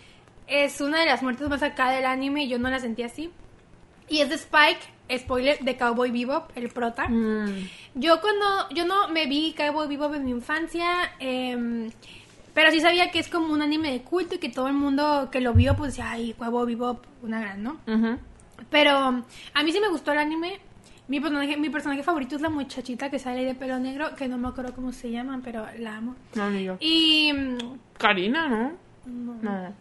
[0.48, 3.32] es una de las muertes más acá del anime y yo no la sentí así.
[4.10, 4.82] Y es de Spike,
[5.18, 7.08] spoiler, de Cowboy Bebop, el prota.
[7.08, 7.70] Mm.
[7.96, 11.90] Yo cuando, yo no me vi Cowboy Bebop en mi infancia, em,
[12.54, 15.30] pero sí sabía que es como un anime de culto y que todo el mundo
[15.32, 17.78] que lo vio, pues decía, ay, Cowboy Bebop, una gran, ¿no?
[18.70, 18.92] Pero
[19.54, 20.60] a mí sí me gustó el anime.
[21.08, 24.38] Mi personaje, mi personaje favorito es la muchachita que sale de pelo negro, que no
[24.38, 26.16] me acuerdo cómo se llama, pero la amo.
[26.36, 26.78] No, ni yo.
[26.80, 27.34] Y...
[27.34, 27.58] mm,
[27.98, 28.72] Karina, ¿no?
[29.06, 29.34] no.
[29.42, 29.74] No.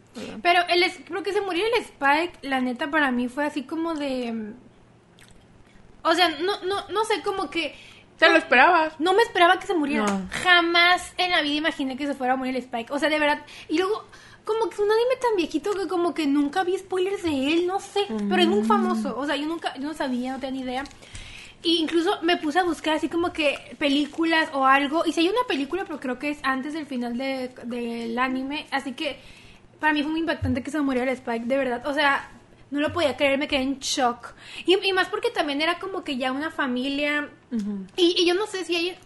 [0.42, 3.94] Pero el, creo que se murió el Spike, la neta para mí fue así como
[3.94, 4.32] de...
[4.32, 4.54] mm,
[6.02, 7.74] O sea, no, no, no sé, como que...
[8.18, 8.98] ¿Te lo esperabas?
[9.00, 10.04] No me esperaba que se muriera.
[10.06, 10.28] No.
[10.30, 12.92] Jamás en la vida imaginé que se fuera a morir el Spike.
[12.92, 13.44] O sea, de verdad.
[13.68, 14.04] Y luego,
[14.44, 17.66] como que es un anime tan viejito que como que nunca vi spoilers de él,
[17.66, 18.06] no sé.
[18.28, 19.16] Pero es muy famoso.
[19.18, 20.84] O sea, yo nunca, yo no sabía, no tenía ni idea.
[21.64, 25.04] Y incluso me puse a buscar así como que películas o algo.
[25.06, 28.66] Y si hay una película, pero creo que es antes del final de- del anime.
[28.72, 29.18] Así que
[29.80, 31.86] para mí fue muy impactante que se muriera el Spike, de verdad.
[31.86, 32.28] O sea,
[32.72, 34.34] no lo podía creer, me quedé en shock.
[34.66, 37.28] Y, y más porque también era como que ya una familia.
[37.96, 38.96] y, y yo no sé si ella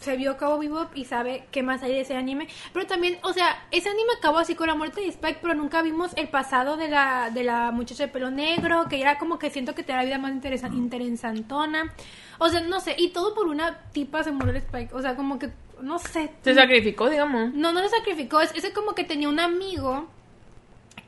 [0.00, 2.48] se vio Cabo Bebop y sabe qué más hay de ese anime.
[2.72, 5.82] Pero también, o sea, ese anime acabó así con la muerte de Spike, pero nunca
[5.82, 9.50] vimos el pasado de la, de la muchacha de pelo negro, que era como que
[9.50, 11.92] siento que te da la vida más interesa- interesantona.
[12.38, 14.94] O sea, no sé, y todo por una tipa se murió el Spike.
[14.94, 15.50] O sea, como que,
[15.82, 16.30] no sé.
[16.42, 17.52] Se sacrificó, digamos.
[17.52, 18.40] No, no se sacrificó.
[18.40, 20.08] Es, ese como que tenía un amigo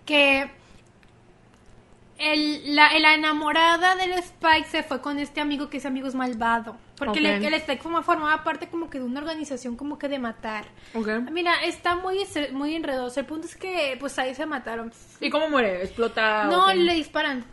[0.04, 0.50] que
[2.18, 6.14] el, la, la enamorada del Spike se fue con este amigo que ese amigo es
[6.14, 6.76] malvado.
[6.96, 10.18] Porque el, el Spike forma- formaba parte como que de una organización como que de
[10.18, 10.64] matar.
[10.94, 11.08] Ok.
[11.30, 12.18] Mira, está muy,
[12.52, 13.20] muy enredoso.
[13.20, 14.92] El punto es que pues ahí se mataron.
[15.20, 15.82] ¿Y cómo muere?
[15.82, 16.44] ¿Explota?
[16.44, 17.44] No, le disparan.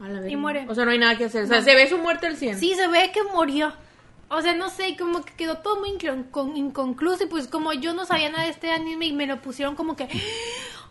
[0.00, 0.28] A la verga.
[0.30, 0.66] y muere.
[0.68, 1.44] O sea, no hay nada que hacer.
[1.44, 1.64] O sea, No.
[1.64, 2.58] se ve su muerte al 100.
[2.58, 3.72] Sí, se ve que murió.
[4.30, 7.24] O sea, no sé, como que quedó todo muy incon- con- inconcluso.
[7.24, 9.94] Y pues como yo no sabía nada de este anime y me lo pusieron como
[9.96, 10.08] que...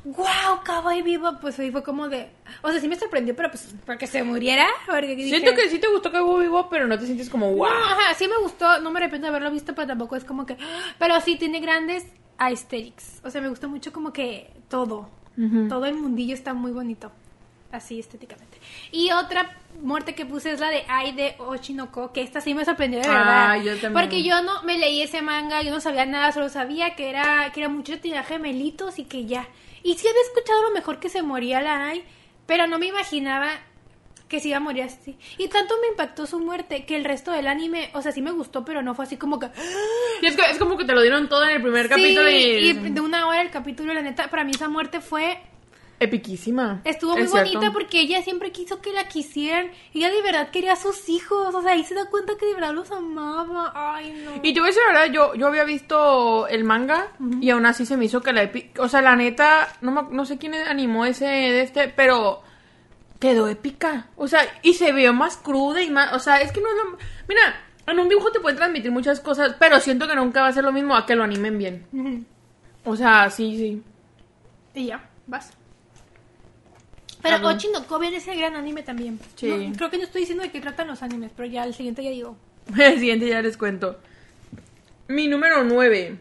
[0.04, 0.62] ¡Wow!
[0.66, 1.38] Cowboy Vivo.
[1.42, 2.30] Pues ahí fue como de...
[2.62, 4.68] O sea, sí me sorprendió, pero pues porque se muriera.
[4.86, 7.56] Porque dije- Siento que sí te gustó hubo vivo, pero no te sientes como No,
[7.58, 7.68] wow.
[7.68, 8.80] ajá, sí me gustó.
[8.80, 10.58] No me arrepiento de haberlo visto, pero tampoco es como que...
[10.98, 12.06] Pero sí tiene grandes
[12.38, 13.22] aesthetics.
[13.24, 15.10] O sea, me gusta mucho como que todo.
[15.70, 17.12] Todo el mundillo está muy bonito.
[17.72, 18.58] Así estéticamente.
[18.92, 22.64] Y otra muerte que puse es la de Ai de Ochinoko, que esta sí me
[22.66, 23.52] sorprendió de verdad.
[23.52, 23.94] Ah, yo también.
[23.94, 27.52] Porque yo no me leí ese manga, yo no sabía nada, solo sabía que era
[27.54, 29.46] que era mucho tenía gemelitos y que ya.
[29.88, 32.04] Y sí había escuchado lo mejor que se moría la Ai,
[32.46, 33.48] pero no me imaginaba
[34.28, 35.18] que se iba a morir así.
[35.38, 38.32] Y tanto me impactó su muerte que el resto del anime, o sea, sí me
[38.32, 39.48] gustó, pero no fue así como que
[40.22, 42.36] Y es, que, es como que te lo dieron todo en el primer capítulo Sí,
[42.36, 42.70] y...
[42.72, 45.40] y de una hora el capítulo, la neta, para mí esa muerte fue
[46.00, 46.82] Epiquísima.
[46.84, 47.52] Estuvo muy Es cierto.
[47.54, 49.72] bonita porque ella siempre quiso que la quisieran.
[49.94, 51.56] Ella de verdad quería a sus hijos.
[51.56, 53.72] O sea, ahí se da cuenta que de verdad los amaba.
[53.74, 54.40] Ay, no.
[54.44, 57.08] Y te voy a decir la verdad, yo, yo había visto el manga
[57.42, 60.16] y aún así se me hizo que la epi- O sea, la neta, no, me-
[60.16, 62.44] no sé quién animó ese de este, pero
[63.20, 64.08] quedó épica.
[64.18, 66.14] O sea, y se vio más cruda y más...
[66.14, 66.98] O sea, es que no es lo...
[67.28, 67.42] Mira,
[67.88, 70.64] en un dibujo te pueden transmitir muchas cosas, pero siento que nunca va a ser
[70.64, 72.28] lo mismo a que lo animen bien.
[72.86, 73.82] O sea, sí, sí.
[74.76, 75.52] Y ya, vas.
[77.30, 77.56] Pero Ajá.
[77.56, 79.20] Ochi no Kobe es el gran anime también.
[79.36, 79.48] Sí.
[79.70, 82.04] No, creo que no estoy diciendo de qué tratan los animes, pero ya el siguiente
[82.04, 82.38] ya digo.
[82.78, 83.98] El siguiente ya les cuento.
[85.08, 86.18] Mi número 9.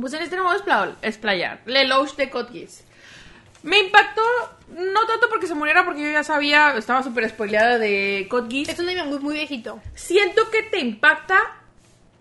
[0.00, 1.60] Pues en este no a expla- explayar.
[1.66, 2.84] Lelouch de Geass.
[3.62, 4.22] Me impactó,
[4.70, 8.70] no tanto porque se muriera, porque yo ya sabía, estaba súper spoileada de Code Geass.
[8.70, 9.80] Es un anime muy, muy viejito.
[9.94, 11.38] Siento que te impacta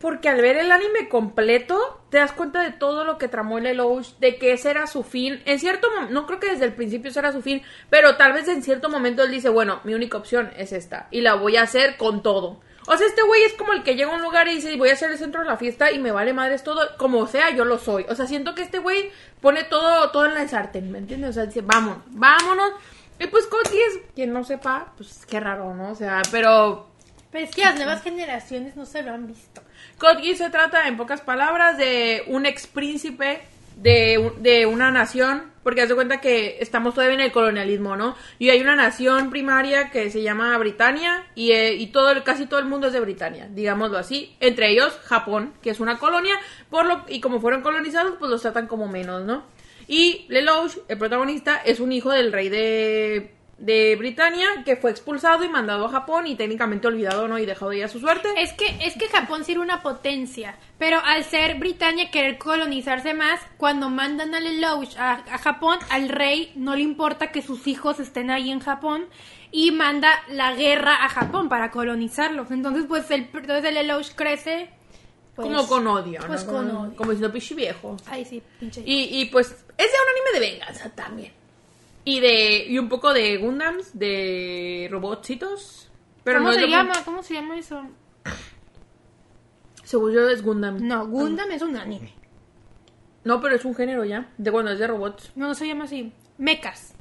[0.01, 4.17] porque al ver el anime completo te das cuenta de todo lo que tramó Lelouch,
[4.19, 5.41] de que ese era su fin.
[5.45, 8.33] En cierto momento, no creo que desde el principio ese era su fin, pero tal
[8.33, 11.55] vez en cierto momento él dice, bueno, mi única opción es esta y la voy
[11.55, 12.59] a hacer con todo.
[12.87, 14.89] O sea, este güey es como el que llega a un lugar y dice, voy
[14.89, 17.63] a ser el centro de la fiesta y me vale madres todo, como sea, yo
[17.63, 18.05] lo soy.
[18.09, 21.29] O sea, siento que este güey pone todo, todo en la sartén, ¿me entiendes?
[21.29, 22.71] O sea, dice, vámonos, vámonos.
[23.19, 25.91] Y pues Cody es, quien no sepa, pues qué raro, ¿no?
[25.91, 26.87] O sea, pero
[27.31, 29.61] Pero es que las nuevas generaciones no se lo han visto.
[30.01, 33.39] Code Geass se trata, en pocas palabras, de un ex príncipe
[33.75, 38.15] de, de una nación, porque haz de cuenta que estamos todavía en el colonialismo, ¿no?
[38.39, 42.47] Y hay una nación primaria que se llama Britania y, eh, y todo el, casi
[42.47, 44.35] todo el mundo es de Britania, digámoslo así.
[44.39, 46.33] Entre ellos, Japón, que es una colonia,
[46.71, 49.43] por lo, y como fueron colonizados, pues los tratan como menos, ¿no?
[49.87, 55.43] Y Lelouch, el protagonista, es un hijo del rey de, de Britania que fue expulsado
[55.43, 57.37] y mandado a Japón y técnicamente olvidado, ¿no?
[57.37, 58.27] Y dejado de ir a su suerte.
[58.37, 63.13] Es que, es que Japón sí era una potencia, pero al ser Britania querer colonizarse
[63.13, 67.67] más, cuando mandan a Lelouch a, a Japón, al rey no le importa que sus
[67.67, 69.05] hijos estén ahí en Japón
[69.51, 72.49] y manda la guerra a Japón para colonizarlos.
[72.49, 74.69] Entonces, pues el, entonces el Lelouch crece...
[75.35, 76.27] pues- como con odio, ¿no?
[76.27, 76.95] Pues con odio.
[76.95, 77.95] Como diciendo pichi viejo.
[78.07, 78.81] Ay, sí, pinche.
[78.85, 81.33] Y, y pues es de un anime de venganza también.
[82.11, 85.89] Y de y un poco de Gundams, de robotcitos.
[86.25, 86.93] Pero ¿Cómo no se llama?
[87.05, 87.87] ¿Cómo se llama eso?
[89.85, 90.85] Según yo es Gundam.
[90.85, 92.13] No, Gundam es un anime.
[93.23, 94.29] No, pero es un género ya.
[94.37, 95.31] De cuando es de robots.
[95.35, 96.11] No, no se llama así.
[96.37, 96.95] Mechas.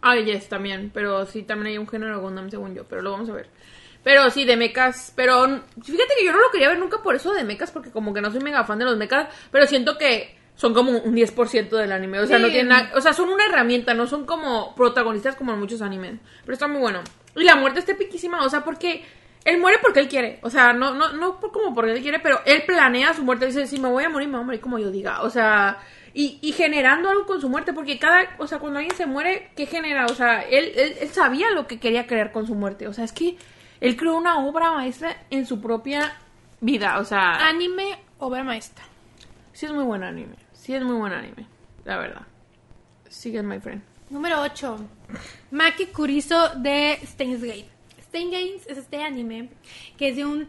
[0.00, 0.90] Ah, yes, también.
[0.94, 2.84] Pero sí, también hay un género de Gundam, según yo.
[2.84, 3.50] Pero lo vamos a ver.
[4.02, 5.12] Pero sí, de mechas.
[5.14, 7.70] Pero fíjate que yo no lo quería ver nunca por eso de mechas.
[7.70, 9.28] Porque como que no soy mega fan de los mechas.
[9.50, 12.20] Pero siento que son como un 10% del anime.
[12.20, 13.94] O sea, no tienen nada- O sea, son una herramienta.
[13.94, 16.20] No son como protagonistas como en muchos animes.
[16.42, 17.00] Pero está muy bueno.
[17.34, 18.44] Y la muerte está piquísima.
[18.44, 19.04] O sea, porque...
[19.44, 20.38] Él muere porque él quiere.
[20.42, 23.46] O sea, no, no, no por- como porque él quiere, pero él planea su muerte.
[23.46, 25.22] Dice, si me voy a morir, me voy a morir como yo diga.
[25.22, 25.78] O sea,
[26.14, 27.72] y, y generando algo con su muerte.
[27.72, 30.06] Porque cada, o sea, cuando alguien se muere, ¿qué genera?
[30.06, 32.86] O sea, él, él, él sabía lo que quería crear con su muerte.
[32.86, 33.36] O sea, es que
[33.80, 36.14] él creó una obra maestra en su propia
[36.60, 37.00] vida.
[37.00, 38.84] O sea, Anime, obra maestra.
[39.52, 40.36] sí es muy buen anime.
[40.62, 41.44] Sí es muy buen anime.
[41.84, 42.22] La verdad.
[43.08, 43.82] Sigue, my friend.
[44.10, 44.78] Número 8.
[45.50, 47.68] Maki Kuriso de Steins Gate.
[48.00, 49.48] Steins Gate es este anime
[49.98, 50.48] que es de un...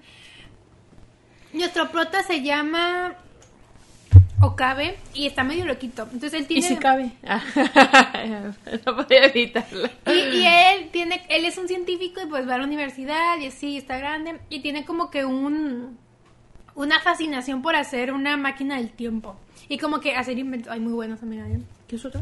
[1.52, 3.16] Nuestro prota se llama
[4.40, 6.04] Okabe y está medio loquito.
[6.04, 6.78] Entonces él tiene...
[6.78, 7.14] cabe.
[8.86, 9.90] no podía evitarlo.
[10.06, 13.48] Y, y él tiene, él es un científico y pues va a la universidad y
[13.48, 15.98] así está grande y tiene como que un
[16.76, 19.38] una fascinación por hacer una máquina del tiempo
[19.70, 21.60] y como que hacer inventos, ay muy buenos amiga, ¿eh?
[21.88, 22.22] ¿Qué es otro?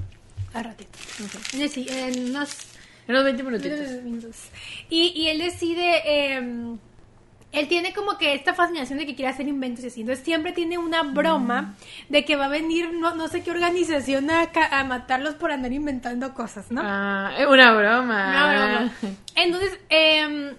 [0.53, 0.91] a ratito.
[1.23, 1.53] Ok.
[1.53, 2.57] En, el si- en unos
[3.07, 4.03] En los 20 minutitos.
[4.03, 4.35] minutos.
[4.89, 6.75] Y, y él decide, eh,
[7.53, 10.01] él tiene como que esta fascinación de que quiere hacer inventos y así.
[10.01, 11.75] Entonces siempre tiene una broma
[12.09, 16.33] de que va a venir no, no sé qué organización a, matarlos por andar inventando
[16.33, 16.81] cosas, ¿no?
[16.83, 18.29] Ah, es una broma.
[18.29, 18.91] Una broma.
[19.35, 20.53] Entonces, eh,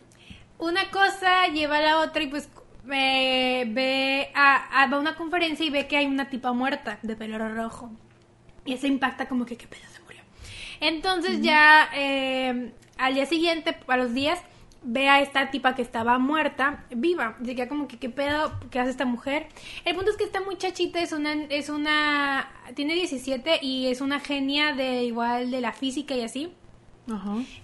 [0.59, 2.49] una cosa lleva a la otra y pues
[2.93, 6.99] eh, ve a, a- va a una conferencia y ve que hay una tipa muerta
[7.03, 7.91] de pelo rojo.
[8.65, 10.21] Y eso impacta como que qué pedo se murió.
[10.81, 14.39] Entonces ya eh, al día siguiente, a los días,
[14.85, 17.37] ve a esta tipa que estaba muerta, viva.
[17.45, 19.47] Se queda como que qué pedo, qué hace esta mujer.
[19.85, 24.19] El punto es que esta muchachita es una, es una, tiene 17 y es una
[24.21, 26.53] genia de igual de la física y así.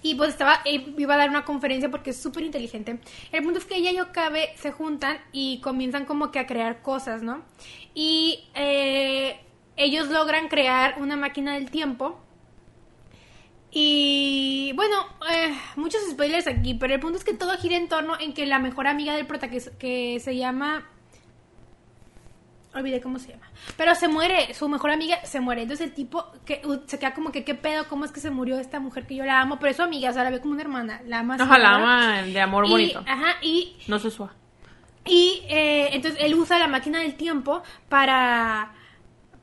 [0.03, 2.99] Y pues estaba, eh, iba a dar una conferencia porque es súper inteligente.
[3.33, 6.83] El punto es que ella y Okabe se juntan y comienzan como que a crear
[6.83, 7.43] cosas, ¿no?
[7.95, 9.41] Y eh,
[9.77, 12.19] ellos logran crear una máquina del tiempo.
[13.71, 14.97] Y bueno,
[15.31, 18.47] eh, muchos spoilers aquí, pero el punto es que todo gira en torno en que
[18.47, 20.87] la mejor amiga del prota, que se llama...
[22.75, 23.47] Olvidé cómo se llama.
[23.77, 25.63] Pero se muere, su mejor amiga se muere.
[25.63, 27.89] Entonces el tipo que, se queda como que, ¿qué pedo?
[27.89, 29.59] ¿Cómo es que se murió esta mujer que yo la amo?
[29.59, 31.01] Pero es su amiga, o sea, la ve como una hermana.
[31.07, 31.37] La ama.
[31.41, 31.83] Ojalá ¿verdad?
[31.83, 33.03] ama de amor Y- bonito.
[33.07, 34.33] Ajá, y No se suave.
[35.07, 38.73] y eh, entonces él usa la máquina del tiempo para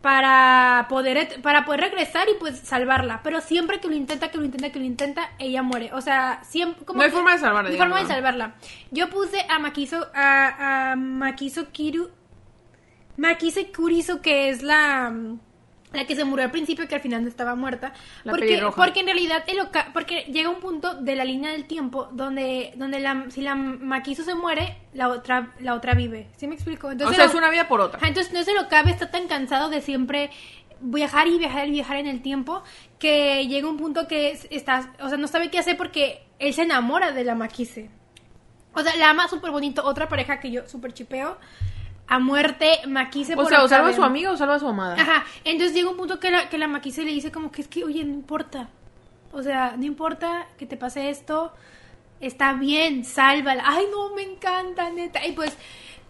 [0.02, 4.46] para poder para poder regresar y pues salvarla, pero siempre que lo intenta, que lo
[4.46, 5.92] intenta, que lo intenta, ella muere.
[5.94, 8.56] O sea, siempre como No hay que- forma de salvarla, No hay forma de salvarla.
[8.92, 12.12] Yo puse a Makiso a, a Makiso Kiru
[13.18, 15.14] Makise Kuriso que es la
[15.94, 17.94] la que se murió al principio que al final no estaba muerta
[18.26, 18.76] La porque pelirroja.
[18.76, 22.74] porque en realidad el oca- porque llega un punto de la línea del tiempo donde
[22.76, 26.88] donde la si la Makiso se muere la otra la otra vive ¿sí me explico?
[26.88, 28.06] O entonces sea, el- es una vida por otra.
[28.06, 30.32] Entonces no se lo cabe, está tan cansado de siempre
[30.82, 32.62] viajar y viajar y viajar en el tiempo
[33.00, 36.54] que llega un punto que es- está, o sea, no sabe qué hacer porque él
[36.54, 37.90] se enamora de la Maquise.
[38.74, 39.86] O sea, la ama súper bonito.
[39.86, 41.38] Otra pareja que yo súper chipeo.
[42.08, 44.68] A muerte, Maquise O por sea, o salva a su amiga o salva a su
[44.68, 44.96] amada.
[45.00, 47.68] Ajá, entonces llega un punto que la, que la Maquise le dice como que es
[47.68, 48.70] que, oye, no importa.
[49.32, 51.52] O sea, no importa que te pase esto,
[52.20, 53.64] está bien, sálvala.
[53.66, 55.26] Ay, no, me encanta, neta.
[55.26, 55.58] Y pues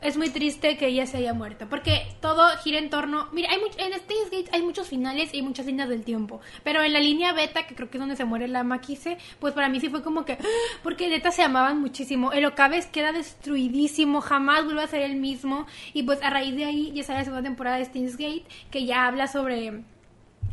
[0.01, 3.27] es muy triste que ella se haya muerto, porque todo gira en torno...
[3.31, 6.83] Mira, hay much- en Steins Gate hay muchos finales y muchas líneas del tiempo, pero
[6.83, 9.67] en la línea beta, que creo que es donde se muere la Maquise, pues para
[9.69, 10.37] mí sí fue como que...
[10.83, 12.31] Porque neta se amaban muchísimo.
[12.33, 15.65] El Ocabes queda destruidísimo, jamás vuelve a ser el mismo.
[15.93, 18.85] Y pues a raíz de ahí ya sale la segunda temporada de Steins Gate, que
[18.85, 19.83] ya habla sobre...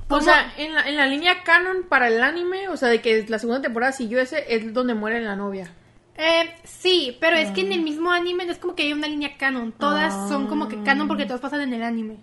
[0.08, 3.24] O sea, en la, en la línea canon para el anime, o sea, de que
[3.28, 5.74] la segunda temporada siguió ese, es donde muere la novia.
[6.16, 9.08] Eh, sí, pero es que en el mismo anime no es como que hay una
[9.08, 9.72] línea canon.
[9.72, 10.28] Todas Ah.
[10.28, 12.18] son como que canon porque todas pasan en el anime.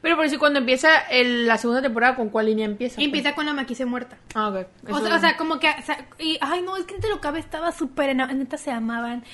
[0.00, 3.00] Pero por eso cuando empieza el- la segunda temporada, ¿con cuál línea empieza?
[3.02, 4.18] Empieza con la maquise muerta.
[4.34, 4.66] Ah, ok.
[4.92, 5.68] O sea, o sea, como que...
[5.68, 8.14] o sea, y, ay, no, es que te lo cabe, estaba súper...
[8.14, 9.24] Neta, se amaban.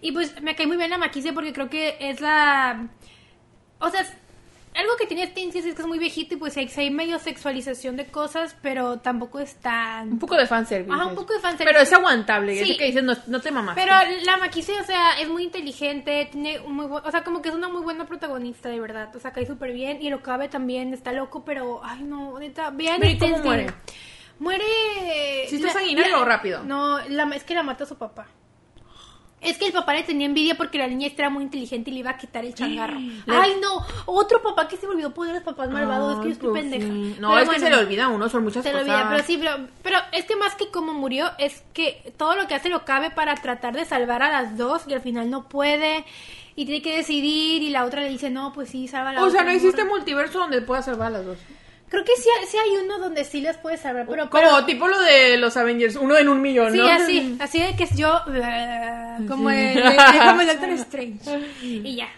[0.00, 2.88] Y pues me cae muy bien la maquise porque creo que es la...
[3.80, 4.02] O sea,
[4.74, 7.96] algo que tiene Teen es que es muy viejito y pues hay, hay medio sexualización
[7.96, 10.12] de cosas, pero tampoco es tan...
[10.12, 10.92] Un poco de fanservice.
[10.92, 11.72] Ajá, un poco de fanservice.
[11.72, 12.56] Pero es aguantable.
[12.56, 12.64] Sí.
[12.64, 12.76] Sí.
[12.76, 13.74] que dices, no, no te mamas.
[13.74, 13.92] Pero
[14.24, 17.54] la Maquise, o sea, es muy inteligente, tiene un muy o sea, como que es
[17.54, 19.14] una muy buena protagonista, de verdad.
[19.14, 20.00] O sea, cae súper bien.
[20.00, 23.66] Y el Okabe también está loco, pero, ay, no, neta, vean Ve, el ¿cómo muere?
[24.38, 24.64] Muere...
[25.48, 26.62] ¿Sí está sanguinario rápido?
[26.62, 28.26] No, la, es que la mata su papá.
[29.40, 32.00] Es que el papá le tenía envidia porque la niña era muy inteligente y le
[32.00, 32.98] iba a quitar el changarro.
[33.00, 36.14] Le- Ay, no, otro papá que se me olvidó poder los papás malvados.
[36.14, 36.86] es que yo estoy pendeja.
[36.86, 37.16] pues sí.
[37.20, 38.94] No, Pero es que se le olvida a uno, son muchas Se lo cosas.
[38.94, 42.46] olvida, pero sí, pero, pero es que más que como murió, es que todo lo
[42.48, 45.48] que hace lo cabe para tratar de salvar a las dos y al final no
[45.48, 46.04] puede
[46.54, 49.22] y tiene que decidir y la otra le dice, no, pues sí, salva a la
[49.24, 49.96] O sea, no existe morra".
[49.96, 51.38] multiverso donde puedas salvar a las dos.
[51.90, 54.30] Creo que sí, sí hay uno donde sí las puedes salvar, pero...
[54.30, 56.86] Como pero- tipo lo de los Avengers, uno en un millón, Sí, ¿no?
[56.86, 58.20] así, así de que yo...
[59.28, 61.18] Como el, como el Doctor Strange.
[61.62, 62.08] Y ya.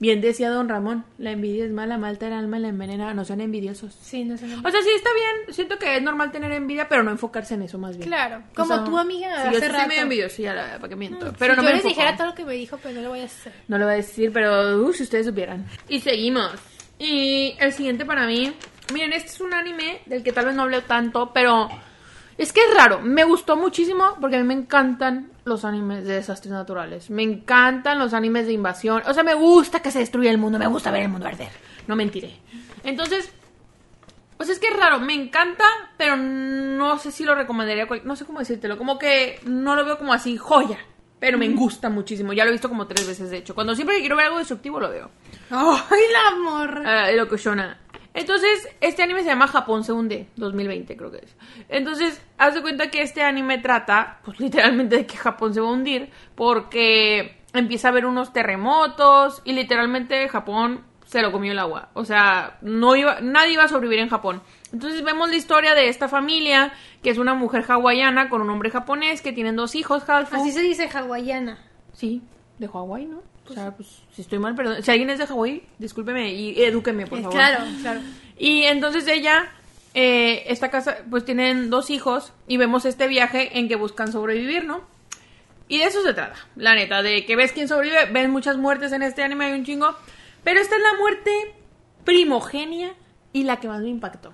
[0.00, 3.24] Bien decía don Ramón, la envidia es mala, malta el alma y la envenena, no
[3.24, 3.96] sean envidiosos.
[4.00, 4.46] Sí, no sé.
[4.46, 7.54] no- O sea, sí está bien, siento que es normal tener envidia, pero no enfocarse
[7.54, 8.08] en eso más bien.
[8.08, 9.88] Claro, O como sea, tu amiga sí, yo sí rato.
[9.88, 11.26] medio envidiosa, ya la, para que miento.
[11.30, 11.88] Si pero no yo me les enfoco.
[12.00, 13.52] dijera todo lo que me dijo, pero no lo voy a hacer.
[13.66, 15.66] No lo voy a decir, pero uh, si ustedes supieran.
[15.88, 16.52] Y seguimos.
[17.00, 18.52] Y el siguiente para mí,
[18.92, 21.68] miren, este es un anime del que tal vez no hablé tanto, pero
[22.36, 23.00] es que es raro.
[23.00, 27.10] Me gustó muchísimo porque a mí me encantan los animes de desastres naturales.
[27.10, 29.02] Me encantan los animes de invasión.
[29.06, 31.48] O sea, me gusta que se destruya el mundo, me gusta ver el mundo arder.
[31.86, 32.36] No mentiré.
[32.84, 33.32] Entonces,
[34.36, 35.64] pues es que es raro, me encanta,
[35.96, 39.74] pero no sé si lo recomendaría, a cual- no sé cómo decírtelo, como que no
[39.74, 40.78] lo veo como así joya,
[41.18, 43.96] pero me gusta muchísimo, ya lo he visto como tres veces de hecho, cuando siempre
[43.96, 45.10] que quiero ver algo destructivo lo veo,
[45.50, 47.10] ¡Ay, la morra!
[47.10, 47.36] Eh, lo que.
[48.14, 51.36] Entonces, este anime se llama Japón se hunde, 2020 creo que es.
[51.68, 55.68] Entonces, haz de cuenta que este anime trata, pues literalmente de que Japón se va
[55.68, 61.58] a hundir, porque empieza a haber unos terremotos y literalmente Japón se lo comió el
[61.58, 61.88] agua.
[61.94, 64.42] O sea, no iba, nadie iba a sobrevivir en Japón.
[64.72, 68.70] Entonces vemos la historia de esta familia, que es una mujer hawaiana con un hombre
[68.70, 70.36] japonés, que tienen dos hijos, Halfu.
[70.36, 71.58] Así se dice hawaiana.
[71.92, 72.22] Sí,
[72.58, 73.22] de Hawái, ¿no?
[73.50, 74.82] O sea, pues si estoy mal, perdón.
[74.82, 77.36] Si alguien es de Hawái, discúlpeme y edúqueme, por Eh, favor.
[77.36, 78.00] Claro, claro.
[78.38, 79.50] Y entonces ella,
[79.94, 84.64] eh, esta casa, pues tienen dos hijos y vemos este viaje en que buscan sobrevivir,
[84.64, 84.82] ¿no?
[85.68, 88.92] Y de eso se trata, la neta, de que ves quién sobrevive, ven muchas muertes
[88.92, 89.94] en este anime, hay un chingo.
[90.44, 91.30] Pero esta es la muerte
[92.04, 92.94] primogenia
[93.34, 94.32] y la que más me impactó.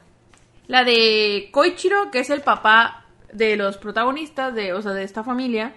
[0.69, 5.25] La de Koichiro, que es el papá de los protagonistas, de, o sea, de esta
[5.25, 5.75] familia.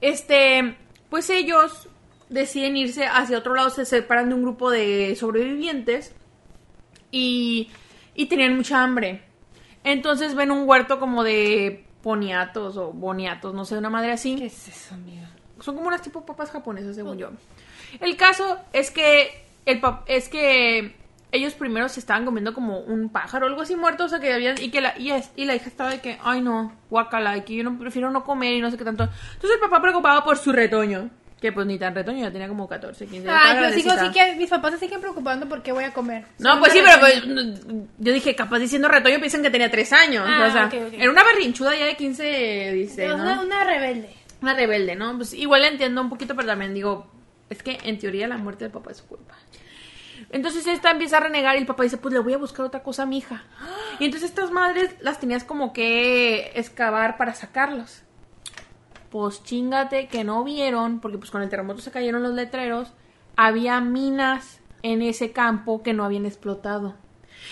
[0.00, 0.76] Este,
[1.10, 1.88] pues ellos
[2.32, 6.14] deciden irse hacia otro lado, se separan de un grupo de sobrevivientes
[7.10, 7.70] y,
[8.14, 9.22] y tenían mucha hambre.
[9.84, 14.36] Entonces ven un huerto como de poniatos o boniatos, no sé, una madre así.
[14.36, 15.28] ¿Qué es eso, amiga?
[15.60, 17.30] Son como unas tipo papas japonesas, según yo.
[18.00, 20.96] El caso es que el pap- es que
[21.30, 24.32] ellos primero se estaban comiendo como un pájaro o algo así muerto, o sea que
[24.32, 27.36] habían y que la y, es- y la hija estaba de que, ay no, guacala,
[27.36, 29.04] y que yo no prefiero no comer y no sé qué tanto.
[29.04, 31.10] Entonces el papá preocupado por su retoño,
[31.42, 33.90] que pues ni tan retoño, ya tenía como 14, 15 ya estaba Ay, yo sigo
[33.90, 36.24] así que mis papás se siguen preocupando por qué voy a comer.
[36.38, 37.24] No, pues sí, pero pues,
[37.98, 40.24] yo dije, capaz diciendo retoño piensan que tenía tres años.
[40.24, 43.16] Ah, o sea, era una berrinchuda ya de 15, dice, ¿no?
[43.16, 44.10] una, una rebelde.
[44.40, 45.16] Una rebelde, ¿no?
[45.16, 47.10] Pues igual la entiendo un poquito, pero también digo,
[47.50, 49.34] es que en teoría la muerte del papá es su culpa.
[50.30, 52.84] Entonces esta empieza a renegar y el papá dice, pues le voy a buscar otra
[52.84, 53.42] cosa a mi hija.
[53.98, 58.02] Y entonces estas madres las tenías como que excavar para sacarlos.
[59.12, 62.94] Pues chingate que no vieron, porque pues con el terremoto se cayeron los letreros,
[63.36, 66.94] había minas en ese campo que no habían explotado.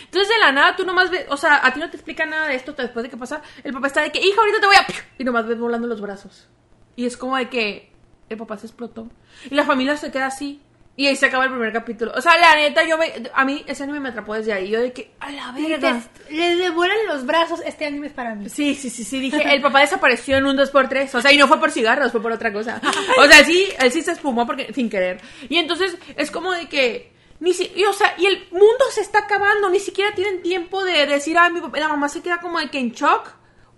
[0.07, 2.49] Entonces de la nada tú nomás ves, o sea, a ti no te explica nada
[2.49, 4.77] de esto después de que pasa, el papá está de que, hija, ahorita te voy
[4.77, 4.87] a...
[5.19, 6.49] Y nomás ves volando los brazos.
[6.97, 7.93] Y es como de que
[8.31, 9.11] el papá se explotó.
[9.51, 10.63] Y la familia se queda así.
[11.01, 12.13] Y ahí se acaba el primer capítulo.
[12.15, 13.11] O sea, la neta, yo me...
[13.33, 14.69] A mí ese anime me atrapó desde ahí.
[14.69, 15.93] Yo de que, a la verga.
[16.29, 18.51] Les, les devuelan los brazos, este anime es para mí.
[18.51, 21.49] Sí, sí, sí, sí, dije, el papá desapareció en un 2x3, o sea, y no
[21.49, 22.83] fue por cigarros, fue por otra cosa.
[23.17, 25.23] O sea, sí, él sí se espumó porque, sin querer.
[25.49, 29.01] Y entonces, es como de que, ni si, y, o sea, y el mundo se
[29.01, 32.43] está acabando, ni siquiera tienen tiempo de decir, ay, mi papá, la mamá se queda
[32.43, 33.27] como de que en shock,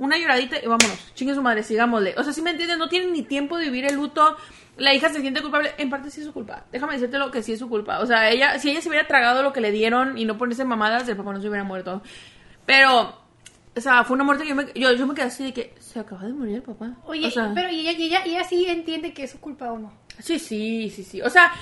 [0.05, 2.15] una lloradita, y vámonos, chingue su madre, sigámosle.
[2.17, 4.37] O sea, si me entienden, no tienen ni tiempo de vivir el luto,
[4.77, 7.43] la hija se siente culpable, en parte sí es su culpa, déjame decirte lo que
[7.43, 8.01] sí es su culpa.
[8.01, 10.65] O sea, ella, si ella se hubiera tragado lo que le dieron y no ponerse
[10.65, 12.03] mamadas, el papá no se hubiera muerto.
[12.67, 13.17] Pero,
[13.77, 15.75] o sea, fue una muerte que yo me, yo, yo me quedé así de que
[15.79, 16.97] se acaba de morir el papá.
[17.05, 19.71] Oye, O sea, pero y ella, y ella, ella sí entiende que es su culpa
[19.73, 19.93] o no.
[20.19, 21.23] Sí, sí, sí, sí.
[21.23, 21.53] O sea,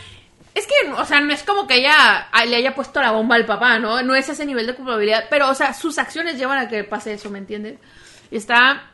[0.53, 3.37] Es que, o sea, no es como que ella ah, le haya puesto la bomba
[3.37, 4.03] al papá, ¿no?
[4.03, 5.25] No es ese nivel de culpabilidad.
[5.31, 7.79] Pero, o sea, sus acciones llevan a que pase eso, ¿me entiendes?
[8.31, 8.91] Y está.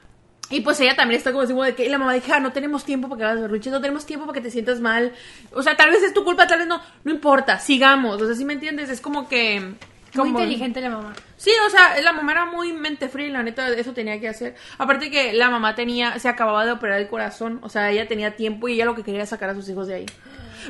[0.49, 2.53] Y pues ella también está como así, de que y la mamá dije, ah, no
[2.53, 5.13] tenemos tiempo para que hagas berrinches, no tenemos tiempo para que te sientas mal.
[5.53, 6.81] O sea, tal vez es tu culpa, tal vez no.
[7.03, 8.23] No importa, sigamos.
[8.23, 8.89] O sea, ¿sí me entiendes?
[8.91, 9.75] Es como que.
[10.15, 10.39] Muy Como...
[10.39, 11.15] inteligente la mamá.
[11.37, 14.29] Sí, o sea, la mamá era muy mente fría y la neta eso tenía que
[14.29, 14.55] hacer.
[14.79, 18.37] Aparte que la mamá tenía, se acababa de operar el corazón, o sea, ella tenía
[18.37, 20.07] tiempo y ella lo que quería era sacar a sus hijos de ahí.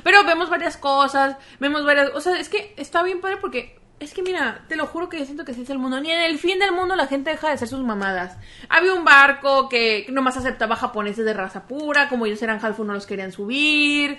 [0.02, 4.12] Pero vemos varias cosas, vemos varias, o sea, es que está bien padre porque es
[4.12, 6.01] que mira, te lo juro que yo siento que así es el mundo.
[6.01, 8.36] Ni en el fin del mundo la gente deja de hacer sus mamadas.
[8.68, 12.92] Había un barco que nomás aceptaba japoneses de raza pura, como ellos eran halfo no
[12.92, 14.18] los querían subir.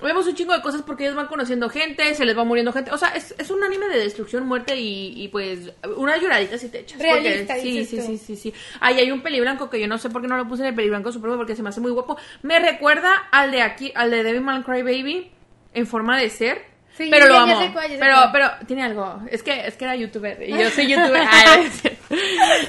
[0.00, 2.92] Vemos un chingo de cosas porque ellos van conociendo gente, se les va muriendo gente.
[2.92, 6.68] O sea, es, es un anime de destrucción, muerte y, y pues una lloradita si
[6.68, 6.98] te echas.
[7.02, 8.02] porque- Realista, sí, dices sí, tú.
[8.06, 8.54] sí, sí, sí.
[8.78, 10.74] Ahí hay un peliblanco que yo no sé por qué no lo puse en el
[10.76, 12.16] peliblanco supremo porque se me hace muy guapo.
[12.42, 15.32] Me recuerda al de aquí, al de Devilman Crybaby
[15.74, 16.77] en forma de ser.
[16.98, 17.54] Sí, pero lo amo.
[17.72, 18.30] cuál, pero, cuál.
[18.32, 19.22] pero tiene algo.
[19.30, 20.42] Es que, es que era youtuber.
[20.42, 21.22] Y yo soy youtuber.
[21.30, 21.98] Ay, cierto.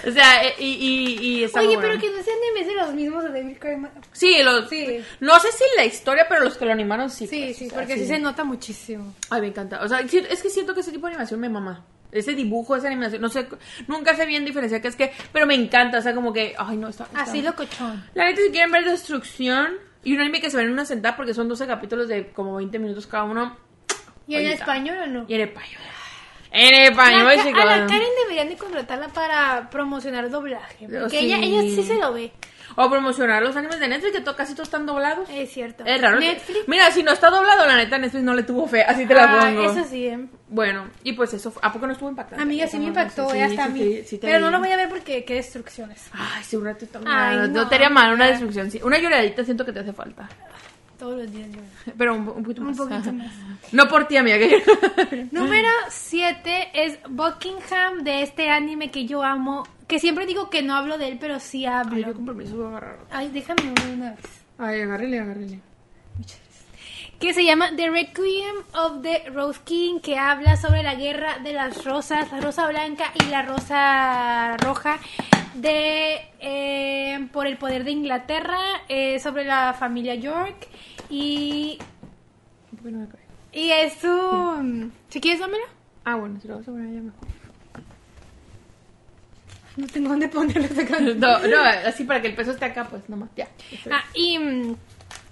[0.07, 2.01] o sea, y, y, y está Oye, muy pero bueno.
[2.01, 3.77] que no sean de los mismos de David Craig.
[4.11, 4.99] Sí, los, Sí.
[5.19, 7.25] no sé si la historia, pero los que lo animaron sí.
[7.27, 9.13] Sí, pues, sí, o sea, porque sí se nota muchísimo.
[9.30, 9.82] Ay, me encanta.
[9.84, 11.84] O sea, es que siento que ese tipo de animación me mama.
[12.11, 13.47] Ese dibujo, esa animación, no sé,
[13.88, 16.75] nunca sé bien diferenciar qué es que, pero me encanta, o sea, como que, ay,
[16.75, 17.03] no, está...
[17.03, 18.03] está- Así locochón.
[18.15, 19.73] La neta, si quieren ver Destrucción
[20.03, 22.55] y un anime que se ven en una sentada porque son 12 capítulos de como
[22.55, 23.55] 20 minutos cada uno,
[24.30, 25.25] ¿Y en español o no?
[25.27, 25.82] y en español.
[26.51, 27.61] En español, La chicos.
[27.61, 30.88] a la Karen deberían de contratarla para promocionar doblaje.
[30.88, 31.25] Porque Sí.
[31.25, 32.32] ella, ella sí se lo ve.
[32.75, 35.27] O promocionar los animes de Netflix, que to- casi todos están doblados.
[35.30, 35.84] Es cierto.
[35.86, 36.19] Es raro.
[36.19, 36.67] Netflix.
[36.67, 38.84] Mira, si no está doblado, la neta, Netflix no le tuvo fe.
[38.84, 39.71] Así te la Ah, pongo.
[39.71, 40.19] eso sí, eh.
[40.47, 42.41] Bueno, y pues eso, ¿a poco no estuvo impactante?
[42.41, 44.01] Amiga, sí me impactó, eh, hasta a mí.
[44.05, 44.43] sí Pero vi.
[44.43, 46.09] no lo voy a ver porque qué destrucciones.
[46.13, 46.86] Ay, sí, un rato.
[47.05, 48.71] Ay, no, no, te haría mal una destrucción.
[48.71, 48.80] Sí.
[48.84, 50.30] Una lloradita siento que te hace falta.
[51.00, 51.50] Todos los días.
[51.52, 51.93] yo.
[51.97, 52.78] Pero un, un poquito Un más.
[52.78, 53.32] poquito más.
[53.72, 54.38] No por ti, amiga.
[54.38, 59.64] que- Número 7 es Buckingham de este anime que yo amo.
[59.88, 61.95] Que siempre digo que no hablo de él, pero sí hablo.
[61.95, 62.97] Ay, yo con permiso voy a agarrar.
[63.12, 64.20] Ay, déjame una vez.
[64.58, 65.60] Ay, agárrele, agárrele.
[67.20, 71.51] Que se llama The Requiem of the Rose King, que habla sobre la guerra de
[71.51, 74.99] las rosas, la rosa blanca y la rosa roja,
[75.55, 80.67] de eh, por el poder de Inglaterra, eh, sobre la familia York
[81.09, 81.78] y,
[82.72, 83.20] Un poco no me cae.
[83.51, 84.93] y es un...
[85.09, 85.65] Si quieres, dámelo.
[86.05, 87.28] Ah, bueno, si lo vas a poner ya mejor.
[89.76, 90.67] No tengo dónde ponerlo.
[91.15, 93.49] No, no, así para que el peso esté acá, pues nomás, ya.
[93.91, 94.38] Ah, y,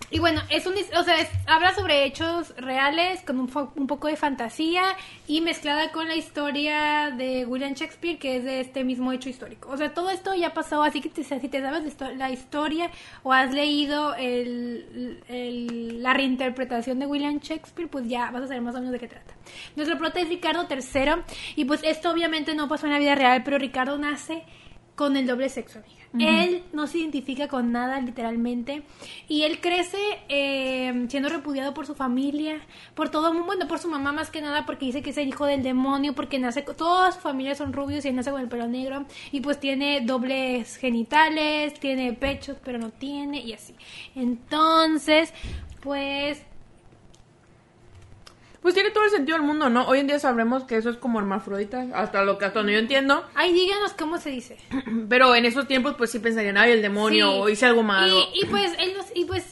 [0.10, 1.16] y bueno, es un, o sea,
[1.48, 4.84] habla sobre hechos reales con un, un poco de fantasía
[5.28, 9.70] y mezclada con la historia de William Shakespeare, que es de este mismo hecho histórico.
[9.70, 12.32] O sea, todo esto ya pasó, así que te- si te sabes la histo- la
[12.32, 12.90] historia
[13.24, 18.76] o has leído el, la reinterpretación de William Shakespeare, pues ya vas a saber más
[18.76, 19.34] o menos de qué trata.
[19.76, 21.24] Nuestro prota es Ricardo III
[21.56, 24.44] y pues esto obviamente no pasó en la vida real, pero Ricardo nace
[24.96, 25.82] con el doble sexo,
[26.18, 28.84] Él no se identifica con nada, literalmente.
[29.28, 29.98] Y él crece
[30.30, 32.60] eh, siendo repudiado por su familia,
[32.96, 35.18] por todo el mundo, bueno, por su mamá más que nada, porque dice que es
[35.18, 38.42] el hijo del demonio, porque nace, toda su familia son rubios y él nace con
[38.42, 39.06] el pelo negro.
[39.32, 43.76] Y pues tiene dobles genitales, tiene pechos, pero no tiene, y así.
[44.16, 45.34] Entonces,
[45.82, 46.42] pues
[48.68, 49.88] Pues tiene todo el sentido del mundo, ¿no?
[49.88, 52.80] Hoy en día sabremos que eso es como hermafrodita, hasta lo que hasta donde yo
[52.80, 53.24] entiendo.
[53.34, 54.58] Ay, díganos cómo se dice.
[55.08, 57.38] Pero en esos tiempos, pues sí pensarían, ay, el demonio, Sí.
[57.40, 58.20] o hice algo malo.
[58.34, 59.46] Y, y pues él nos- y pues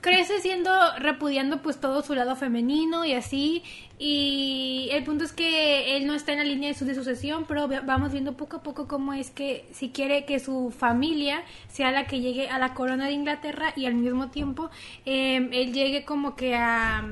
[0.00, 3.62] crece siendo repudiando pues todo su lado femenino y así
[3.98, 7.44] y el punto es que él no está en la línea de, su, de sucesión
[7.48, 11.90] pero vamos viendo poco a poco cómo es que si quiere que su familia sea
[11.90, 14.70] la que llegue a la corona de Inglaterra y al mismo tiempo
[15.06, 17.02] eh, él llegue como que a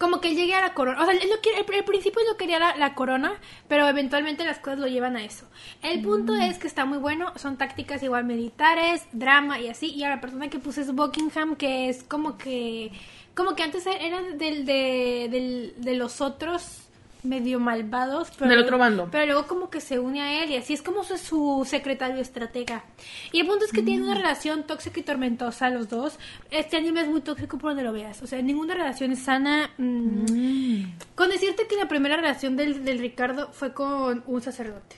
[0.00, 1.02] como que llegue a la corona.
[1.02, 3.34] O sea, él lo quiere, al principio no quería la, la corona,
[3.68, 5.46] pero eventualmente las cosas lo llevan a eso.
[5.82, 9.92] El punto es que está muy bueno, son tácticas igual militares, drama y así.
[9.92, 12.92] Y a la persona que puse es Buckingham, que es como que,
[13.34, 16.89] como que antes eran del, de, del, de los otros
[17.22, 18.30] medio malvados.
[18.38, 19.08] Pero Del luego- otro bando.
[19.10, 22.20] Pero luego como que se une a él y así es como su, su secretario
[22.20, 22.84] estratega.
[23.32, 26.18] Y el punto es que tienen una relación tóxica y tormentosa los dos.
[26.50, 28.22] Este anime es muy tóxico por donde lo veas.
[28.22, 29.70] O sea, ninguna relación es sana.
[29.78, 30.84] mm.
[31.14, 34.96] Con decirte que la primera relación del, del Ricardo fue con un sacerdote.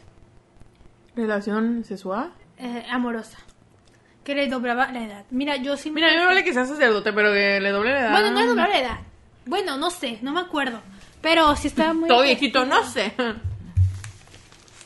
[1.16, 2.32] ¿Relación sexual?
[2.58, 3.38] eh, amorosa.
[4.24, 5.24] Que le doblaba la edad.
[5.30, 5.96] Mira, yo sí me...
[5.96, 8.10] Mira, a mí me vale que sea sacerdote, pero que le doble la edad.
[8.12, 8.98] Bueno, no le doblaba la edad.
[9.46, 10.80] Bueno, no sé, no me acuerdo.
[11.22, 12.08] Pero sí estaba muy...
[12.08, 13.14] Todo viejito, no sé.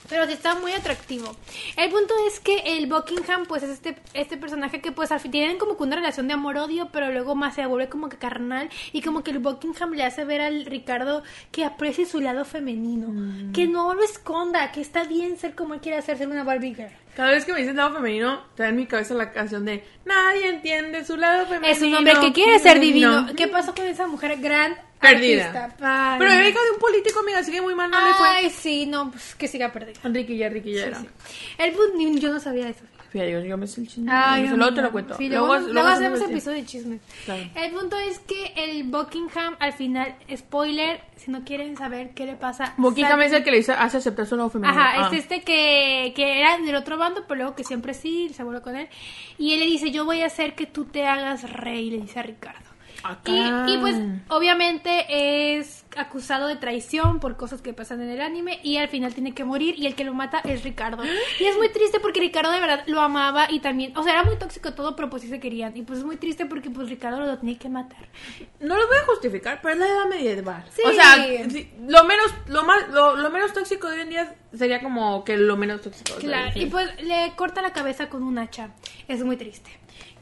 [0.08, 1.34] Pero sí está muy atractivo.
[1.76, 5.32] El punto es que el Buckingham, pues es este, este personaje que pues al fin
[5.32, 8.70] tienen como que una relación de amor-odio, pero luego más se vuelve como que carnal
[8.92, 13.08] y como que el Buckingham le hace ver al Ricardo que aprecie su lado femenino,
[13.08, 13.50] Mm.
[13.52, 16.74] que no lo esconda, que está bien ser como él quiere hacer, ser una Barbie
[16.76, 16.92] girl.
[17.16, 20.48] Cada vez que me dicen lado femenino, trae en mi cabeza la canción de Nadie
[20.50, 21.72] entiende su lado femenino.
[21.72, 23.22] Es un hombre que quiere ser divino.
[23.22, 23.34] No.
[23.34, 25.46] ¿Qué pasó con esa mujer gran Perdida.
[25.46, 26.16] artista?
[26.18, 28.28] Pero era hija de un político, amiga, así que muy mal no le fue.
[28.28, 29.98] Ay, sí, no, pues que siga perdida.
[30.04, 31.00] Enriquilla, Enriquilla Sí, era.
[31.00, 31.08] sí.
[31.56, 32.84] El yo no sabía eso.
[33.24, 34.10] Yo, yo me sé el chisme.
[34.12, 35.16] Ay, luego te lo cuento.
[35.16, 37.00] Sí, luego, luego luego hacemos episodio de chismes.
[37.24, 37.42] Claro.
[37.54, 42.34] El punto es que el Buckingham, al final, spoiler, si no quieren saber qué le
[42.34, 42.74] pasa.
[42.76, 44.78] Buckingham sale- es el que le dice, hace aceptar su lado femenino.
[44.78, 45.08] Ajá, Ah.
[45.12, 48.60] es este que, que era del otro bando, pero luego que siempre sí, se vuelve
[48.62, 48.88] con él.
[49.38, 52.18] Y él le dice, yo voy a hacer que tú te hagas rey, le dice
[52.18, 52.60] a Ricardo.
[53.26, 53.96] Y, y, pues
[54.28, 59.14] obviamente es acusado de traición por cosas que pasan en el anime y al final
[59.14, 61.02] tiene que morir y el que lo mata es Ricardo.
[61.38, 64.22] Y es muy triste porque Ricardo de verdad lo amaba y también, o sea, era
[64.24, 65.76] muy tóxico todo, pero pues sí se querían.
[65.76, 68.08] Y pues es muy triste porque pues Ricardo lo tenía que matar.
[68.60, 70.64] No lo voy a justificar, pero es la edad medieval.
[70.70, 70.82] Sí.
[70.84, 74.80] O sea, lo menos, lo más, lo, lo menos tóxico de hoy en día sería
[74.80, 76.18] como que lo menos tóxico.
[76.18, 78.70] Claro, y pues le corta la cabeza con un hacha.
[79.08, 79.70] Es muy triste.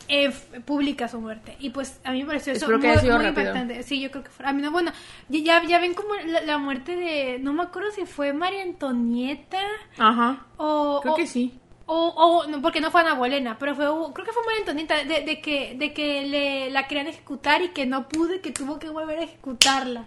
[0.09, 0.30] Eh,
[0.66, 1.57] publica su muerte.
[1.61, 3.82] Y pues a mí me pareció eso muy, muy impactante.
[3.82, 4.44] Sí, yo creo que fue.
[4.46, 4.92] A mí no, bueno,
[5.30, 7.38] ya, ya ven como la, la muerte de.
[7.38, 9.61] No me acuerdo si fue María Antonieta
[9.98, 10.44] Ajá.
[10.59, 11.00] o.
[11.02, 11.59] Creo o- que sí.
[11.86, 15.05] O, o- no, porque no fue Ana Bolena, pero fue, creo que fue María Antonieta,
[15.05, 18.78] de, de que, de que le, la querían ejecutar y que no pude, que tuvo
[18.78, 20.07] que volver a ejecutarla.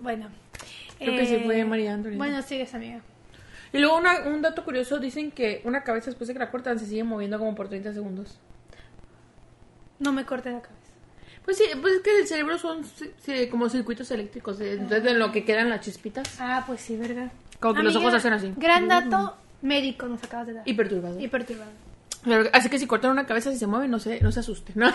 [0.00, 0.26] Bueno.
[0.98, 2.24] eh, Creo que sí fue María Antonieta.
[2.24, 3.00] Bueno, sigues, amiga.
[3.72, 6.78] Y luego una- un dato curioso, dicen que una cabeza después de que la cortan
[6.80, 8.38] se sigue moviendo como por 30 segundos.
[9.98, 10.74] No me corté la cabeza.
[11.44, 15.18] Pues sí, pues es que el cerebro son sí, como circuitos eléctricos, eh, entonces en
[15.18, 16.28] lo que quedan las chispitas.
[16.40, 17.30] Ah, pues sí, ¿verdad?
[17.60, 18.52] Como que los ojos hacen así.
[18.56, 20.62] Gran dato médico nos acabas de dar.
[20.68, 21.18] Y perturbado.
[21.20, 21.70] Y perturbado.
[22.24, 24.74] Pero- Así que si cortan una cabeza y se mueve, no se, no se asusten.
[24.76, 24.92] ¿no?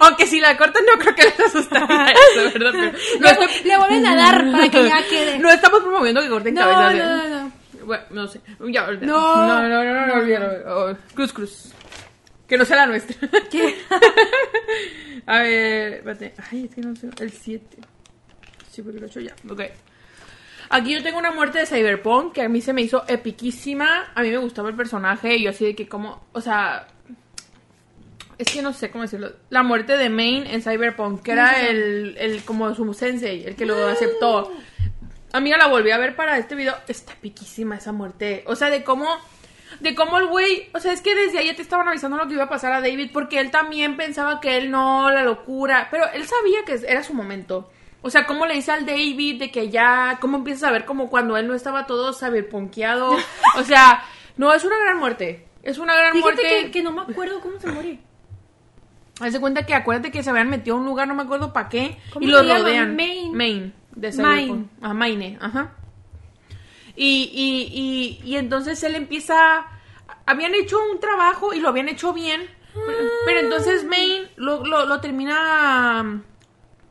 [0.00, 2.70] Aunque si la cortan, no creo que les asustaría eso, ¿verdad?
[2.72, 5.38] Pero no, Le, estoy- le vuelven a dar para que ya quede.
[5.40, 6.94] no estamos promoviendo que corten no, cabezas.
[6.94, 7.28] no, ¿eh?
[7.30, 7.52] no, no.
[7.86, 8.40] Bueno, no sé.
[8.70, 8.86] Ya.
[9.00, 9.44] No.
[9.44, 10.92] no, no, no, no, no.
[10.92, 11.72] Oh, cruz.
[12.46, 13.16] Que no sea la nuestra.
[13.50, 13.76] ¿Qué?
[15.26, 16.34] A ver, espérate.
[16.50, 17.08] Ay, es que no sé.
[17.20, 17.78] El 7.
[18.70, 19.34] Sí, porque lo he hecho ya.
[19.48, 19.62] Ok.
[20.70, 24.12] Aquí yo tengo una muerte de Cyberpunk que a mí se me hizo epiquísima.
[24.14, 26.86] A mí me gustaba el personaje y yo así de que como, o sea,
[28.38, 29.32] es que no sé cómo decirlo.
[29.50, 33.66] La muerte de Main en Cyberpunk, que era el, el como su sensei, el que
[33.66, 34.50] lo aceptó.
[35.32, 36.74] Amiga, la volví a ver para este video.
[36.88, 38.42] Está epiquísima esa muerte.
[38.46, 39.08] O sea, de cómo
[39.82, 42.28] de cómo el güey, o sea, es que desde ahí ya te estaban avisando lo
[42.28, 45.88] que iba a pasar a David porque él también pensaba que él no, la locura,
[45.90, 47.68] pero él sabía que era su momento.
[48.00, 51.10] O sea, cómo le dice al David de que ya, cómo empiezas a ver como
[51.10, 53.16] cuando él no estaba todo saberponqueado.
[53.58, 54.04] O sea,
[54.36, 55.46] no, es una gran muerte.
[55.64, 56.64] Es una gran Fíjate muerte.
[56.64, 57.98] que, que no me acuerdo cómo se muere.
[59.20, 61.52] Haz de cuenta que acuérdate que se habían metido a un lugar, no me acuerdo
[61.52, 62.96] para qué, ¿Cómo y lo rodean.
[62.96, 63.30] Maine.
[63.36, 64.64] Maine, de Maine.
[64.80, 65.72] Ah, Maine, ajá.
[66.96, 69.66] Y, y, y, y entonces él empieza.
[70.26, 72.42] Habían hecho un trabajo y lo habían hecho bien.
[72.74, 76.22] Pero, pero entonces Maine lo, lo, lo termina mm,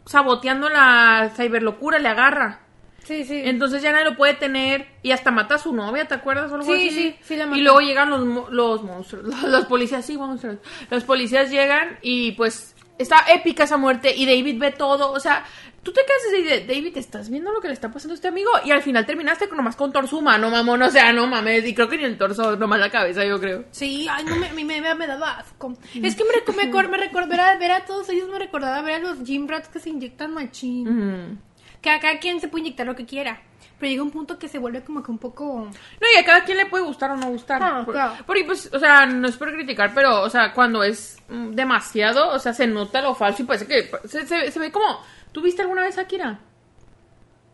[0.05, 2.59] saboteando la cyberlocura, le agarra.
[3.03, 3.41] Sí, sí.
[3.43, 6.51] Entonces ya nadie lo puede tener y hasta mata a su novia, ¿te acuerdas?
[6.51, 6.91] O algo Sí, así?
[6.91, 7.57] sí, sí la mató.
[7.59, 10.57] Y luego llegan los, los monstruos, los policías, sí, monstruos.
[10.91, 15.45] Los policías llegan y pues está épica esa muerte y David ve todo, o sea,
[15.83, 18.27] tú te quedas así de, David, ¿estás viendo lo que le está pasando a este
[18.27, 18.49] amigo?
[18.63, 21.73] Y al final terminaste con nomás con torso humano, mamón, o sea, no mames, y
[21.73, 23.65] creo que ni el torso, nomás la cabeza, yo creo.
[23.71, 25.73] Sí, ay, no, me, me, me, me daba asco.
[26.01, 29.23] Es que me, me, me recordaba ver a todos ellos, me recordaba ver a los
[29.23, 31.29] gym rats que se inyectan machín.
[31.29, 31.39] Mm.
[31.81, 33.41] Que a cada quien se puede inyectar lo que quiera.
[33.81, 35.67] Pero llega un punto que se vuelve como que un poco...
[35.67, 37.61] No, y a cada quien le puede gustar o no gustar.
[37.61, 38.13] Ah, Por- claro.
[38.27, 42.29] Porque, pues, o sea, no es por criticar, pero, o sea, cuando es mm, demasiado,
[42.29, 45.01] o sea, se nota lo falso y parece que se, se, se ve como...
[45.31, 46.39] ¿Tú viste alguna vez Akira?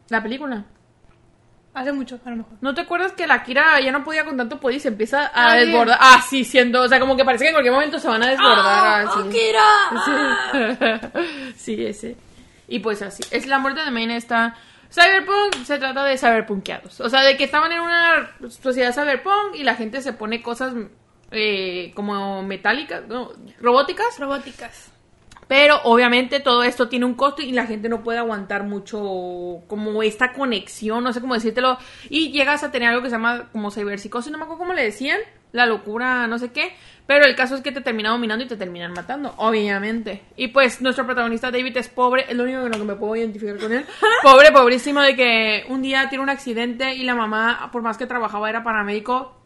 [0.10, 0.66] La película.
[1.74, 2.54] Hace mucho, a lo mejor.
[2.60, 5.28] ¿No te acuerdas que la Akira ya no podía con tanto poder y se empieza
[5.28, 5.98] a Ah, desbordar?
[6.02, 6.82] Ah, sí, siendo...
[6.82, 8.58] O sea, como que parece que en cualquier momento se van a desbordar.
[8.58, 9.20] ¡Ah, así.
[9.30, 11.08] Akira!
[11.54, 11.54] Sí.
[11.76, 12.18] sí, ese.
[12.68, 13.24] Y pues así.
[13.32, 14.56] Es la muerte de Maine está.
[14.90, 17.02] Cyberpunk se trata de cyberpunkeados.
[17.02, 20.74] O sea, de que estaban en una sociedad cyberpunk y la gente se pone cosas
[21.32, 24.20] eh, como metálicas, no, robóticas.
[24.20, 24.92] Robóticas.
[25.48, 30.04] Pero obviamente todo esto tiene un costo y la gente no puede aguantar mucho como
[30.04, 31.78] esta conexión, no sé cómo decírtelo.
[32.10, 34.84] Y llegas a tener algo que se llama como ciberpsicosis, no me acuerdo cómo le
[34.84, 35.20] decían.
[35.52, 36.74] La locura, no sé qué.
[37.08, 40.24] Pero el caso es que te termina dominando y te terminan matando, obviamente.
[40.36, 43.16] Y pues nuestro protagonista David es pobre, es lo único con lo que me puedo
[43.16, 43.86] identificar con él.
[44.24, 48.06] Pobre, pobrísimo, de que un día tiene un accidente y la mamá, por más que
[48.06, 49.38] trabajaba, era paramédico.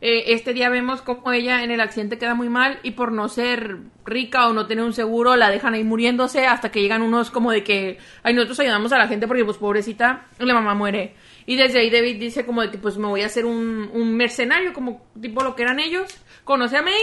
[0.00, 3.28] Eh, este día vemos como ella en el accidente queda muy mal y por no
[3.28, 7.32] ser rica o no tener un seguro la dejan ahí muriéndose hasta que llegan unos
[7.32, 11.16] como de que, ay, nosotros ayudamos a la gente porque pues pobrecita, la mamá muere.
[11.48, 14.14] Y desde ahí David dice como de que pues me voy a hacer un, un
[14.14, 16.14] mercenario, como tipo lo que eran ellos.
[16.44, 17.00] Conoce a Maine,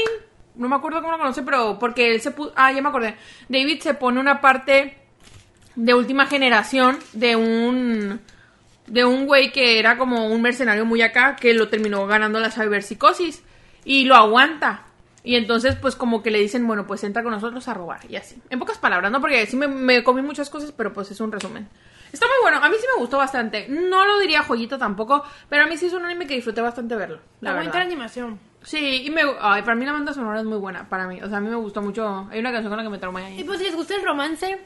[0.54, 3.16] no me acuerdo cómo lo conoce, pero porque él se puso, ah, ya me acordé.
[3.50, 5.00] David se pone una parte
[5.76, 8.20] de última generación de un
[8.86, 12.52] de un güey que era como un mercenario muy acá que lo terminó ganando la
[12.52, 13.42] ciberpsicosis
[13.84, 14.84] y lo aguanta.
[15.24, 18.16] Y entonces, pues como que le dicen, bueno, pues entra con nosotros a robar y
[18.16, 18.40] así.
[18.52, 19.22] En pocas palabras, ¿no?
[19.22, 21.68] Porque sí me comí muchas cosas, pero pues es un resumen.
[22.12, 23.68] Está muy bueno, a mí sí me gustó bastante.
[23.68, 26.96] No lo diría joyita tampoco, pero a mí sí es un anime que disfruté bastante
[26.96, 27.20] verlo.
[27.42, 28.40] La la animación.
[28.64, 31.22] Sí, y me, ay, para mí la banda sonora es muy buena, para mí.
[31.22, 32.28] O sea, a mí me gustó mucho.
[32.32, 33.40] Hay una canción con la que me traumé ahí.
[33.40, 34.60] Y pues si les gusta el romance,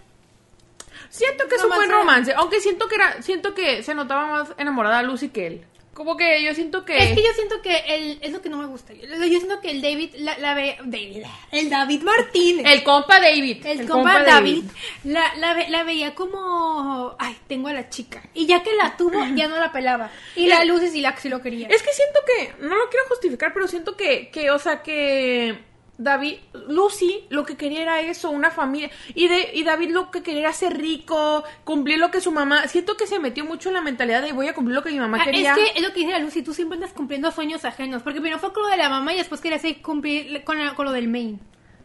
[1.09, 4.53] Siento que es un buen romance, aunque siento que era, siento que se notaba más
[4.57, 5.65] enamorada Lucy que él.
[5.99, 6.97] Como que yo siento que...
[6.97, 8.93] es que yo siento que el, es lo que no me gusta.
[8.93, 10.77] Yo, yo siento que el David la, la ve.
[10.85, 12.65] David, el David Martínez.
[12.65, 13.65] El compa David.
[13.65, 14.63] El, compa, David,
[15.03, 18.23] La, la, ve- la veía como, ay, tengo a la chica.
[18.33, 20.09] Y ya que la tuvo, ya no la pelaba.
[20.37, 21.67] Y la Lucy sí, la, sí lo quería.
[21.67, 25.59] Es que siento que, no lo quiero justificar, pero siento que, que o sea, que
[26.01, 26.37] David,
[26.69, 28.89] Lucy lo que quería era eso, una familia.
[29.13, 32.67] Y, de, y David lo que quería era ser rico, cumplir lo que su mamá.
[32.69, 34.99] Siento que se metió mucho en la mentalidad de voy a cumplir lo que mi
[34.99, 35.51] mamá Ah, quería.
[35.51, 38.01] es que es lo que dice la Lucy, tú siempre andas cumpliendo sueños ajenos.
[38.01, 40.73] Porque primero fue con lo de la mamá y después querías ir cumplir con, la-
[40.73, 41.39] con lo del main.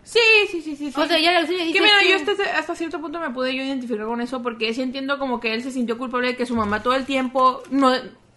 [0.05, 0.93] Sí, sí, sí, sí.
[0.93, 1.01] sí.
[1.01, 3.31] O sea, ya la Lucy le dice Que mira, yo hasta, hasta cierto punto me
[3.31, 6.37] pude yo identificar con eso porque sí entiendo como que él se sintió culpable de
[6.37, 7.91] que su mamá todo el tiempo no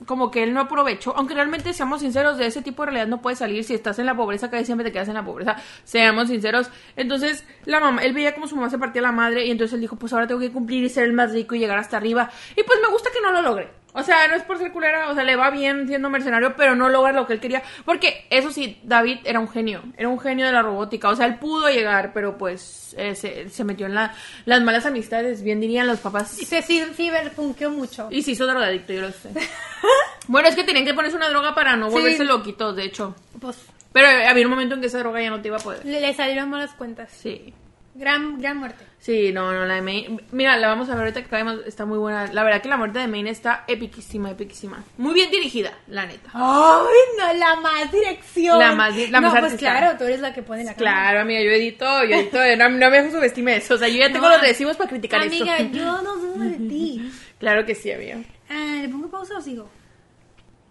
[0.06, 3.22] como que él no aprovechó, aunque realmente seamos sinceros, de ese tipo de realidad no
[3.22, 6.28] puedes salir si estás en la pobreza, que siempre te quedas en la pobreza, seamos
[6.28, 6.70] sinceros.
[6.96, 9.82] Entonces, la mamá, él veía como su mamá se partía la madre y entonces él
[9.82, 12.30] dijo, pues ahora tengo que cumplir y ser el más rico y llegar hasta arriba.
[12.56, 13.77] Y pues me gusta que no lo logre.
[14.00, 16.76] O sea, no es por ser culera, o sea, le va bien siendo mercenario, pero
[16.76, 17.64] no logra lo que él quería.
[17.84, 21.10] Porque, eso sí, David era un genio, era un genio de la robótica.
[21.10, 24.14] O sea, él pudo llegar, pero pues eh, se, se metió en la,
[24.46, 26.40] las malas amistades, bien dirían los papás.
[26.40, 28.08] Y se sí, ciberpunkeó mucho.
[28.12, 29.30] Y se hizo drogadicto, yo lo sé.
[30.28, 31.94] bueno, es que tenían que ponerse una droga para no Sí.
[31.94, 33.16] volverse loquitos, de hecho.
[33.42, 33.58] Pues
[33.94, 35.84] Pero había un momento en que esa droga ya no te iba a poder.
[35.86, 37.10] le, le salieron malas cuentas.
[37.12, 37.54] Sí.
[37.98, 38.86] Gran, gran muerte.
[39.00, 40.20] Sí, no, no, la de Maine.
[40.32, 41.66] Mira, la vamos a ver ahorita que caemos.
[41.66, 42.32] Está muy buena.
[42.34, 44.84] La verdad que la muerte de Maine está epiquísima, epiquísima.
[44.98, 46.30] Muy bien dirigida, la neta.
[46.34, 47.34] ¡Ay, no!
[47.40, 48.60] La más dirección.
[48.60, 49.72] La más la no, más pues artista.
[49.72, 50.92] claro, tú eres la que pone la cámara.
[51.02, 52.38] Claro, amiga, yo edito, yo edito.
[52.58, 53.70] No, no me subestimes.
[53.72, 55.78] O sea, yo ya tengo No, los recibos para criticar Amiga, esto.
[55.78, 57.12] yo no dudo de ti.
[57.40, 58.18] Claro que sí, amiga.
[58.50, 59.70] Ah, ¿Le pongo pausa o sigo?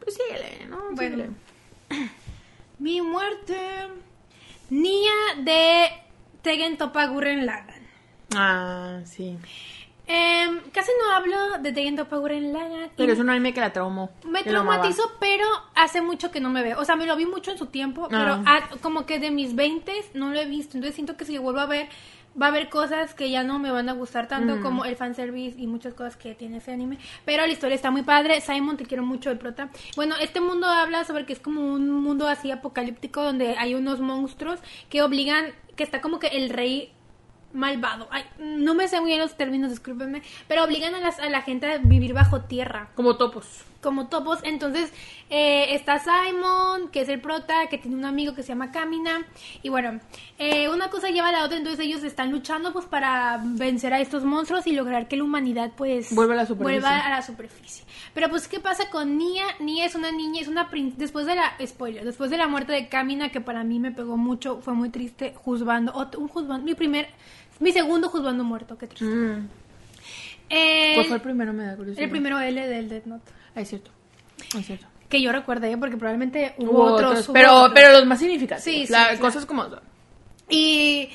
[0.00, 0.78] Pues síguele, ¿no?
[0.92, 1.16] Bueno.
[1.16, 1.30] Síguele.
[2.78, 3.56] Mi muerte.
[4.70, 5.88] Nia de
[6.46, 7.82] Tegen Topa Gurren Lagann.
[8.36, 9.36] Ah, sí.
[10.06, 12.84] Em, casi no hablo de Tegen Topa Gurren Lagann.
[12.84, 14.10] y Pero es un anime que la traumó.
[14.24, 15.44] Me traumatizó, pero
[15.74, 16.78] hace mucho que no me veo.
[16.78, 18.42] O sea, me lo vi mucho en su tiempo, pero Ah.
[18.46, 20.76] ah, como que de mis 20 no lo he visto.
[20.76, 21.88] Entonces siento que si lo vuelvo a ver,
[22.40, 24.62] va a haber cosas que ya no me van a gustar tanto Mm.
[24.62, 26.98] como el fanservice y muchas cosas que tiene ese anime.
[27.24, 28.40] Pero la historia está muy padre.
[28.40, 29.70] Simon, te quiero mucho, el prota.
[29.96, 33.98] Bueno, este mundo habla sobre que es como un mundo así apocalíptico donde hay unos
[33.98, 35.46] monstruos que obligan,
[35.76, 36.92] que está como que el rey
[37.52, 38.08] malvado.
[38.10, 41.42] Ay, no me sé muy bien los términos, discúlpenme, pero obligan a, las- a la
[41.42, 43.64] gente a vivir bajo tierra Como topos.
[43.86, 44.40] Como topos.
[44.42, 44.92] Entonces
[45.30, 49.24] eh, está Simon, que es el prota, que tiene un amigo que se llama Camina.
[49.62, 50.00] Y bueno,
[50.38, 54.00] eh, una cosa lleva a la otra, entonces ellos están luchando pues para vencer a
[54.00, 56.80] estos monstruos y lograr que la humanidad pues Vuelva a la superficie.
[56.80, 57.84] vuelva a la superficie.
[58.12, 59.44] Pero pues, ¿qué pasa con Nia?
[59.60, 62.72] Nia es una niña, es una prin- después de la, spoiler, después de la muerte
[62.72, 66.74] de Camina, que para mí me pegó mucho, fue muy triste, juzgando, un juzgando, mi
[66.74, 67.08] primer,
[67.60, 69.04] mi segundo juzgando muerto, qué triste.
[69.04, 69.48] Mm.
[70.48, 71.52] Eh, ¿Cuál fue el primero?
[71.52, 72.04] Me da curiosidad.
[72.04, 73.30] el primero L del Death Note.
[73.56, 73.90] Ah, es cierto.
[74.56, 74.86] Es cierto.
[75.08, 77.10] Que yo recuerde, porque probablemente hubo, Hubo otros.
[77.10, 77.72] otros, hubo pero, otros.
[77.74, 78.62] pero los más significativos.
[78.64, 79.20] Sí, sí, La- claro.
[79.20, 79.80] Cosas como son.
[80.48, 81.08] Y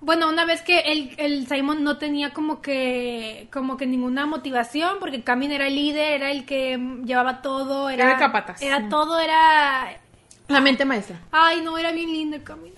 [0.00, 4.98] bueno, una vez que el, el Simon no tenía como que como que ninguna motivación,
[5.00, 8.62] porque Camin era el líder, era el que mm, llevaba todo, era, Era capataz.
[8.62, 9.98] Era todo, era
[10.46, 11.18] La mente maestra.
[11.32, 12.76] Ay, no, era bien lindo el camino.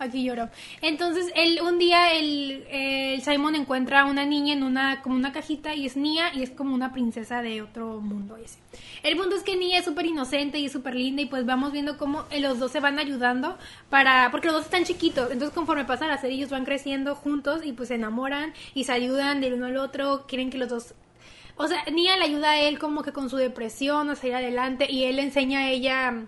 [0.00, 0.48] Aquí lloro.
[0.80, 5.30] Entonces, él, un día el, el Simon encuentra a una niña en una, como una
[5.30, 8.58] cajita y es Nia y es como una princesa de otro mundo ese.
[9.02, 11.72] El punto es que Nia es súper inocente y es súper linda y pues vamos
[11.72, 13.58] viendo cómo eh, los dos se van ayudando
[13.90, 17.60] para, porque los dos están chiquitos, entonces conforme pasa la serie ellos van creciendo juntos
[17.62, 20.94] y pues se enamoran y se ayudan del uno al otro, quieren que los dos
[21.56, 24.90] o sea, Nia le ayuda a él como que con su depresión a salir adelante
[24.90, 26.24] y él le enseña a ella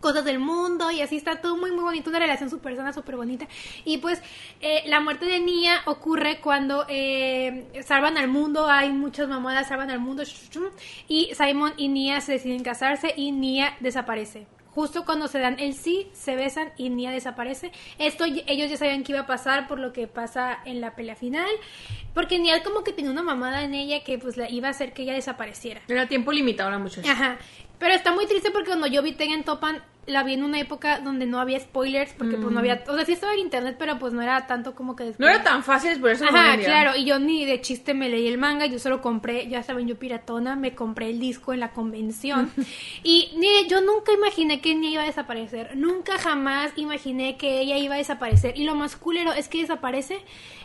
[0.00, 3.16] cosas del mundo y así está todo muy muy bonito, una relación súper sana, súper
[3.16, 3.46] bonita.
[3.84, 4.22] Y pues
[4.60, 9.90] eh, la muerte de Nia ocurre cuando eh, salvan al mundo, hay muchas mamadas, salvan
[9.90, 10.22] al mundo
[11.08, 14.46] y Simon y Nia se deciden casarse y Nia desaparece.
[14.76, 17.72] Justo cuando se dan el sí, se besan y Nia desaparece.
[17.98, 21.16] Esto ellos ya sabían que iba a pasar por lo que pasa en la pelea
[21.16, 21.48] final.
[22.12, 24.92] Porque Nia como que tenía una mamada en ella que pues la iba a hacer
[24.92, 25.80] que ella desapareciera.
[25.88, 27.10] Era tiempo limitado la muchacha.
[27.10, 27.38] Ajá.
[27.78, 31.00] Pero está muy triste porque cuando yo vi Tengen Topan, la vi en una época
[31.00, 33.98] donde no había spoilers, porque pues no había, o sea, sí estaba en internet, pero
[33.98, 35.28] pues no era tanto como que No después.
[35.28, 38.38] era tan fácil por eso Ajá, claro, y yo ni de chiste me leí el
[38.38, 42.50] manga, yo solo compré, ya saben, yo piratona, me compré el disco en la convención.
[43.02, 47.76] y ni, yo nunca imaginé que Nia iba a desaparecer, nunca jamás imaginé que ella
[47.76, 48.56] iba a desaparecer.
[48.56, 50.18] Y lo más culero es que desaparece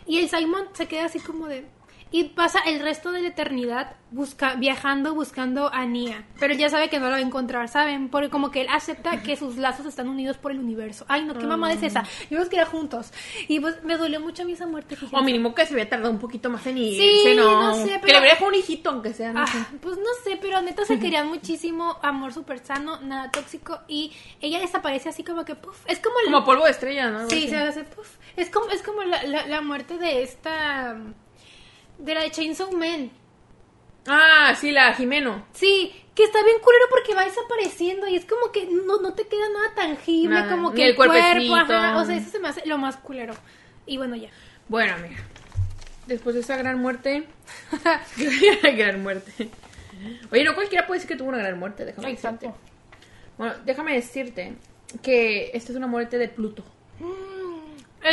[0.06, 1.64] y el Simon se queda así como de...
[2.12, 6.26] Y pasa el resto de la eternidad busca, viajando, buscando a Nia.
[6.38, 8.10] Pero ya sabe que no la va a encontrar, ¿saben?
[8.10, 11.06] Porque como que él acepta que sus lazos están unidos por el universo.
[11.08, 12.04] Ay, no, qué mamada es esa.
[12.30, 13.10] Yo los quería juntos.
[13.48, 15.16] Y pues me dolió mucho a mí esa muerte, fíjense.
[15.16, 17.62] O mínimo que se había tardado un poquito más en irse, Sí, ¿no?
[17.62, 19.58] no sé, Que pero- le habría dejado un hijito, aunque sea, no Ah, sé.
[19.80, 24.12] pues no sé, pero neta se querían muchísimo, amor súper sano, nada tóxico y
[24.42, 27.18] ella desaparece así como que puff, es como, el- Como polvo de estrella, ¿no?
[27.20, 27.48] Algo sí, así.
[27.48, 30.96] se hace puff, es como es como la, la, la muerte de esta
[32.02, 33.10] de la de Chainsaw Man.
[34.06, 35.46] Ah, sí, la Jimeno.
[35.52, 39.26] Sí, que está bien culero porque va desapareciendo y es como que no, no te
[39.28, 42.48] queda nada tangible, Nada, como que el el, cuerpo, ajá, o sea, eso se me
[42.48, 43.34] hace lo más culero.
[43.86, 44.28] Y bueno, ya.
[44.68, 45.22] Bueno, mira.
[46.06, 47.26] Después de esa gran muerte.
[48.76, 49.48] gran muerte.
[50.32, 52.46] Oye, no cualquiera puede decir que tuvo una gran muerte, déjame Exacto.
[52.46, 52.72] decirte.
[53.38, 54.54] Bueno, déjame decirte
[55.02, 56.64] que esta es una muerte de Pluto.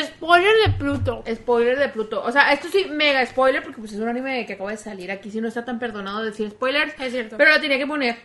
[0.03, 1.23] Spoiler de Pluto.
[1.33, 2.21] Spoiler de Pluto.
[2.23, 5.11] O sea, esto sí, mega spoiler, porque pues es un anime que acaba de salir.
[5.11, 6.93] Aquí sí no está tan perdonado decir spoilers.
[6.99, 7.37] Es cierto.
[7.37, 8.17] Pero lo tenía que poner.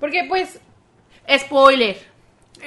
[0.00, 0.58] Porque pues,
[1.38, 1.96] spoiler.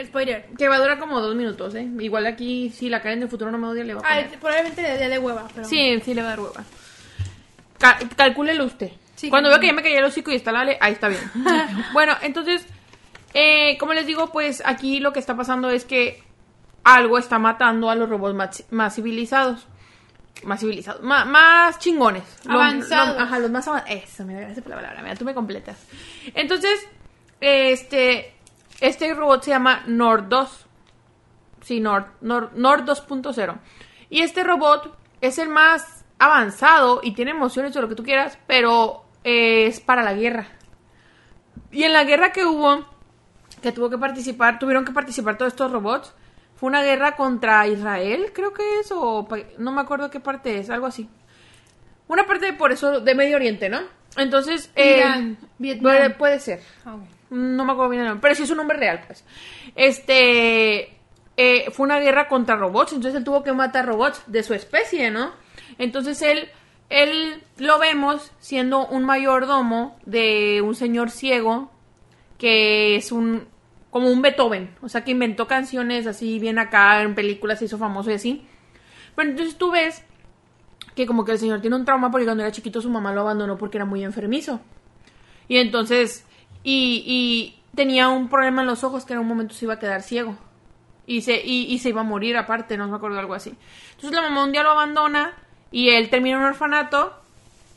[0.05, 0.45] Spoiler.
[0.57, 1.87] Que va a durar como dos minutos, ¿eh?
[1.99, 4.17] Igual aquí, si la Karen del futuro no me odia, le va a poner.
[4.25, 6.63] Ay, probablemente le dé de hueva, pero Sí, sí le va a dar hueva.
[7.79, 8.91] Ca- calcúlelo usted.
[9.15, 11.07] Sí, Cuando veo que ya me caí el hocico y está la Ale, ahí está
[11.07, 11.19] bien.
[11.93, 12.65] bueno, entonces,
[13.33, 16.21] eh, como les digo, pues aquí lo que está pasando es que
[16.83, 19.67] algo está matando a los robots más, más civilizados.
[20.45, 22.23] Más civilizados, más, más chingones.
[22.45, 23.15] Los- Avanzados.
[23.15, 24.03] los- ajá, los más avanzados.
[24.03, 25.01] Eso, mira, gracias por la palabra.
[25.01, 25.77] Mira, tú me completas.
[26.33, 26.79] Entonces,
[27.41, 28.33] este,
[28.79, 30.65] este robot se llama Nord 2.
[31.61, 33.57] Sí, Nord, Nord, Nord 2.0.
[34.09, 38.37] Y este robot es el más avanzado y tiene emociones o lo que tú quieras,
[38.47, 40.47] pero es para la guerra.
[41.71, 42.85] Y en la guerra que hubo,
[43.61, 46.13] que tuvo que participar, tuvieron que participar todos estos robots,
[46.59, 49.25] fue una guerra contra Israel, creo que es, o
[49.59, 51.09] no me acuerdo qué parte es, algo así.
[52.09, 53.79] Una parte de, por eso de Medio Oriente, ¿no?
[54.17, 55.83] Entonces, eh, Irán, Vietnam.
[55.83, 56.61] puede, puede ser.
[56.85, 56.97] Ah.
[57.29, 59.23] No me acuerdo bien el nombre, pero sí es un nombre real, pues.
[59.73, 60.97] Este.
[61.37, 65.11] eh, fue una guerra contra robots, entonces él tuvo que matar robots de su especie,
[65.11, 65.31] ¿no?
[65.77, 66.49] Entonces él.
[66.89, 71.71] Él lo vemos siendo un mayordomo de un señor ciego
[72.37, 73.47] que es un.
[73.91, 77.77] Como un Beethoven, o sea que inventó canciones así bien acá, en películas se hizo
[77.77, 78.45] famoso y así.
[79.15, 80.03] Pero entonces tú ves
[80.95, 83.21] que como que el señor tiene un trauma porque cuando era chiquito su mamá lo
[83.21, 84.61] abandonó porque era muy enfermizo.
[85.47, 86.25] Y entonces,
[86.63, 89.79] y, y tenía un problema en los ojos que en un momento se iba a
[89.79, 90.37] quedar ciego.
[91.07, 93.55] Y se, y, y se iba a morir aparte, no me acuerdo algo así.
[93.91, 95.33] Entonces la mamá un día lo abandona
[95.71, 97.19] y él termina en un orfanato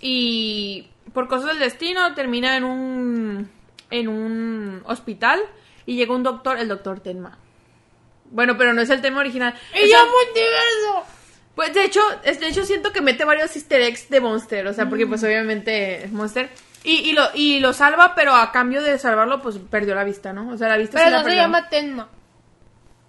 [0.03, 3.51] y por cosas del destino termina en un,
[3.91, 5.41] en un hospital
[5.87, 7.39] y llega un doctor, el doctor Tenma.
[8.31, 9.55] Bueno, pero no es el tema original.
[9.75, 11.07] ¡Y O yo multiverso!
[11.55, 14.89] pues de hecho, de hecho siento que mete varios easter eggs de Monster, o sea,
[14.89, 16.49] porque pues obviamente es Monster.
[16.85, 20.33] Y, y, lo, y lo salva, pero a cambio de salvarlo, pues perdió la vista,
[20.33, 20.49] ¿no?
[20.51, 21.43] O sea, la vista Pero la no se perdió.
[21.43, 22.09] llama Tenma.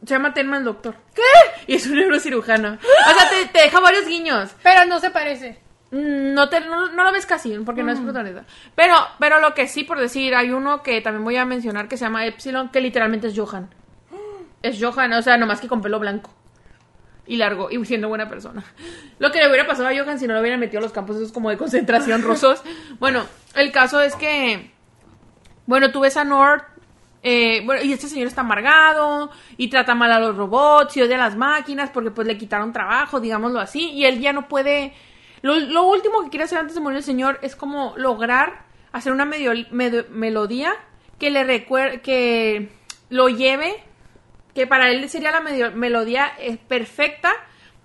[0.05, 0.95] Se llama Tenma el doctor.
[1.15, 1.21] ¿Qué?
[1.65, 2.73] Y es un neurocirujano.
[2.73, 4.51] O sea, te, te deja varios guiños.
[4.61, 5.59] Pero no se parece.
[5.93, 8.45] Mm, No, te, no, no lo ves casi, porque no es protagonista.
[8.75, 11.97] Pero, pero lo que sí, por decir, hay uno que también voy a mencionar que
[11.97, 13.69] se llama Epsilon, que literalmente es Johan.
[14.63, 16.31] Es Johan, o sea, nomás que con pelo blanco.
[17.27, 18.63] Y largo, y siendo buena persona.
[19.19, 21.15] Lo que le hubiera pasado a Johan si no lo hubieran metido a los campos
[21.17, 22.61] esos como de concentración rusos.
[22.99, 23.23] Bueno,
[23.55, 24.71] el caso es que.
[25.65, 26.63] Bueno, tú ves a Nord.
[27.21, 31.15] eh, bueno, y este señor está amargado y trata mal a los robots y odia
[31.15, 34.93] a las máquinas porque pues le quitaron trabajo, digámoslo así, y él ya no puede...
[35.43, 38.63] Lo, último que quiere hacer antes de morir el señor es como lograr
[38.93, 39.51] hacer una medio,
[40.09, 40.73] melodía
[41.19, 42.69] que le recuerde, que
[43.09, 43.83] lo lleve,
[44.55, 47.33] que para él sería la melodía eh, perfecta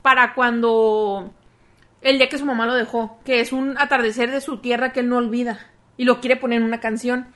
[0.02, 1.34] para cuando
[2.00, 5.00] el día que su mamá lo dejó, que es un atardecer de su tierra que
[5.00, 5.58] él no olvida
[5.96, 7.26] y lo quiere poner en una canción.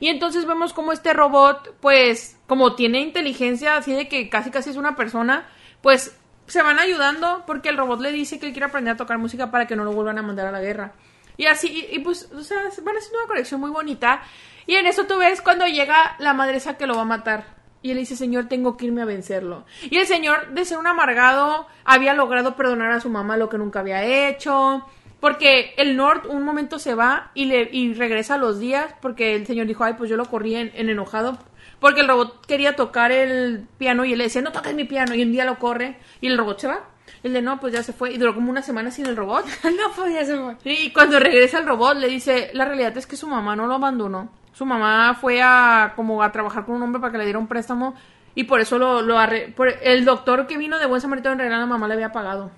[0.00, 4.68] Y entonces vemos como este robot, pues, como tiene inteligencia, así de que casi casi
[4.68, 5.48] es una persona,
[5.80, 6.14] pues
[6.46, 9.66] se van ayudando porque el robot le dice que quiere aprender a tocar música para
[9.66, 10.92] que no lo vuelvan a mandar a la guerra.
[11.36, 14.22] Y así, y, pues, o sea, van haciendo una conexión muy bonita.
[14.66, 17.56] Y en eso tú ves cuando llega la madresa que lo va a matar.
[17.82, 19.64] Y él dice, Señor, tengo que irme a vencerlo.
[19.82, 23.58] Y el Señor, de ser un amargado, había logrado perdonar a su mamá lo que
[23.58, 24.84] nunca había hecho.
[25.20, 29.46] Porque el Nord un momento se va y, le, y regresa los días porque el
[29.46, 31.38] Señor dijo, ay, pues yo lo corrí en, en enojado.
[31.80, 35.14] Porque el robot quería tocar el piano y él le decía, no toques mi piano.
[35.14, 36.80] Y un día lo corre y el robot se va.
[37.22, 38.12] El de no, pues ya se fue.
[38.12, 39.44] Y duró como una semana sin el robot.
[39.64, 40.56] no podía ser fue.
[40.62, 43.66] Sí, y cuando regresa el robot le dice, la realidad es que su mamá no
[43.66, 44.30] lo abandonó.
[44.52, 47.46] Su mamá fue a como a trabajar con un hombre para que le diera un
[47.46, 47.94] préstamo
[48.34, 51.38] y por eso lo, lo arre- por el doctor que vino de buen samaritano en
[51.40, 52.50] realidad la mamá le había pagado.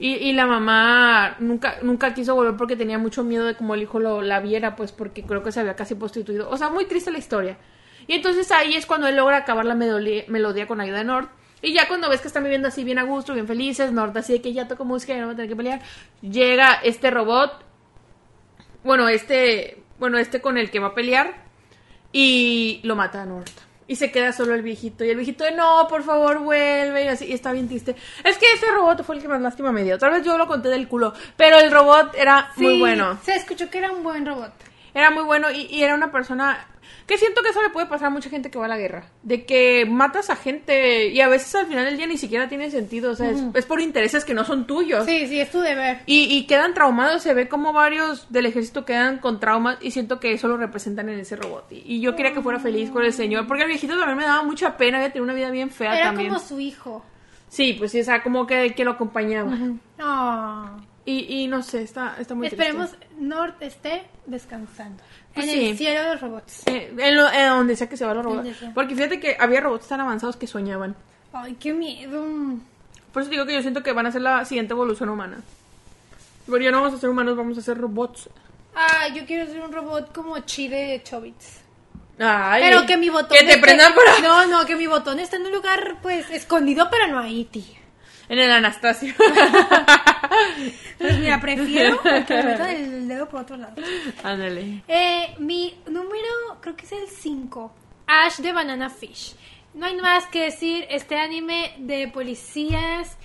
[0.00, 3.82] Y, y la mamá nunca nunca quiso volver porque tenía mucho miedo de cómo el
[3.82, 6.48] hijo lo, la viera, pues porque creo que se había casi prostituido.
[6.50, 7.56] O sea, muy triste la historia.
[8.08, 11.28] Y entonces ahí es cuando él logra acabar la melodía, con ayuda de Nord.
[11.60, 14.32] Y ya cuando ves que están viviendo así bien a gusto, bien felices, Nord así
[14.32, 15.80] de que ya toco música y no va a tener que pelear,
[16.22, 17.64] llega este robot,
[18.82, 21.44] bueno, este, bueno, este con el que va a pelear
[22.10, 23.50] y lo mata a Nord.
[23.86, 25.04] Y se queda solo el viejito.
[25.04, 27.04] Y el viejito de no, por favor, vuelve.
[27.04, 27.96] Y así, y está bien triste.
[28.22, 29.98] Es que ese robot fue el que más lástima me dio.
[29.98, 31.14] Tal vez yo lo conté del culo.
[31.38, 33.18] Pero el robot era muy bueno.
[33.22, 34.52] Se escuchó que era un buen robot.
[34.94, 36.66] Era muy bueno y, y era una persona
[37.06, 39.06] que siento que eso le puede pasar a mucha gente que va a la guerra.
[39.22, 42.70] De que matas a gente y a veces al final del día ni siquiera tiene
[42.70, 43.12] sentido.
[43.12, 45.06] O sea, es, es por intereses que no son tuyos.
[45.06, 46.00] Sí, sí, es tu deber.
[46.06, 50.20] Y, y quedan traumados, se ve como varios del ejército quedan con traumas y siento
[50.20, 51.66] que eso lo representan en ese robot.
[51.70, 54.24] Y, y yo quería que fuera feliz con el señor, porque el viejito también me
[54.24, 56.28] daba mucha pena, había tenido una vida bien fea Era también.
[56.28, 57.04] como su hijo.
[57.48, 59.56] Sí, pues sí, o sea, como que, que lo acompañaba.
[59.98, 60.76] Ah.
[61.10, 63.06] Y, y no sé, está, está muy Esperemos triste.
[63.18, 65.02] Nord esté descansando.
[65.34, 65.68] Pues en sí.
[65.70, 66.62] el cielo de los robots.
[66.66, 68.48] Eh, en, lo- en donde sea que se va los robots.
[68.74, 70.94] Porque fíjate que había robots tan avanzados que soñaban.
[71.32, 72.24] Ay, qué miedo.
[73.12, 75.38] Por eso digo que yo siento que van a ser la siguiente evolución humana.
[76.46, 78.28] Pero ya no vamos a ser humanos, vamos a ser robots.
[78.74, 81.60] Ah, yo quiero ser un robot como Chi de Chobits.
[82.20, 84.22] Ay, Pero que mi botón Que te esté- prendan por ahí.
[84.22, 87.77] No, no, que mi botón esté en un lugar, pues, escondido, pero no ahí, tía.
[88.28, 89.14] En el Anastasio.
[90.98, 93.74] Pues mira, prefiero que me metan el dedo por otro lado.
[94.24, 94.82] Ándale.
[94.88, 97.72] Eh, mi número, creo que es el 5.
[98.06, 99.34] Ash de Banana Fish.
[99.74, 103.16] No hay más que decir, este anime de policías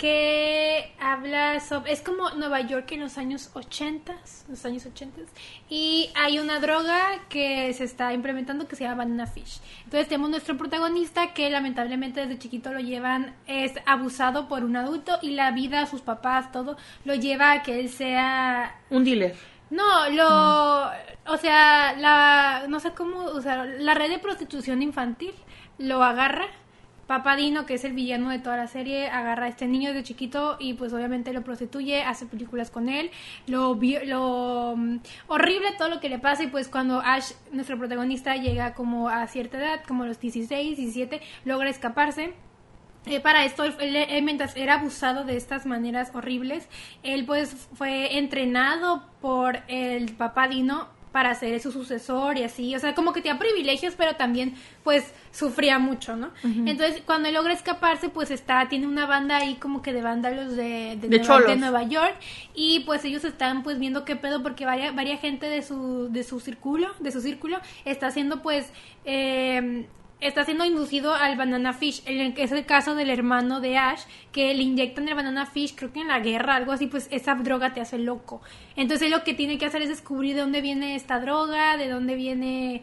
[0.00, 1.92] que habla sobre...
[1.92, 4.16] Es como Nueva York en los años 80,
[4.48, 5.20] los años 80,
[5.68, 6.98] y hay una droga
[7.28, 9.60] que se está implementando que se llama Banana Fish.
[9.84, 15.18] Entonces tenemos nuestro protagonista que lamentablemente desde chiquito lo llevan, es abusado por un adulto
[15.20, 19.36] y la vida, sus papás, todo, lo lleva a que él sea Un dealer.
[19.68, 20.86] no, lo,
[21.30, 25.34] o sea, la, no sé cómo, o sea, la red de prostitución infantil
[25.76, 26.46] lo agarra.
[27.10, 30.04] Papá Dino, que es el villano de toda la serie, agarra a este niño de
[30.04, 33.10] chiquito y pues obviamente lo prostituye, hace películas con él,
[33.48, 38.36] lo, lo mm, horrible todo lo que le pasa y pues cuando Ash, nuestro protagonista,
[38.36, 42.32] llega como a cierta edad, como a los 16, 17, logra escaparse.
[43.06, 46.68] Eh, para esto, él mientras era abusado de estas maneras horribles,
[47.02, 52.78] él pues fue entrenado por el papá Dino para ser su sucesor y así, o
[52.78, 54.54] sea, como que tenía privilegios, pero también
[54.84, 56.30] pues sufría mucho, ¿no?
[56.42, 60.56] Entonces, cuando él logra escaparse, pues está, tiene una banda ahí como que de vándalos
[60.56, 61.48] de, de, De Nueva, cholos.
[61.48, 62.16] de Nueva York
[62.54, 66.22] y pues ellos están pues viendo qué pedo porque varia, varia gente de su, de
[66.22, 68.70] su círculo, de su círculo, está haciendo pues...
[69.04, 69.86] Eh,
[70.20, 73.78] está siendo inducido al banana fish, en el que es el caso del hermano de
[73.78, 74.02] Ash,
[74.32, 77.34] que le inyectan el banana fish, creo que en la guerra, algo así, pues esa
[77.34, 78.42] droga te hace loco.
[78.76, 82.14] Entonces lo que tiene que hacer es descubrir de dónde viene esta droga, de dónde
[82.14, 82.82] viene,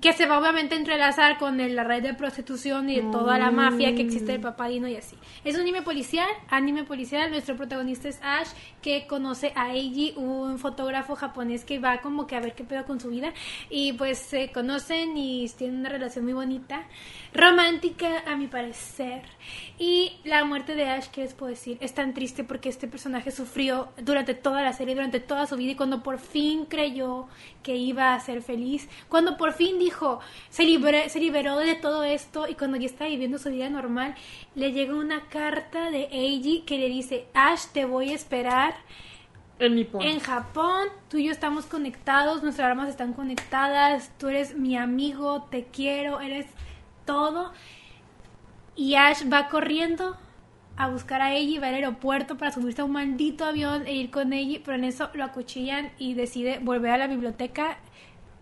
[0.00, 3.38] que se va obviamente a entrelazar con el- la red de prostitución y de toda
[3.38, 5.16] la mafia que existe del papadino y así.
[5.44, 8.48] Es un anime policial, anime policial, nuestro protagonista es Ash,
[8.80, 12.84] que conoce a Eiji, un fotógrafo japonés que va como que a ver qué pedo
[12.86, 13.34] con su vida,
[13.68, 16.84] y pues se conocen y tienen una relación muy bonita,
[17.34, 19.22] romántica a mi parecer.
[19.78, 21.76] Y la muerte de Ash, ¿qué les puedo decir?
[21.80, 25.72] Es tan triste porque este personaje sufrió durante toda la serie, durante toda su vida,
[25.72, 27.26] y cuando por fin creyó
[27.62, 30.20] que iba a ser feliz, cuando por fin dijo,
[30.50, 34.14] se, libre- se liberó de todo esto, y cuando ya está viviendo su vida normal,
[34.54, 38.74] le llega una carta de Eiji que le dice, Ash, te voy a esperar
[39.58, 40.02] Nippon.
[40.02, 45.46] en Japón, tú y yo estamos conectados, nuestras almas están conectadas, tú eres mi amigo,
[45.50, 46.46] te quiero, eres
[47.04, 47.52] todo.
[48.76, 50.16] Y Ash va corriendo
[50.76, 53.94] a buscar a ella y va al aeropuerto para subirse a un maldito avión e
[53.94, 57.78] ir con ella, pero en eso lo acuchillan y decide volver a la biblioteca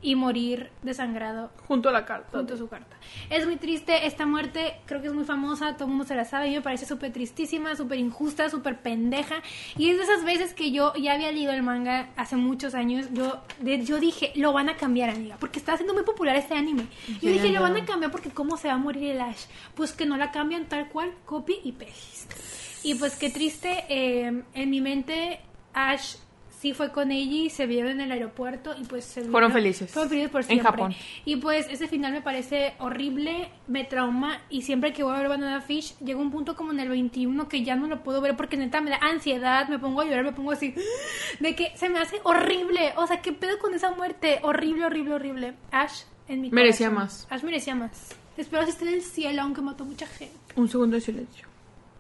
[0.03, 2.37] y morir desangrado Junto a la carta.
[2.37, 2.97] junto a su carta.
[3.31, 6.25] Es muy triste, esta muerte creo que es muy famosa, todo el mundo se la
[6.25, 9.37] sabe, y me parece súper tristísima, súper injusta, súper pendeja.
[9.79, 13.07] Y es de esas veces que yo ya había leído el manga hace muchos años,
[13.13, 16.55] yo, de- yo dije, lo van a cambiar, amiga, porque está siendo muy popular este
[16.55, 16.87] anime.
[17.21, 19.45] Yo Ya, dije, lo van a cambiar porque cómo se va a morir el Ash.
[19.75, 22.35] Pues que no la cambian tal cual, copy y paste.
[22.83, 25.39] Y pues qué triste, eh, en mi mente
[25.75, 26.17] Ash
[26.63, 29.53] sí fue con ella y se vieron en el aeropuerto y pues se Fueron vieron-
[29.53, 29.91] felices.
[29.91, 30.71] Fueron felices por En siempre.
[30.71, 30.95] Japón.
[31.25, 35.29] Y pues ese final me parece horrible, me trauma y siempre que voy a ver
[35.29, 38.37] Banana Fish llega un punto como en el 21 que ya no lo puedo ver
[38.37, 40.73] porque neta me da ansiedad, me pongo a llorar, me pongo así
[41.41, 44.39] de que se me hace horrible, o sea, ¿qué pedo con esa muerte?
[44.43, 45.55] Horrible, horrible, horrible.
[45.73, 47.05] Ash en mi Merecía corazón.
[47.05, 47.27] más.
[47.29, 48.15] Ash merecía más.
[48.37, 50.37] Espero que esté en el cielo aunque mató mucha gente.
[50.55, 51.47] Un segundo de silencio.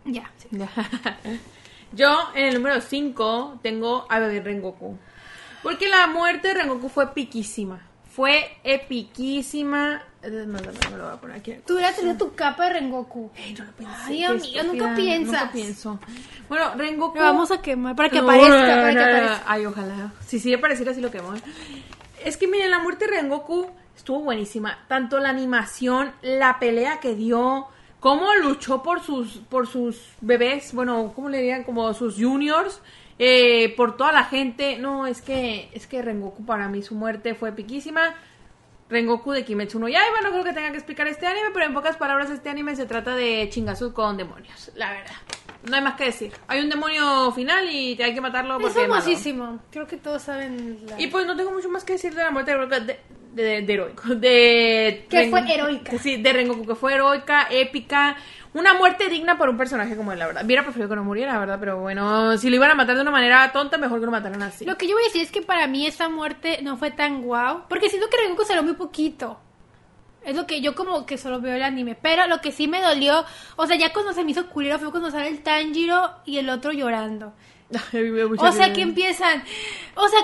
[0.05, 0.31] Ya.
[0.39, 0.49] sí.
[1.93, 4.99] Yo, en el número 5, tengo a Bebé Rengoku.
[5.63, 7.81] Porque la muerte de Rengoku fue piquísima.
[8.11, 10.03] Fue epiquísima.
[10.23, 11.55] Eh, no, no, no, me lo voy a poner aquí.
[11.67, 13.31] Tú hubieras tenido tu capa de Rengoku.
[13.37, 15.41] Ay, no lo pensé, Ay, amiga, nunca piensas.
[15.41, 15.99] Nunca pienso.
[16.49, 17.17] Bueno, Rengoku...
[17.17, 19.43] Lo vamos a quemar para que aparezca, para que aparezca.
[19.47, 20.13] Ay, ojalá.
[20.27, 21.33] Si sí apareciera, sí lo quemo.
[22.25, 24.79] Es que miren, la muerte de Rengoku estuvo buenísima.
[24.89, 27.69] Tanto la animación, la pelea que dio,
[28.03, 31.63] cómo luchó por sus, por sus bebés, bueno, ¿cómo le dirían?
[31.63, 32.83] Como sus juniors,
[33.17, 34.77] eh, por toda la gente.
[34.77, 38.15] No, es que, es que Rengoku para mí su muerte fue piquísima.
[38.91, 41.73] Rengoku de Kimetsu no Yaiba, no creo que tenga que explicar este anime, pero en
[41.73, 45.15] pocas palabras este anime se trata de chingazo con demonios, la verdad.
[45.71, 46.33] No hay más que decir.
[46.49, 49.01] Hay un demonio final y hay que matarlo Es porque es malo.
[49.01, 49.61] famosísimo.
[49.71, 51.01] Creo que todos saben la...
[51.01, 52.93] Y pues no tengo mucho más que decir de la muerte de Rengoku,
[53.35, 55.07] de, heroico, de...
[55.09, 55.99] Que fue heroica.
[55.99, 58.17] Sí, de Rengoku, que fue heroica, épica,
[58.55, 60.45] una muerte digna por un personaje como él, la verdad.
[60.45, 63.03] Hubiera preferido que no muriera, la verdad, pero bueno, si lo iban a matar de
[63.03, 64.65] una manera tonta, mejor que lo mataran así.
[64.65, 67.23] Lo que yo voy a decir es que para mí esa muerte no fue tan
[67.23, 69.39] guau, porque siento que Rengoku salió muy poquito.
[70.25, 72.81] Es lo que yo como que solo veo el anime, pero lo que sí me
[72.81, 73.25] dolió,
[73.57, 76.49] o sea, ya cuando se me hizo culero fue cuando sale el Tanjiro y el
[76.49, 77.33] otro llorando.
[78.39, 79.43] O sea, que empiezan,
[79.95, 80.21] o sea,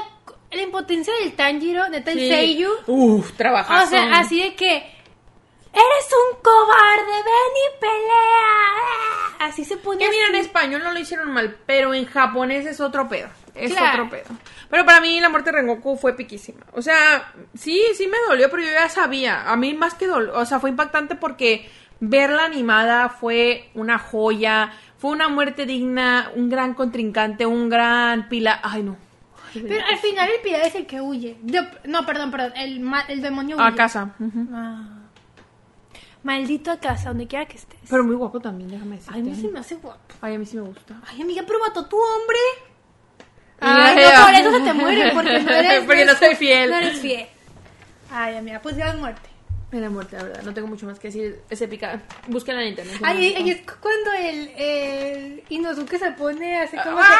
[0.51, 2.29] la impotencia del Tanjiro, neta el Sí.
[2.29, 3.85] Seiyu, Uf, trabajazo.
[3.85, 9.47] o sea, así de que eres un cobarde, ven y pelea.
[9.49, 12.81] Así se pone Que mira, en español no lo hicieron mal, pero en japonés es
[12.81, 13.29] otro pedo.
[13.55, 14.05] Es Claro.
[14.05, 14.37] otro pedo.
[14.71, 16.65] Pero para mí la muerte de Rengoku fue piquísima.
[16.73, 19.51] O sea, sí, sí me dolió, pero yo ya sabía.
[19.51, 21.69] A mí más que dolió, o sea, fue impactante porque
[22.01, 28.61] verla animada fue una joya, fue una muerte digna, un gran contrincante, un gran pila.
[28.63, 28.97] Ay, no.
[29.55, 31.39] Ay, Pero al final el pirata es el que huye.
[31.45, 33.65] Yo- no, perdón, perdón, el, el demonio huye.
[33.67, 34.15] A casa.
[34.53, 34.95] Ah.
[36.23, 37.79] Maldito a casa, donde quiera que estés.
[37.89, 39.15] Pero muy guapo también, déjame decirte.
[39.15, 40.01] Ay, a mí se me hace guapo.
[40.21, 41.01] Ay, a mí sí me gusta.
[41.09, 42.39] Ay, amiga, pero mató tu hombre.
[43.61, 45.85] Ay, Ay, no, por eso se te muere, porque no eres...
[45.85, 46.71] Porque no soy fiel.
[46.71, 47.27] No eres fiel.
[48.11, 49.29] Ay, amiga, pues ya es muerte.
[49.71, 50.43] Era muerte, la verdad.
[50.45, 51.41] No tengo mucho más que decir.
[51.51, 52.01] Es épica.
[52.27, 52.97] Búsquenla en internet.
[53.03, 57.11] Ay, y es cuando el, el Inosuke se pone así como ¡Ah!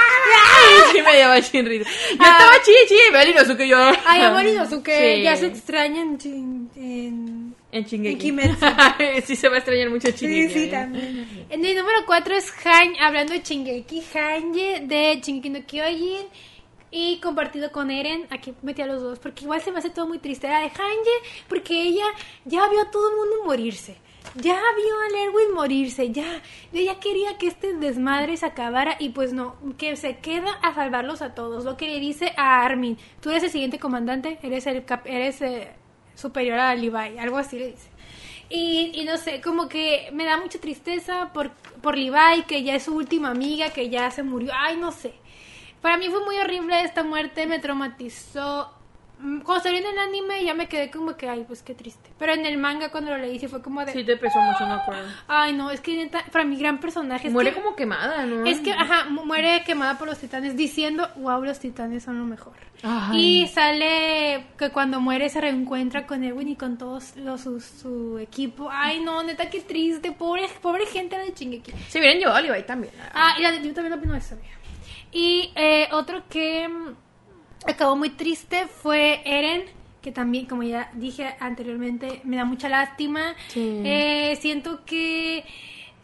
[0.91, 0.97] que...
[0.99, 1.85] Sí, me dio chinrito.
[1.85, 2.37] Yo Ah.
[2.39, 3.77] estaba chille, chille, ve el Inosuke yo.
[4.07, 5.23] Ay, amor Inosuke, Sí.
[5.23, 6.19] ya se extraña en...
[6.19, 7.55] chin- en...
[7.71, 8.65] En Kimetsu.
[9.27, 10.55] sí, se va a extrañar mucho Sí, Shingeki.
[10.55, 10.69] sí, ¿eh?
[10.69, 11.47] también.
[11.51, 16.27] En el número 4 es Han, hablando de Shingeki, Hanje de Shingeki no Kyojin
[16.91, 18.27] y compartido con Eren.
[18.31, 20.47] Aquí metí a los dos porque igual se me hace todo muy triste.
[20.47, 22.07] Era de Hanje porque ella
[22.45, 23.97] ya vio a todo el mundo morirse.
[24.35, 26.43] Ya vio a Lerwin morirse, ya.
[26.73, 31.23] Ella quería que este desmadre se acabara y pues no, que se queda a salvarlos
[31.23, 31.65] a todos.
[31.65, 35.41] Lo que le dice a Armin, tú eres el siguiente comandante, eres el cap- eres
[35.41, 35.73] eh,
[36.15, 37.89] superior a Levi, algo así le dice.
[38.51, 41.51] Y, y no sé, como que me da mucha tristeza por,
[41.81, 44.53] por Levi, que ya es su última amiga, que ya se murió.
[44.55, 45.15] Ay, no sé.
[45.83, 48.73] Para mí fue muy horrible esta muerte, me traumatizó.
[49.21, 52.09] Mm, Cuando salió en el anime ya me quedé como que, ay, pues qué triste.
[52.21, 53.93] Pero en el manga cuando lo leí sí fue como de...
[53.93, 55.09] Sí, te pesó mucho, me acuerdo.
[55.27, 57.27] Ay, no, es que neta, para mi gran personaje...
[57.27, 58.45] Es Muere que, como quemada, ¿no?
[58.47, 62.27] Es que, ajá, mu- muere quemada por los titanes diciendo, wow, los titanes son lo
[62.27, 62.55] mejor.
[62.85, 63.43] Ay.
[63.43, 68.19] Y sale que cuando muere se reencuentra con Erwin y con todos los, su, su
[68.19, 68.69] equipo.
[68.71, 70.13] Ay, no, neta, qué triste.
[70.13, 71.73] Pobre, pobre gente de Chingeki.
[71.89, 72.93] Se hubieran llevado a Levi también.
[73.13, 74.37] Ah, y la de- yo también opino eso.
[74.37, 74.51] amiga.
[75.13, 76.95] Y eh, otro que mm,
[77.69, 79.63] acabó muy triste fue Eren,
[80.03, 83.35] que también, como ya dije anteriormente, me da mucha lástima.
[83.49, 83.83] Sí.
[83.85, 85.45] Eh, siento que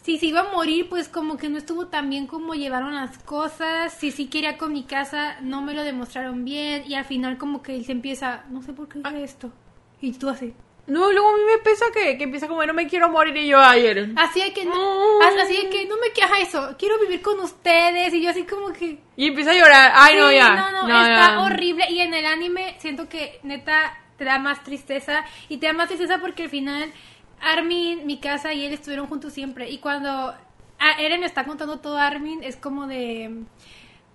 [0.03, 3.17] si se iba a morir, pues como que no estuvo tan bien como llevaron las
[3.19, 3.93] cosas.
[3.95, 6.85] Si sí quería con mi casa, no me lo demostraron bien.
[6.87, 9.51] Y al final como que él se empieza, no sé por qué hice esto.
[10.01, 10.53] Y tú así.
[10.87, 13.47] No, luego a mí me pesa que, que empieza como, no me quiero morir y
[13.49, 14.11] yo ayer.
[14.17, 14.75] Así de que no,
[15.19, 15.39] Mm.
[15.43, 18.73] así de que no me queja eso, quiero vivir con ustedes y yo así como
[18.73, 19.93] que Y empieza a llorar.
[19.95, 20.55] Ay, no, ya.
[20.55, 21.41] No, no, está ya.
[21.41, 21.87] horrible.
[21.91, 25.89] Y en el anime siento que neta te da más tristeza y te da más
[25.89, 26.93] tristeza porque al final
[27.41, 30.35] Armin, mi casa y él estuvieron juntos siempre y cuando
[30.99, 33.31] Eren está contando todo a Armin es como de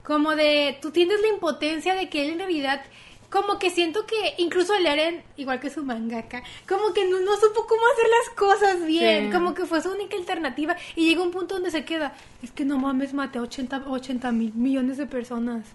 [0.04, 2.82] como de tú tienes la impotencia de que él en realidad
[3.30, 7.36] como que siento que incluso el Eren, igual que su mangaka, como que no, no
[7.38, 9.32] supo cómo hacer las cosas bien, Sí.
[9.32, 12.66] como que fue su única alternativa y llega un punto donde se queda, es que
[12.66, 15.66] no mames, maté a 80, 80 mil millones de personas.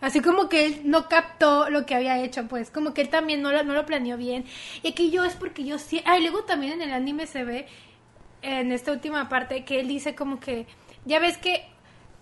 [0.00, 3.40] Así como que él no captó lo que había hecho, pues, como que él también
[3.40, 4.44] no lo, no lo planeó bien.
[4.82, 6.02] Y aquí yo es porque yo sí...
[6.04, 7.66] Ah, y luego también en el anime se ve,
[8.42, 10.66] en esta última parte, que él dice como que,
[11.04, 11.68] ya ves que,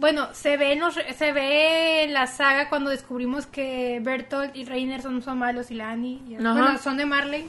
[0.00, 4.64] bueno, se ve en, los- se ve en la saga cuando descubrimos que Bertolt y
[4.64, 7.46] Reiner son, son malos y Lani, y- bueno, son de Marley.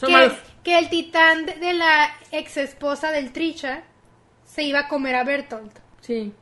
[0.00, 0.32] Son que, malos.
[0.64, 3.82] que el titán de, la ex esposa del Trisha
[4.44, 5.78] se iba a comer a Bertolt.
[6.00, 6.32] Sí.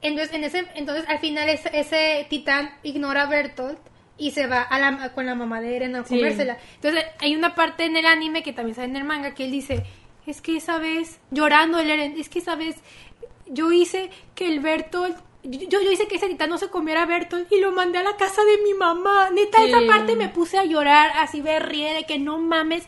[0.00, 3.78] Entonces, en ese, entonces al final ese, ese titán ignora a Bertolt
[4.16, 6.16] y se va a la, con la mamá de Eren a Sí.
[6.16, 6.58] comérsela.
[6.76, 9.50] Entonces hay una parte en el anime que también sale en el manga que él
[9.52, 9.84] dice,
[10.26, 12.76] es que esa vez, llorando el Eren, es que esa vez
[13.50, 17.06] yo hice que el Bertolt, yo, yo hice que ese titán no se comiera a
[17.06, 19.30] Bertolt y lo mandé a la casa de mi mamá.
[19.30, 19.68] Neta, Sí.
[19.70, 22.84] esa parte me puse a llorar, así berrié de que no mames.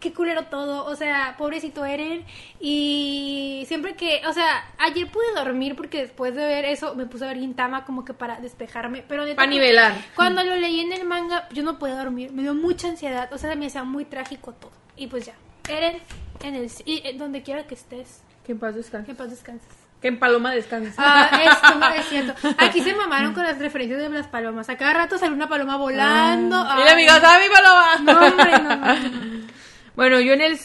[0.00, 2.24] Qué culero todo, o sea, pobrecito Eren.
[2.60, 7.24] Y siempre que, o sea, ayer pude dormir porque después de ver eso me puse
[7.24, 9.04] a ver Gintama como que para despejarme.
[9.06, 9.94] Pero neta, Pa' nivelar.
[10.16, 13.38] Cuando lo leí en el manga, yo no podía dormir, me dio mucha ansiedad, o
[13.38, 14.72] sea, me hacía muy trágico todo.
[14.96, 15.34] Y pues ya,
[15.68, 15.98] Eren,
[16.42, 19.04] en el, y, eh, donde quiera que estés, Que en paz descanse.
[19.06, 19.68] que en paz descanses.
[20.02, 20.92] Que en paloma descanse.
[20.98, 22.34] Ah, no es cierto.
[22.58, 24.68] Aquí se mamaron con las referencias de las palomas.
[24.68, 26.60] A cada rato sale una paloma volando.
[26.60, 27.96] y Ay, la amiga, ¿sabe mi paloma?
[28.02, 29.46] No, hombre, no, no.
[29.94, 30.58] Bueno, yo en el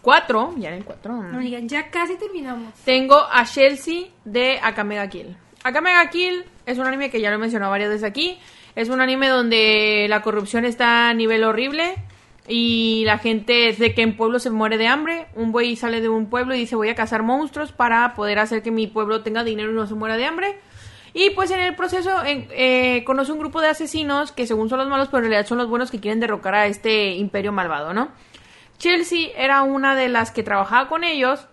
[0.00, 1.12] 4, ya en el 4.
[1.12, 2.72] No, digan, ya casi terminamos.
[2.84, 5.36] Tengo a Chelsea de Akamega Kill.
[5.64, 8.38] Akamega Kill es un anime que ya lo he mencionado varias veces aquí.
[8.76, 11.96] Es un anime donde la corrupción está a nivel horrible
[12.48, 15.26] y la gente es de que en pueblo se muere de hambre.
[15.34, 18.62] Un buey sale de un pueblo y dice voy a cazar monstruos para poder hacer
[18.62, 20.58] que mi pueblo tenga dinero y no se muera de hambre.
[21.12, 24.78] Y pues en el proceso en- eh, conoce un grupo de asesinos que según son
[24.78, 27.94] los malos, pero en realidad son los buenos que quieren derrocar a este imperio malvado,
[27.94, 28.08] ¿no?
[28.78, 31.46] Chelsea era una de las que trabajaba con ellos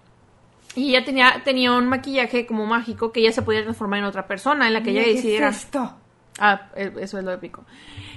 [0.76, 4.28] y ella tenía, tenía un maquillaje como mágico que ella se podía transformar en otra
[4.28, 5.50] persona, en la que ella decidiera.
[5.50, 5.96] esto?
[6.40, 7.64] Ah, eh, eso es lo épico.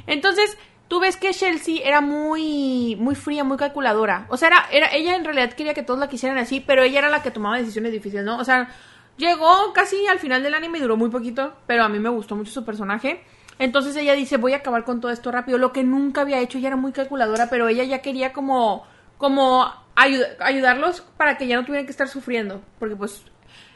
[0.07, 0.57] Entonces,
[0.89, 4.27] tú ves que Chelsea era muy, muy fría, muy calculadora.
[4.29, 6.99] O sea, era, era, ella en realidad quería que todos la quisieran así, pero ella
[7.01, 8.39] era la que tomaba decisiones difíciles, ¿no?
[8.39, 8.69] O sea,
[9.17, 12.37] llegó casi al final del anime y duró muy poquito, pero a mí me gustó
[12.37, 13.23] mucho su personaje.
[13.59, 16.59] Entonces ella dice, voy a acabar con todo esto rápido, lo que nunca había hecho,
[16.59, 18.87] ella era muy calculadora, pero ella ya quería como,
[19.17, 19.65] como
[19.97, 23.23] ayu- ayudarlos para que ya no tuvieran que estar sufriendo, porque pues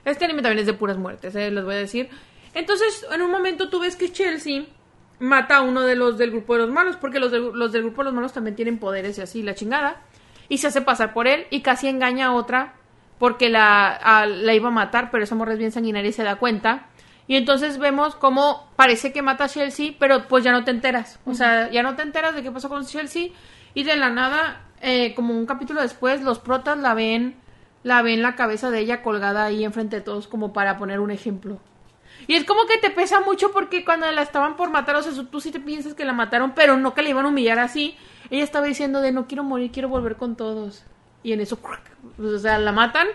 [0.04, 2.10] este anime también es de puras muertes, eh, les voy a decir.
[2.52, 4.64] Entonces, en un momento tú ves que Chelsea
[5.20, 7.82] mata a uno de los del grupo de los malos, porque los, del- los del
[7.82, 10.02] grupo de los malos también tienen poderes y así, la chingada.
[10.48, 12.74] Y se hace pasar por él y casi engaña a otra
[13.18, 16.24] porque la, a- la iba a matar, pero esa morra es bien sanguinaria y se
[16.24, 16.86] da cuenta.
[17.28, 21.20] Y entonces vemos cómo parece que mata a Chelsea, pero pues ya no te enteras.
[21.26, 23.28] O sea, ya no te enteras de qué pasó con Chelsea.
[23.74, 27.36] Y de la nada, eh, como un capítulo después, los protas la ven,
[27.84, 31.12] la ven la cabeza de ella colgada ahí enfrente de todos como para poner un
[31.12, 31.60] ejemplo.
[32.26, 35.12] Y es como que te pesa mucho porque cuando la estaban por matar, o sea,
[35.30, 37.96] tú sí te piensas que la mataron, pero no que la iban a humillar así.
[38.30, 40.84] Ella estaba diciendo de no quiero morir, quiero volver con todos.
[41.22, 41.82] Y en eso, ¡crack!
[42.18, 43.08] o sea, la matan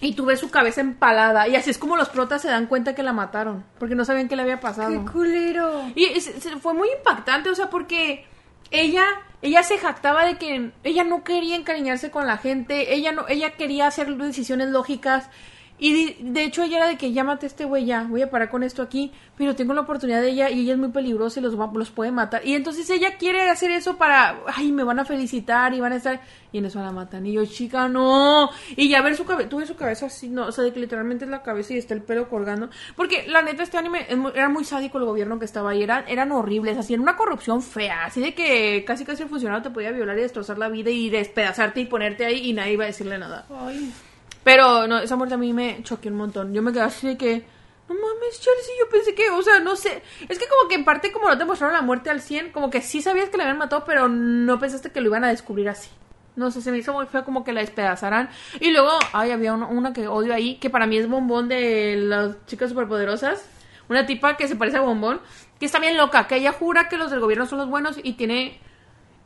[0.00, 1.48] y tú ves su cabeza empalada.
[1.48, 4.28] Y así es como los protas se dan cuenta que la mataron, porque no sabían
[4.28, 4.90] qué le había pasado.
[5.04, 5.82] ¡Qué culero!
[5.94, 8.24] Y es- es- fue muy impactante, o sea, porque
[8.70, 9.04] ella,
[9.42, 13.52] ella se jactaba de que ella no quería encariñarse con la gente, ella no, ella
[13.52, 15.30] quería hacer decisiones lógicas.
[15.78, 18.50] Y de, hecho ella era de que llámate a este güey ya, voy a parar
[18.50, 21.42] con esto aquí, pero tengo la oportunidad de ella y ella es muy peligrosa y
[21.44, 22.44] los, los puede matar.
[22.44, 25.96] Y entonces ella quiere hacer eso para, ay, me van a felicitar y van a
[25.96, 27.24] estar, y en eso la matan.
[27.26, 28.50] Y yo, chica, no.
[28.76, 31.24] Y ya ver su cabeza, tuve su cabeza así, no, o sea, de que literalmente
[31.24, 32.70] es la cabeza y está el pelo colgando.
[32.96, 36.32] Porque la neta, este anime era muy sádico el gobierno que estaba ahí, eran, eran
[36.32, 39.92] horribles, así, era una corrupción fea, así de que casi casi el funcionario te podía
[39.92, 43.16] violar y destrozar la vida y despedazarte y ponerte ahí y nadie iba a decirle
[43.18, 43.46] nada.
[43.50, 43.92] Ay.
[44.48, 46.54] Pero no, esa muerte a mí me choqueó un montón.
[46.54, 47.44] Yo me quedé así de que,
[47.86, 50.02] no mames, Chelsea, yo pensé que, o sea, no sé.
[50.26, 52.70] Es que como que en parte como no te mostraron la muerte al 100, como
[52.70, 55.68] que sí sabías que la habían matado, pero no pensaste que lo iban a descubrir
[55.68, 55.90] así.
[56.34, 58.30] No sé, se me hizo muy feo como que la despedazaran.
[58.58, 61.96] Y luego, ay, había una, una que odio ahí, que para mí es bombón de
[61.98, 63.46] las chicas superpoderosas.
[63.90, 65.20] Una tipa que se parece a bombón,
[65.60, 68.14] que está bien loca, que ella jura que los del gobierno son los buenos y
[68.14, 68.62] tiene...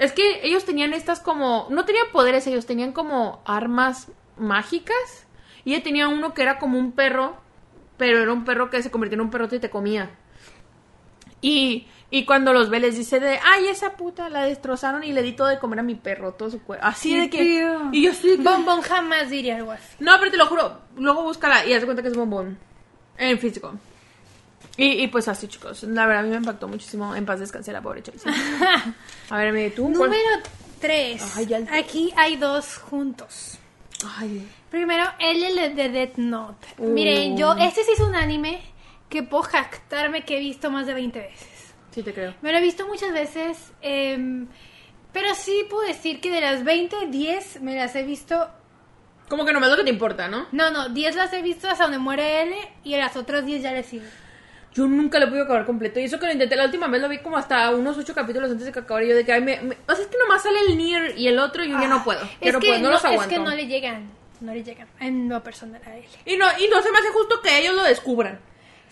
[0.01, 1.69] Es que ellos tenían estas como...
[1.71, 5.27] No tenían poderes ellos, tenían como armas mágicas.
[5.65, 7.37] Y ella tenía uno que era como un perro,
[7.97, 10.11] pero era un perro que se convirtió en un perrote y te comía.
[11.41, 15.23] Y, y cuando los ve les dice de, ay, esa puta la destrozaron y le
[15.23, 16.85] di todo de comer a mi perro, todo su cuerpo.
[16.87, 17.39] Así de que...
[17.43, 17.89] Tío.
[17.93, 18.37] Y yo estoy...
[18.37, 19.97] Bombón jamás diría algo así.
[19.99, 22.59] No, pero te lo juro, luego búscala y haz cuenta que es bombón.
[23.19, 23.73] En físico.
[24.77, 25.83] Y, y pues así, chicos.
[25.83, 27.15] La verdad, a mí me impactó muchísimo.
[27.15, 28.33] En paz descansé la pobre Chelsea.
[29.31, 29.89] A ver, me tú.
[29.91, 30.17] Número
[30.81, 31.37] 3.
[31.37, 33.59] Ay, ya- Aquí hay dos juntos.
[34.19, 36.67] Ay, Primero, el de Death Note.
[36.79, 36.89] Uh.
[36.89, 38.61] Miren, yo, este sí es un anime
[39.09, 41.75] que puedo jactarme que he visto más de 20 veces.
[41.91, 42.35] sí te creo.
[42.41, 44.49] Me lo he visto muchas veces, em,
[45.13, 48.49] pero sí puedo decir que de las 20, 10 me las he visto.
[49.29, 50.47] Como que no me lo que te importa, ¿no?
[50.53, 53.73] No, no, 10 las he visto hasta donde muere L y las otras 10 ya
[53.73, 54.05] le sigo.
[54.75, 56.01] Yo nunca lo pude acabar completo.
[56.01, 58.51] Y eso que lo intenté la última vez lo vi como hasta unos ocho capítulos
[58.51, 59.05] antes de que acabara.
[59.05, 61.15] Y yo de que, ay, me, me- O sea, es que nomás sale el Nier
[61.19, 62.21] y el otro y yo ya no puedo.
[62.23, 63.29] Ah, Es Pero que, pues no, no, los es aguanto.
[63.35, 66.07] que no le llegan, no le llegan en lo personal a L.
[66.25, 68.39] y, no, y no se me hace justo que ellos lo descubran.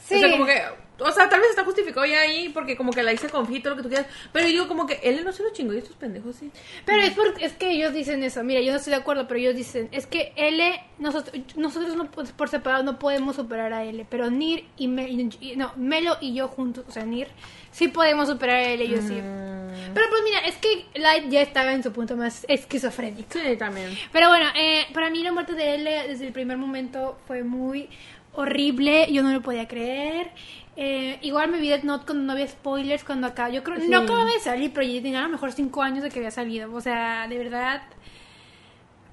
[0.04, 0.16] Sí.
[0.16, 0.62] O sea, como que...
[1.00, 3.76] O sea, tal vez está justificado ya ahí porque como que la hice todo lo
[3.76, 4.06] que tú quieras.
[4.32, 6.50] Pero yo digo como que él no se lo chingó y estos pendejos sí.
[6.84, 8.42] Pero es, porque, es que ellos dicen eso.
[8.44, 12.10] Mira, yo no estoy de acuerdo, pero ellos dicen, es que L, nosotros, nosotros no,
[12.10, 16.34] por separado no podemos superar a L, pero Nir y, Me- y- no, Melo y
[16.34, 17.28] yo juntos, o sea, Nir,
[17.70, 19.14] sí podemos superar a L, yo sí.
[19.14, 19.94] Mm.
[19.94, 23.28] Pero pues mira, es que Light ya estaba en su punto más esquizofrénico.
[23.32, 23.96] Sí, también.
[24.12, 27.88] Pero bueno, eh, para mí la muerte de L desde el primer momento fue muy
[28.32, 30.30] horrible, yo no lo podía creer.
[30.76, 33.88] Eh, igual me vi Death Note cuando no había spoilers, cuando acá, yo creo, Sí.
[33.88, 36.30] no acababa de salir, pero yo tenía a lo mejor 5 años de que había
[36.30, 36.72] salido.
[36.72, 37.82] O sea, de verdad,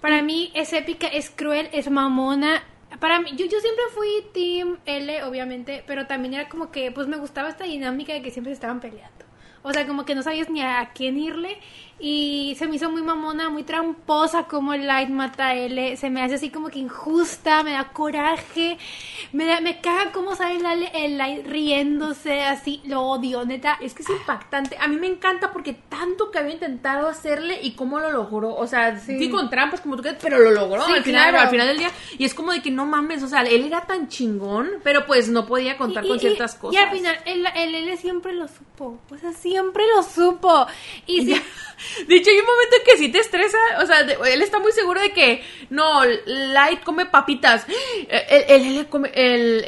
[0.02, 2.64] para mí es épica, es cruel, es mamona.
[3.00, 7.08] Para mí, yo, yo siempre fui Team L, obviamente, pero también era como que, pues
[7.08, 9.26] me gustaba esta dinámica de que siempre se estaban peleando.
[9.64, 11.58] O sea, como que no sabías ni a quién irle.
[12.00, 15.98] Y se me hizo muy mamona, muy tramposa como el Light mata a L.
[15.98, 18.78] Se me hace así como que injusta, me da coraje.
[19.34, 20.58] Me, da, me caga cómo sale
[20.94, 22.82] el, Light riéndose así.
[22.86, 23.80] Lo odio, neta.
[23.82, 24.78] Es que es impactante.
[24.80, 28.56] A mí me encanta porque tanto que había intentado hacerle y cómo lo logró.
[28.56, 29.30] O sea, sí, Sí.
[29.32, 31.40] con trampas como tú quieras, pero lo logró Sí, al, final, claro.
[31.46, 31.92] al final del día.
[32.20, 35.30] Y es como de que no mames, o sea, él era tan chingón, pero pues
[35.30, 36.74] no podía contar Y- con y- ciertas y- cosas.
[36.80, 39.00] Y al final, el, el L siempre lo supo.
[39.10, 40.68] O sea, siempre lo supo.
[41.08, 41.42] Y sí,
[42.08, 43.58] De hecho, hay un momento en que sí te estresa.
[43.82, 47.66] O sea, de- él está muy seguro de que no, Light come papitas.
[48.10, 49.64] El, el, el come- el,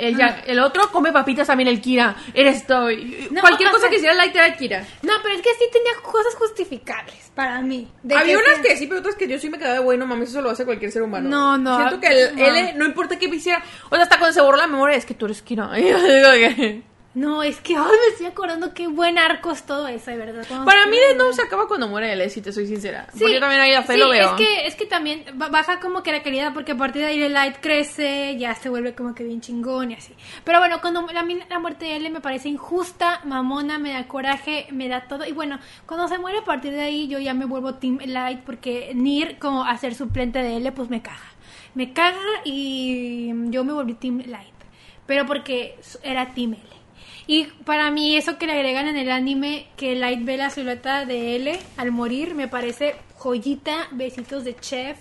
[0.45, 2.15] el, otro come papitas también, el Kira.
[2.33, 2.67] Eres.
[2.69, 4.85] No, Cualquier cosa sea- que hiciera Light era Kira.
[5.01, 7.87] No, pero es que sí tenía cosas justificables para mí.
[8.03, 10.29] Había que unas que sí, pero otras que yo sí me quedaba de bueno, mames,
[10.29, 11.29] eso lo hace cualquier ser humano.
[11.29, 11.77] No, no.
[11.77, 12.45] Siento que el No.
[12.45, 13.63] L, no importa qué me hiciera.
[13.89, 15.69] O sea, hasta cuando se borró la memoria, es que tú eres Kira.
[17.15, 20.45] No, es que ay, me estoy acordando qué buen arco es todo eso, de verdad.
[20.63, 23.07] Para mí, de no se acaba cuando muere L, si te soy sincera.
[23.11, 24.29] Sí, Porque yo también ahí a fe sí, lo veo.
[24.29, 27.07] Es que, es que también ba- baja como que la calidad porque a partir de
[27.07, 30.13] ahí el light crece, ya se vuelve como que bien chingón y así.
[30.43, 34.67] Pero bueno, cuando la, la muerte de L me parece injusta, mamona, me da coraje,
[34.71, 35.25] me da todo.
[35.25, 38.41] Y bueno, cuando se muere a partir de ahí yo ya me vuelvo Team Light
[38.41, 41.17] porque Nir como a ser suplente de L pues me caga.
[41.73, 44.53] Me caga y yo me volví Team Light.
[45.07, 46.78] Pero porque era Team L.
[47.29, 51.05] Y para mí eso que le agregan en el anime, que Light ve la silueta
[51.05, 54.97] de L al morir, me parece joyita, besitos de chef.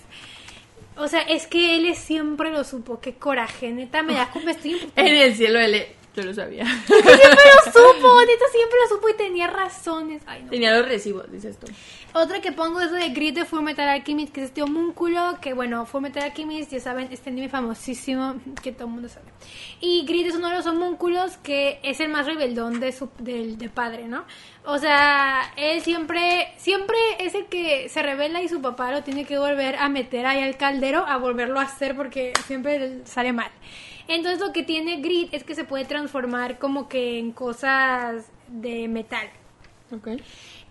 [0.98, 4.78] O sea, es que L siempre lo supo, qué coraje, neta, me da me estoy.
[4.96, 5.88] En el cielo L,
[6.18, 6.64] yo lo sabía.
[6.86, 10.22] siempre lo supo, neta siempre lo supo y tenía razones.
[10.26, 10.50] Ay, no.
[10.50, 11.66] Tenía los recibos, dices tú.
[12.14, 15.52] Otra que pongo es de Grit de Full Metal Alchemist, que es este homúnculo, que
[15.52, 19.26] bueno, Full Metal Alchemist, ya saben, este anime famosísimo que todo el mundo sabe.
[19.80, 23.58] Y Grit es uno de los homúnculos que es el más rebeldón de su del
[23.58, 24.24] de padre, ¿no?
[24.64, 29.24] O sea, él siempre siempre es el que se revela y su papá lo tiene
[29.24, 33.50] que volver a meter ahí al caldero, a volverlo a hacer porque siempre sale mal.
[34.08, 38.88] Entonces lo que tiene Grit es que se puede transformar como que en cosas de
[38.88, 39.28] metal.
[39.92, 40.08] Ok.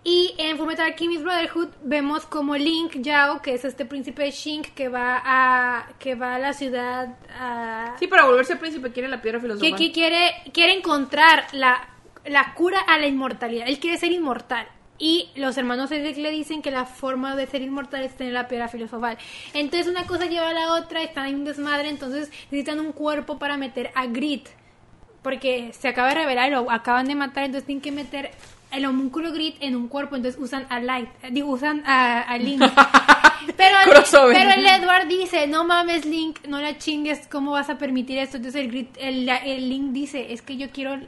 [0.04, 4.90] Y en Fullmetal Alchemist Brotherhood vemos como Link Yao, que es este príncipe Shink que
[4.90, 9.40] va a que va a la ciudad a, Sí, para volverse príncipe quiere la piedra
[9.40, 9.76] que, filosofal.
[9.78, 11.90] que quiere quiere encontrar la,
[12.26, 13.68] la cura a la inmortalidad.
[13.68, 14.68] Él quiere ser inmortal.
[15.00, 18.48] Y los hermanos Edric le dicen que la forma de ser inmortal es tener la
[18.48, 19.18] piedra filosofal.
[19.54, 23.38] Entonces una cosa lleva a la otra, están en un desmadre, entonces necesitan un cuerpo
[23.38, 24.48] para meter a Grit.
[25.22, 28.32] Porque se acaba de revelar lo acaban de matar, entonces tienen que meter
[28.72, 32.38] el homúnculo Grit en un cuerpo, entonces usan a Light, eh, digo, usan a, a
[32.38, 32.62] Link.
[33.58, 34.36] pero, el, Crossover.
[34.36, 38.38] pero el Edward dice, no mames Link, no la chingues, ¿cómo vas a permitir esto?
[38.38, 41.00] Entonces el, Grit, el, el Link dice, es que yo quiero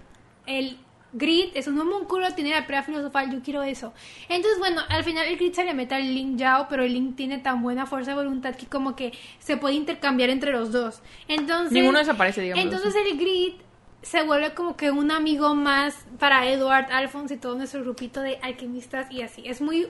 [0.45, 0.77] el
[1.13, 3.93] Grit, es un homúnculo, tiene la piedra filosofal, yo quiero eso.
[4.27, 7.15] Entonces, bueno, al final el Grit se le mete al Link Yao, pero el Link
[7.15, 11.01] tiene tan buena fuerza de voluntad que como que se puede intercambiar entre los dos.
[11.27, 12.63] Entonces, Ninguno desaparece, digamos.
[12.63, 13.61] Entonces el Grit
[14.01, 18.37] se vuelve como que un amigo más para Edward, Alphonse y todo nuestro grupito de
[18.41, 19.43] alquimistas y así.
[19.45, 19.87] Es muy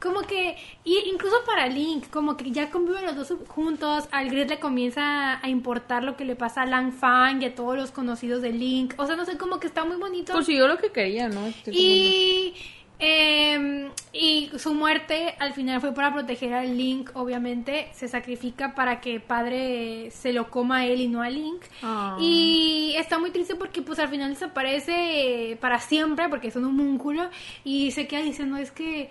[0.00, 4.48] como que y incluso para Link, como que ya conviven los dos juntos, al Grid
[4.48, 7.90] le comienza a importar lo que le pasa a Lang Fang y a todos los
[7.90, 8.94] conocidos de Link.
[8.96, 10.32] O sea, no sé, como que está muy bonito.
[10.32, 11.46] Consiguió lo que quería, ¿no?
[11.46, 12.54] Este y
[13.02, 17.88] eh, y su muerte al final fue para proteger a Link, obviamente.
[17.94, 21.62] Se sacrifica para que padre se lo coma a él y no a Link.
[21.82, 22.18] Ah.
[22.20, 27.30] Y está muy triste porque pues al final desaparece para siempre porque es un homúnculo
[27.64, 29.08] y se queda diciendo es que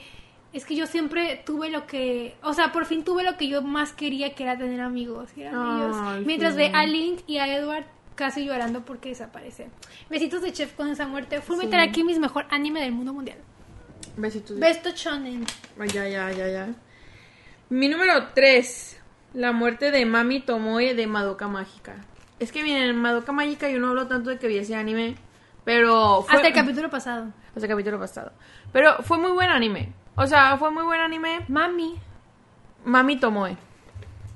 [0.54, 3.62] es que yo siempre tuve lo que, o sea, por fin tuve lo que yo
[3.62, 5.56] más quería que era tener amigos, y eran.
[5.56, 6.60] Ay, Mientras sí.
[6.60, 7.86] ve a Link y a Edward
[8.16, 9.70] casi llorando porque desaparece.
[10.10, 11.40] Besitos de Chef con esa muerte.
[11.42, 13.38] Fue meter aquí mis mejor anime del mundo mundial.
[14.18, 14.56] Besitos.
[14.56, 15.46] de- Besto Shonen.
[15.80, 16.68] Ay, Ya, ya, ya, ya.
[17.70, 18.98] Mi número 3.
[19.36, 21.96] La muerte de Mami Tomoe de Madoka Mágica.
[22.40, 25.16] Es que miren, Madoka Mágica yo no hablo tanto de que vi ese anime,
[25.64, 27.28] pero fue Hasta el capítulo pasado.
[27.50, 28.32] hasta el capítulo pasado.
[28.74, 29.94] Pero fue muy buen anime.
[30.20, 31.46] O sea, fue muy buen anime.
[31.48, 31.98] Mami.
[32.84, 33.56] Mami Tomoe,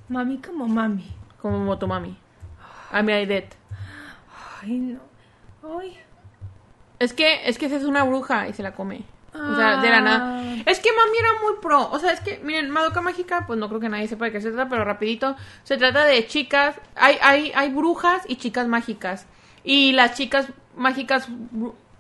[0.08, 1.14] Mami como mami.
[1.42, 2.18] como Motomami.
[2.94, 3.44] I mean, I did.
[4.62, 5.00] Ay, no.
[5.78, 5.98] Ay.
[7.00, 9.04] Es que, es que esa es una bruja y se la come.
[9.34, 10.40] O sea, de la nada.
[10.40, 10.64] Ah.
[10.66, 11.90] Es que Mami era muy pro.
[11.92, 14.40] O sea, es que, miren, Madoka Mágica, pues no creo que nadie sepa de qué
[14.40, 15.36] se trata, pero rapidito.
[15.64, 16.80] Se trata de chicas.
[16.96, 19.26] Hay, hay, hay brujas y chicas mágicas.
[19.66, 20.48] Y las chicas
[20.78, 21.28] mágicas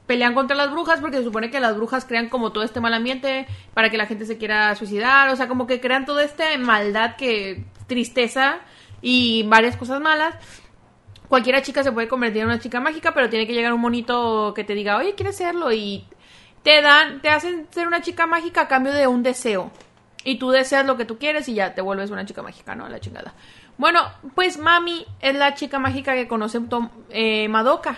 [0.08, 2.94] pelean contra las brujas porque se supone que las brujas crean como todo este mal
[2.94, 5.30] ambiente para que la gente se quiera suicidar.
[5.30, 7.66] O sea, como que crean toda esta maldad que.
[7.88, 8.60] tristeza
[9.02, 10.36] y varias cosas malas
[11.34, 14.54] cualquiera chica se puede convertir en una chica mágica, pero tiene que llegar un monito
[14.54, 15.74] que te diga, oye, ¿quieres serlo?
[15.74, 16.06] Y
[16.62, 19.72] te dan, te hacen ser una chica mágica a cambio de un deseo.
[20.24, 22.88] Y tú deseas lo que tú quieres y ya te vuelves una chica mágica, ¿no?
[22.88, 23.34] La chingada.
[23.80, 24.02] Bueno,
[24.36, 26.60] pues Mami es la chica mágica que conoce
[27.10, 27.98] eh, Madoka.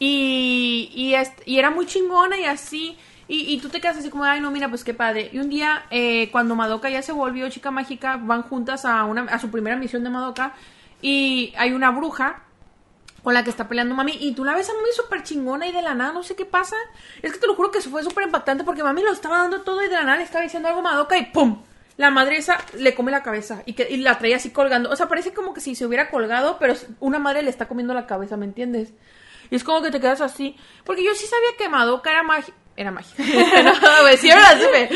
[0.00, 1.14] Y, y,
[1.44, 2.96] y era muy chingona y así.
[3.28, 5.30] Y, y tú te quedas así como, ay, no, mira, pues qué padre.
[5.32, 9.22] Y un día, eh, cuando Madoka ya se volvió chica mágica, van juntas a, una,
[9.22, 10.54] a su primera misión de Madoka.
[11.00, 12.42] Y hay una bruja
[13.22, 14.16] con la que está peleando Mami.
[14.18, 16.46] Y tú la ves a Mami súper chingona y de la nada, no sé qué
[16.46, 16.76] pasa.
[17.22, 19.60] Es que te lo juro que eso fue súper impactante porque Mami lo estaba dando
[19.60, 21.62] todo y de la nada le estaba diciendo algo a Madoka y ¡pum!
[21.98, 24.88] La madre esa le come la cabeza y, que, y la traía así colgando.
[24.90, 27.92] O sea, parece como que si se hubiera colgado, pero una madre le está comiendo
[27.92, 28.94] la cabeza, ¿me entiendes?
[29.50, 30.56] Y es como que te quedas así.
[30.84, 32.56] Porque yo sí sabía que Madoka era mágica.
[32.76, 34.88] Era no, sí, la supe.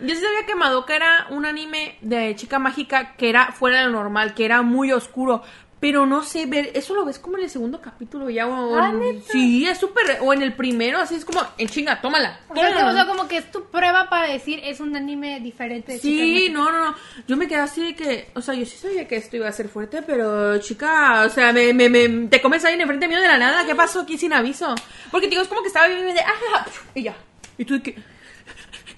[0.00, 3.86] Yo sí sabía que Madoka era un anime de chica mágica que era fuera de
[3.86, 5.42] lo normal, que era muy oscuro.
[5.80, 8.46] Pero no sé, ver, eso lo ves como en el segundo capítulo ya.
[8.46, 9.32] O, Ah, en- ¿neta?
[9.32, 10.18] sí, es súper.
[10.20, 12.38] O en el primero, así es como, en chinga, tómala.
[12.50, 12.90] O sea, que, tómala.
[12.90, 15.98] o sea, como que es tu prueba para decir es un anime diferente.
[15.98, 16.94] Sí, no, no, no.
[17.26, 19.52] Yo me quedé así de que, o sea, yo sí sabía que esto iba a
[19.52, 23.28] ser fuerte, pero chica, o sea, me, me, me- te comes ahí enfrente mío de
[23.28, 23.64] la nada.
[23.64, 24.74] ¿Qué pasó aquí sin aviso?
[25.10, 27.16] Porque digo, es como que estaba viviendo de, ah, y ya.
[27.56, 27.96] Y tú de que,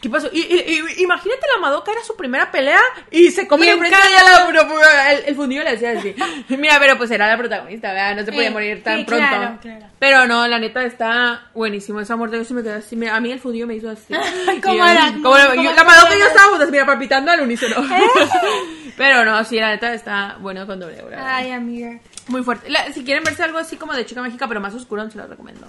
[0.02, 0.28] ¿qué pasó?
[0.32, 2.80] Y, y- y- imagínate la Madoka era su primera pelea
[3.10, 6.14] y se enfrente ella la, el, el fundido le hacía así.
[6.48, 8.16] Mira, pero pues era la protagonista, ¿verdad?
[8.16, 9.26] No se podía Eh, morir tan pronto.
[9.26, 9.86] claro, claro.
[9.98, 12.00] Pero no, la neta está buenísimo.
[12.00, 12.96] Esa muerte yo sí me quedé así.
[12.96, 14.12] me- a mí el fundido me hizo así.
[14.62, 17.40] Como Y yo- como yo- la la Madoka y yo estábamos así, mira, palpitando al
[17.40, 17.76] unísono.
[18.96, 21.36] Pero no, sí, la neta está bueno con doble hora.
[21.36, 21.98] Ay, amiga.
[22.28, 22.68] Muy fuerte.
[22.68, 25.28] La- si quieren verse algo así como de chica mágica, pero más oscuro, se los
[25.28, 25.66] recomiendo.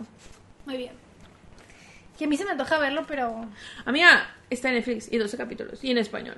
[0.66, 0.92] Muy bien.
[2.18, 3.46] Que a mí se me antoja verlo, pero
[3.86, 5.84] Amiga, está en Netflix y 12 capítulos.
[5.84, 6.36] Y en español.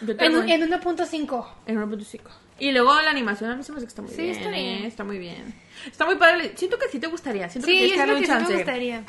[0.00, 1.46] Yo en, en 1.5.
[1.66, 2.20] En 1.5.
[2.58, 4.36] Y luego la animación a mí se me hace que está muy Sí, bien.
[4.36, 4.64] está bien.
[4.84, 4.86] ¿eh?
[4.86, 5.54] Está muy bien.
[5.86, 6.52] Está muy padre.
[6.56, 7.48] Siento que sí te gustaría.
[7.48, 9.04] Siento que Sí, yo que creo un que sí me gustaría.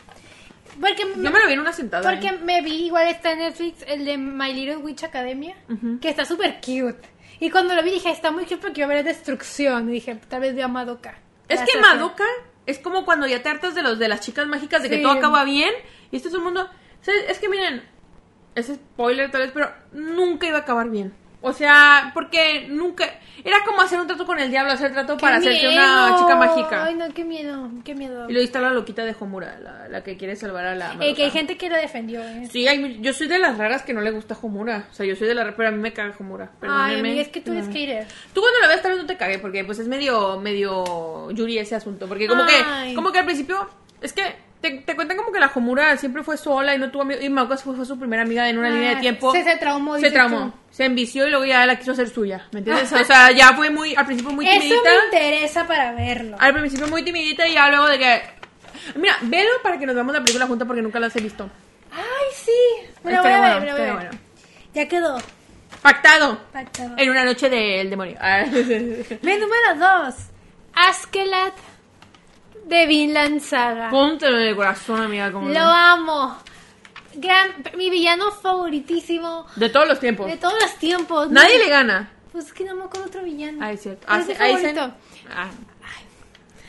[0.79, 2.03] Porque Yo me lo vi en una sentada.
[2.09, 2.39] Porque ¿eh?
[2.43, 5.55] me vi, igual está en Netflix, el de My Little Witch Academia,
[6.01, 7.07] que está súper cute.
[7.39, 9.89] Y cuando lo vi dije, está muy cute porque iba a ver destrucción.
[9.89, 11.17] Y dije, tal vez veo a Madoka.
[11.47, 12.25] Es que Madoka
[12.65, 15.11] es como cuando ya te hartas de los de las chicas mágicas de que todo
[15.11, 15.71] acaba bien
[16.11, 16.63] y este es un mundo.
[16.63, 17.83] o sea, es que miren,
[18.55, 21.13] es spoiler tal vez, pero nunca iba a acabar bien.
[21.47, 23.05] O sea, porque nunca
[23.43, 26.19] era como hacer un trato con el diablo, hacer trato ¡Qué para hacerte una miedo!
[26.19, 26.83] chica mágica.
[26.85, 28.27] Ay, no, qué miedo, qué miedo.
[28.27, 31.13] Y luego está la loquita de Homura, la, la que quiere salvar a la Eh,
[31.13, 32.47] que hay gente que lo defendió, ¿eh?
[32.51, 34.87] Sí, hay- yo soy de las raras que no le gusta Homura.
[34.91, 36.51] O sea, yo soy de la pero a mí me caga Homura.
[36.61, 37.73] Ay, amiga, es que tú eres No.
[37.73, 38.07] hater.
[38.33, 41.59] Tú cuando la ves tal vez no te cague porque pues es medio medio Yuri
[41.59, 42.89] ese asunto, porque como Ay.
[42.89, 43.69] que como que al principio
[44.01, 44.23] es que
[44.61, 47.29] te, te cuentan como que la Homura siempre fue sola y no tuvo amigos y
[47.29, 49.31] Madoka fue, fue su primera amiga en una Ah, línea de tiempo.
[49.31, 50.51] se- se traumó, Se traumó.
[50.51, 50.53] tú.
[50.71, 52.91] Se envició y luego ya la quiso hacer suya, ¿me entiendes?
[52.91, 54.89] O sea, ya fue muy al principio muy Eso timidita.
[54.89, 56.35] me interesa para verlo.
[56.39, 58.21] Al principio muy timidita y ya luego de que
[58.95, 61.49] Mira, velo para que nos veamos la película juntas porque nunca las he visto.
[61.91, 62.01] Ay,
[62.35, 62.51] sí.
[63.03, 63.93] Lo voy a ver, bueno, voy a ver.
[63.93, 64.09] bueno.
[64.73, 65.17] Ya quedó.
[65.81, 66.39] Pactado.
[66.51, 66.93] Pactado.
[66.97, 68.17] En una noche del demonio.
[68.21, 68.43] Ah.
[68.45, 70.15] Mi número dos.
[70.73, 71.53] Askelat.
[72.65, 73.89] De Vinland Saga.
[73.89, 75.31] Póntelo en el corazón, amiga.
[75.31, 76.37] Como Lo amo.
[77.15, 80.27] Gran, mi villano favoritísimo De todos los tiempos.
[80.27, 81.29] de todos los tiempos.
[81.31, 82.11] Nadie le gana.
[82.33, 83.59] Pues es que no me acuerdo otro villano.
[83.61, 84.05] Ah, es cierto.
[84.05, 84.77] ¿Cuál Ah, es?
[85.33, 85.47] Ah.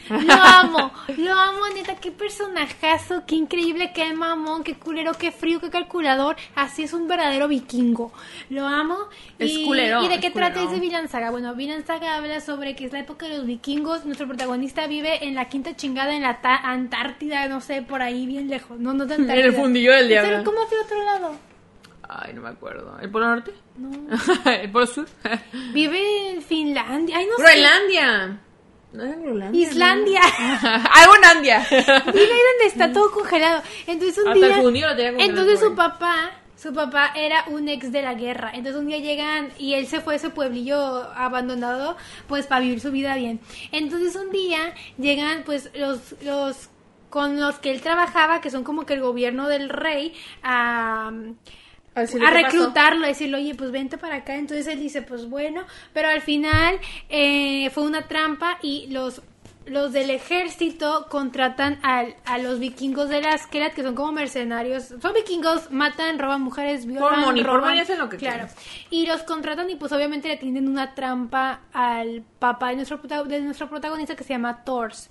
[0.08, 5.60] Lo amo, lo amo, neta, qué personajazo, qué increíble, qué mamón, qué culero, qué frío,
[5.60, 6.36] qué calculador.
[6.54, 8.12] Así es un verdadero vikingo.
[8.50, 8.96] Lo amo.
[9.38, 11.30] Es y, culero, ¿Y de qué trata ese Vinland Saga?
[11.30, 14.04] Bueno, Vinland Saga habla sobre que es la época de los vikingos.
[14.04, 18.26] Nuestro protagonista vive en la quinta chingada en la ta- Antártida, no sé, por ahí
[18.26, 18.78] bien lejos.
[18.78, 20.44] No, no de En el fundillo del diablo.
[20.44, 21.36] ¿Cómo hacia otro lado?
[22.08, 22.96] Ay, no me acuerdo.
[23.00, 23.52] ¿El Polo Norte?
[23.76, 23.90] No.
[24.50, 25.08] ¿El Polo Sur?
[25.74, 27.16] Vive en Finlandia.
[27.18, 27.42] Ay, no sé.
[27.42, 28.38] Groenlandia.
[28.96, 29.60] ¿No era Groenlandia?
[29.60, 30.20] Islandia.
[31.70, 33.62] Vive ahí donde está todo congelado.
[33.86, 34.62] Entonces un Hasta el día.
[34.62, 38.50] fundido lo tenía congelado entonces su papá, su papá era un ex de la guerra.
[38.54, 40.76] Entonces un día llegan y él se fue a ese pueblillo
[41.14, 41.96] abandonado,
[42.26, 43.40] pues para vivir su vida bien.
[43.72, 46.70] Entonces un día llegan, pues los los
[47.10, 50.12] con los que él trabajaba, que son como que el gobierno del rey,
[50.42, 51.10] a
[51.96, 52.56] A, decirle a qué pasó.
[52.58, 54.36] reclutarlo, a decirle, oye, pues vente para acá.
[54.36, 55.62] Entonces él dice, pues bueno,
[55.92, 56.78] pero al final
[57.08, 59.20] eh, fue una trampa y los
[59.68, 64.94] los del ejército contratan al- a los vikingos de las Kerat, que son como mercenarios.
[65.02, 68.46] Son vikingos, matan, roban mujeres, violan, money, por money hacen lo que Claro.
[68.90, 73.40] Y los contratan y pues obviamente le tienden una trampa al papá de nuestro, de
[73.40, 75.10] nuestro protagonista que se llama Thors.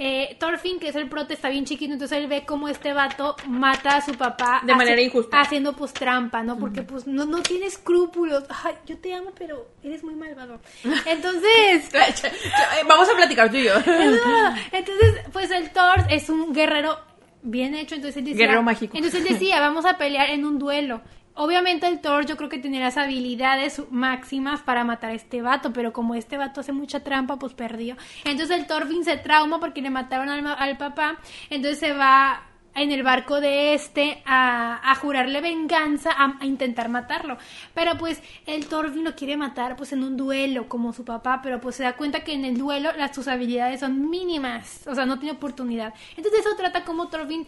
[0.00, 3.34] Eh, Thorfinn, que es el prote, está bien chiquito, entonces él ve cómo este vato
[3.48, 5.40] mata a su papá De manera injusta.
[5.40, 6.56] haciendo pues trampa, ¿no?
[6.56, 8.44] Porque pues no, no tiene escrúpulos.
[8.64, 10.60] Ay, yo te amo, pero eres muy malvado.
[11.04, 13.74] Entonces, Eh, Vamos a platicar tú y yo.
[14.72, 16.98] entonces, pues el Thor es un guerrero
[17.42, 18.96] bien hecho, entonces él decía, Guerrero mágico.
[18.96, 21.00] Entonces él decía, vamos a pelear en un duelo.
[21.40, 25.72] Obviamente el Thor yo creo que tenía las habilidades máximas para matar a este vato,
[25.72, 27.96] pero como este vato hace mucha trampa, pues perdió.
[28.24, 32.42] Entonces el Thorfinn se trauma porque le mataron al, papá, entonces se va
[32.74, 37.38] en el barco de este a, a jurarle venganza, a, a intentar matarlo.
[37.72, 41.60] Pero pues el Thorfinn lo quiere matar pues en un duelo como su papá, pero
[41.60, 45.06] pues se da cuenta que en el duelo las sus habilidades son mínimas, o sea,
[45.06, 45.94] no tiene oportunidad.
[46.16, 47.46] Entonces eso trata como Thorfinn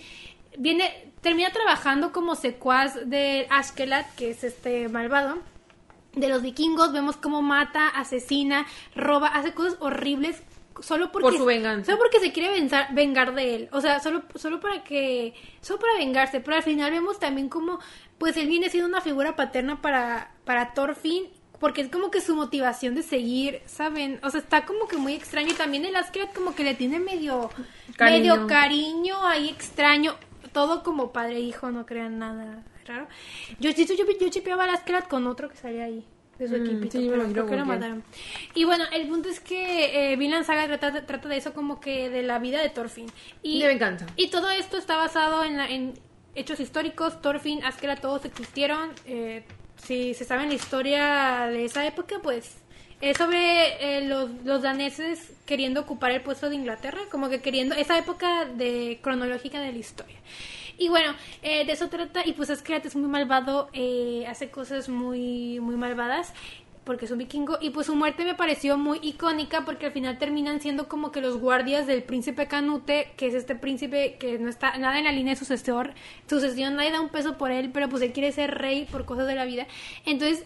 [0.58, 5.38] viene termina trabajando como secuaz de Ashkelat, que es este malvado
[6.14, 8.66] de los vikingos, vemos cómo mata, asesina,
[8.96, 10.42] roba, hace cosas horribles
[10.80, 11.86] solo porque Por su venganza.
[11.86, 15.78] solo porque se quiere vengar, vengar de él, o sea, solo solo para que solo
[15.78, 17.78] para vengarse, pero al final vemos también como
[18.18, 21.24] pues él viene siendo una figura paterna para para Thorfinn
[21.58, 24.18] porque es como que su motivación de seguir, ¿saben?
[24.22, 26.98] O sea, está como que muy extraño y también el Askeladd como que le tiene
[26.98, 27.50] medio
[27.96, 28.18] Cariño.
[28.36, 30.16] medio cariño ahí extraño,
[30.52, 33.06] todo como padre e hijo, no crean nada raro.
[33.60, 36.04] Yo yo, yo, yo chipeaba al Askeladd con otro que salía ahí
[36.38, 38.02] de su Mm, equipito, sí, pero creo que lo mataron.
[38.54, 42.08] Y bueno, el punto es que eh, Vinland Saga trata, trata de eso como que
[42.08, 43.10] de la vida de Thorfinn.
[43.42, 44.06] Y, De venganza.
[44.16, 45.92] Y todo esto está basado en, la- en
[46.34, 47.20] hechos históricos.
[47.20, 48.90] Thorfinn, Askeladd, todos existieron.
[49.04, 49.44] Eh,
[49.76, 52.56] si se sabe la historia de esa época, pues
[53.00, 57.74] es sobre eh, los, los daneses queriendo ocupar el puesto de Inglaterra, como que queriendo
[57.74, 60.16] esa época de cronológica de la historia.
[60.76, 64.88] Y bueno, eh, de eso trata, y pues Askeladd es muy malvado, eh, hace cosas
[64.88, 66.32] muy, muy malvadas,
[66.84, 70.18] porque es un vikingo, y pues su muerte me pareció muy icónica, porque al final
[70.18, 74.48] terminan siendo como que los guardias del príncipe Canute, que es este príncipe que no
[74.48, 75.92] está nada en la línea de sucesor,
[76.26, 79.26] sucesión, nadie da un peso por él, pero pues él quiere ser rey por cosas
[79.26, 79.66] de la vida.
[80.06, 80.44] Entonces,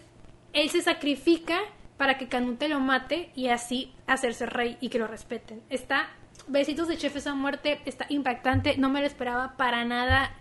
[0.51, 1.59] él se sacrifica
[1.97, 5.61] para que Canute lo mate y así hacerse rey y que lo respeten.
[5.69, 6.09] Está
[6.47, 10.33] besitos de chef esa muerte, está impactante, no me lo esperaba para nada.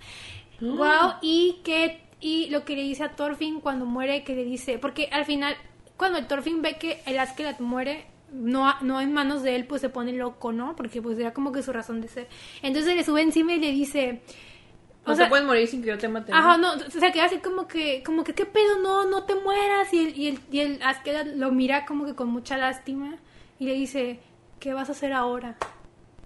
[0.60, 4.78] Wow, y que y lo que le dice a Thorfinn cuando muere que le dice,
[4.78, 5.56] porque al final
[5.96, 9.66] cuando el Thorfinn ve que el Askeladd muere no, a- no en manos de él,
[9.66, 10.74] pues se pone loco, ¿no?
[10.74, 12.28] Porque pues era como que su razón de ser.
[12.62, 14.22] Entonces le sube encima y le dice,
[15.06, 16.32] No o sea, te puedes morir sin que yo te mate.
[16.32, 16.38] ¿no?
[16.38, 18.78] Ajá, no, o sea, queda así como que, como que, ¿qué pedo?
[18.82, 19.92] No, no te mueras.
[19.92, 20.80] Y el, y el, y el
[21.38, 23.16] lo mira como que con mucha lástima
[23.58, 24.20] y le dice,
[24.60, 25.56] ¿qué vas a hacer ahora?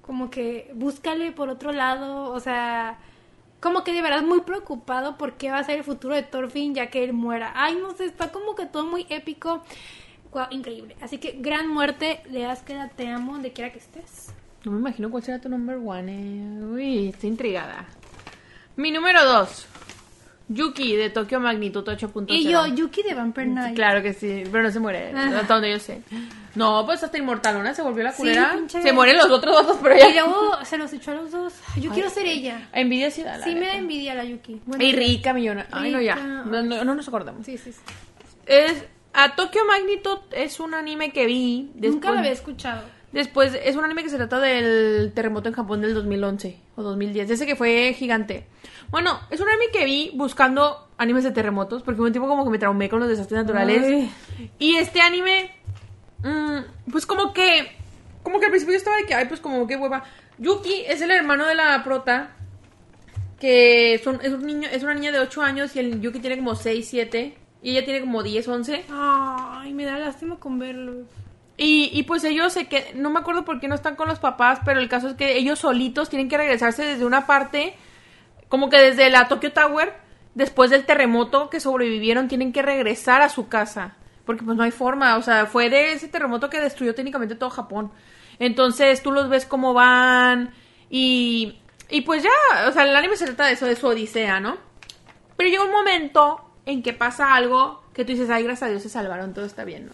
[0.03, 2.99] Como que búscale por otro lado, o sea,
[3.61, 6.75] como que de verdad muy preocupado por qué va a ser el futuro de Thorfinn
[6.75, 7.53] ya que él muera.
[7.57, 9.63] Ay, no sé, está como que todo muy épico.
[10.31, 10.95] Guau, increíble.
[11.01, 14.33] Así que gran muerte de Askeladd, te amo, donde quiera que estés.
[14.65, 16.13] No me imagino cuál será tu number one.
[16.13, 16.63] eh.
[16.65, 17.87] Uy, estoy intrigada.
[18.79, 19.67] Mi número dos.
[20.51, 22.25] Yuki de Tokio Magnitud 8.0.
[22.29, 23.75] Y yo, Yuki de Vampire Night.
[23.75, 25.41] Claro que sí, pero no se muere, Ajá.
[25.41, 26.01] hasta donde yo sé.
[26.55, 28.55] No, pues hasta Inmortalona se volvió la Sí, culera.
[28.57, 30.09] pinche- se mueren los otros dos, pero ya.
[30.09, 31.53] Y luego se los echó a los dos.
[31.79, 32.67] Yo quiero ser ella.
[32.73, 34.63] Envidia sí da Sí me da envidia la Yuki.
[34.65, 35.67] Bueno, Y rica, millona.
[35.71, 36.15] Ay, no, ya.
[36.17, 37.45] No, no, no nos acordamos.
[37.45, 37.81] Sí, sí, sí.
[38.47, 41.73] Es a Tokyo Magnitude es un anime que vi.
[41.75, 42.85] Nunca lo había escuchado.
[43.13, 47.31] Después, es un anime que se trata del terremoto en Japón del 2011 o 2010,
[47.31, 48.47] ese que fue gigante.
[48.91, 52.51] Bueno, es un anime que vi buscando animes de terremotos, porque un tiempo como que
[52.51, 53.83] me traumé con los desastres naturales.
[53.83, 54.13] Ay.
[54.59, 55.51] Y este anime,
[56.23, 57.73] mm, pues como que,
[58.23, 60.05] como que al principio yo estaba de que, ay, pues como que hueva.
[60.39, 62.37] Yuki es el hermano de la prota,
[63.41, 66.37] que son, es, un niño, es una niña de 8 años y el Yuki tiene
[66.37, 68.85] como 6, 7, y ella tiene como 10, 11.
[68.91, 71.07] Ay, me da lástima con verlos.
[71.61, 74.21] Y, y pues ellos se que no me acuerdo por qué no están con los
[74.21, 77.75] papás, pero el caso es que ellos solitos tienen que regresarse desde una parte,
[78.49, 79.93] como que desde la Tokyo Tower,
[80.37, 83.97] después del terremoto que sobrevivieron, tienen que regresar a su casa.
[84.25, 87.51] Porque pues no hay forma, o sea, fue de ese terremoto que destruyó técnicamente todo
[87.51, 87.91] Japón.
[88.39, 90.55] Entonces tú los ves cómo van
[90.91, 91.59] y,
[91.91, 94.59] y pues ya, o sea, el anime se trata de eso, de su odisea, ¿no?
[95.37, 98.83] Pero llega un momento en que pasa algo que tú dices, ay, gracias a Dios
[98.83, 99.93] se salvaron, todo está bien, ¿no?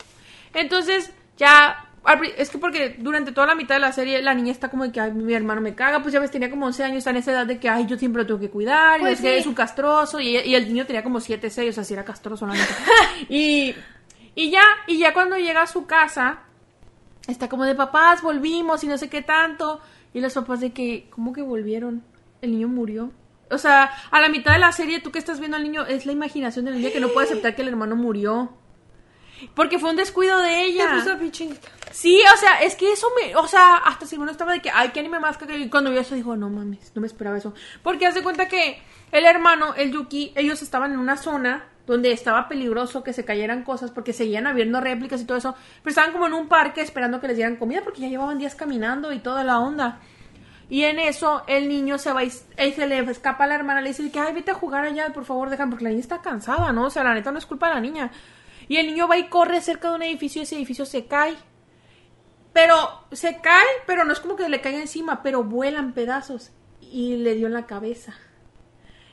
[0.52, 1.88] Entonces, ya,
[2.36, 4.92] es que porque durante toda la mitad de la serie la niña está como de
[4.92, 7.16] que, ay, mi hermano me caga, pues ya ves, tenía como 11 años, está en
[7.16, 9.34] esa edad de que, ay, yo siempre lo tengo que cuidar, Pues y es que
[9.34, 9.40] sí.
[9.40, 12.04] es un castroso, y, y el niño tenía como 7, 6, o sea, sí era
[12.04, 12.74] castroso, la neta.
[13.28, 13.74] y,
[14.34, 16.40] y ya, y ya cuando llega a su casa,
[17.26, 19.80] está como de papás, volvimos y no sé qué tanto.
[20.12, 22.04] Y los papás de que, ¿cómo que volvieron?
[22.40, 23.10] El niño murió.
[23.50, 26.06] O sea, a la mitad de la serie, tú que estás viendo al niño, es
[26.06, 28.52] la imaginación del niño que no puede aceptar que el hermano murió.
[29.54, 30.94] Porque fue un descuido de Me ella.
[30.94, 31.68] puso pichita.
[31.92, 33.36] Sí, o sea, es que eso me.
[33.36, 35.58] O sea, hasta si uno estaba de que, ay, qué anime más que.
[35.58, 37.54] Y cuando vio eso, dijo, no mames, no me esperaba eso.
[37.82, 42.12] Porque haz de cuenta que el hermano, el Yuki, ellos estaban en una zona donde
[42.12, 45.54] estaba peligroso que se cayeran cosas porque seguían habiendo réplicas y todo eso.
[45.82, 48.54] Pero estaban como en un parque esperando que les dieran comida porque ya llevaban días
[48.54, 50.00] caminando y toda la onda.
[50.70, 53.82] Y en eso el niño se va y, y se le escapa a la hermana,
[53.82, 56.22] le dice que, ay, vete a jugar allá, por favor, dejan, porque la niña está
[56.22, 56.86] cansada, ¿no?
[56.86, 58.10] O sea, la neta no es culpa de la niña.
[58.68, 61.36] Y el niño va y corre cerca de un edificio y ese edificio se cae.
[62.52, 62.76] Pero
[63.12, 66.52] se cae, pero no es como que le caiga encima, pero vuelan pedazos.
[66.80, 68.14] Y le dio en la cabeza.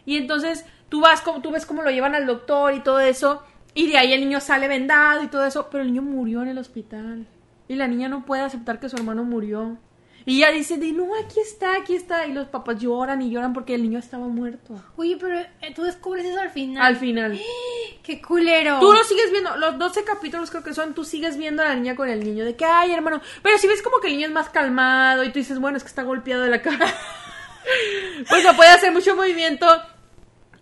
[0.05, 3.43] Y entonces tú vas como, tú ves cómo lo llevan al doctor y todo eso.
[3.73, 5.69] Y de ahí el niño sale vendado y todo eso.
[5.71, 7.27] Pero el niño murió en el hospital.
[7.67, 9.77] Y la niña no puede aceptar que su hermano murió.
[10.25, 12.27] Y ella dice de no, aquí está, aquí está.
[12.27, 14.75] Y los papás lloran y lloran porque el niño estaba muerto.
[14.95, 16.83] Oye, pero eh, tú descubres eso al final.
[16.83, 17.39] Al final.
[18.03, 18.79] ¡Qué culero!
[18.79, 21.75] Tú lo sigues viendo, los 12 capítulos creo que son, tú sigues viendo a la
[21.75, 24.27] niña con el niño, de que, ay, hermano, pero si ves como que el niño
[24.27, 26.87] es más calmado y tú dices, bueno, es que está golpeado de la cara.
[28.29, 29.67] pues no puede hacer mucho movimiento.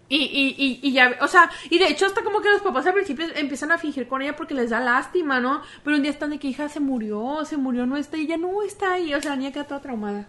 [0.10, 2.88] Y, y, y, y ya, o sea, y de hecho hasta como que los papás
[2.88, 5.62] al principio empiezan a fingir con ella porque les da lástima, ¿no?
[5.84, 8.38] Pero un día están de que hija se murió, se murió, no está, y ella
[8.38, 10.28] no está ahí, o sea, la niña queda toda traumada.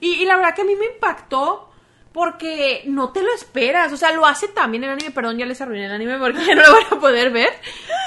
[0.00, 1.71] Y, y la verdad que a mí me impactó
[2.12, 3.92] porque no te lo esperas.
[3.92, 5.10] O sea, lo hace también el anime.
[5.10, 7.50] Perdón, ya les arruiné el anime porque ya no lo van a poder ver.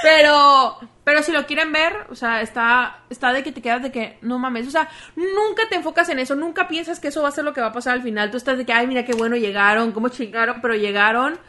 [0.03, 3.91] Pero, pero si lo quieren ver, o sea, está, está de que te quedas de
[3.91, 4.67] que no mames.
[4.67, 6.35] O sea, nunca te enfocas en eso.
[6.35, 8.31] Nunca piensas que eso va a ser lo que va a pasar al final.
[8.31, 11.39] Tú estás de que, ay, mira qué bueno llegaron, cómo chingaron, pero llegaron.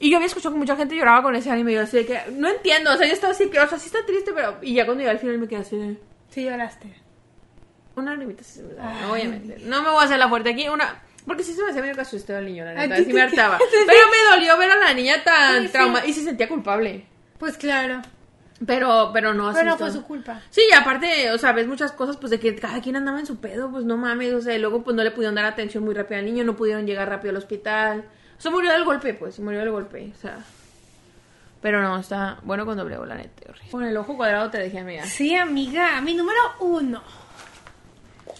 [0.00, 1.72] Y yo había escuchado que mucha gente lloraba con ese anime.
[1.72, 2.92] Y yo así de que, no entiendo.
[2.92, 4.58] O sea, yo estaba así que, o sea, sí está triste, pero.
[4.62, 5.98] Y ya cuando llegué al final me quedé así de.
[6.30, 6.94] Sí, lloraste.
[7.96, 8.26] Una da, no
[9.14, 9.62] meter.
[9.62, 10.68] No me voy a hacer la fuerte aquí.
[10.68, 11.02] Una.
[11.28, 12.96] Porque sí se me hacía medio asustado el niño, la neta.
[12.96, 13.58] Sí me hartaba.
[13.86, 15.68] Pero me dolió ver a la niña tan sí.
[15.68, 16.04] trauma.
[16.06, 17.04] Y se sentía culpable.
[17.38, 18.02] Pues claro.
[18.66, 19.58] Pero, pero no así.
[19.60, 20.40] Pero no fue su culpa.
[20.50, 23.26] Sí, y aparte, o sea, ves muchas cosas, pues de que cada quien andaba en
[23.26, 25.84] su pedo, pues no mames, o sea, y luego pues no le pudieron dar atención
[25.84, 28.04] muy rápido al niño, no pudieron llegar rápido al hospital.
[28.36, 30.38] O sea, murió del golpe, pues, murió del golpe, o sea.
[31.60, 33.48] Pero no, está bueno con doble O, la neta.
[33.48, 33.70] horrible.
[33.70, 35.04] Con el ojo cuadrado te dejé, amiga.
[35.04, 36.00] Sí, amiga.
[36.00, 37.02] Mi número uno.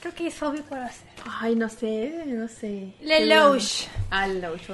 [0.01, 1.09] Creo que es obvio cuál va a ser.
[1.41, 2.95] Ay, no sé, no sé.
[3.01, 3.87] Lelouch.
[4.11, 4.71] Ah, Lelouch.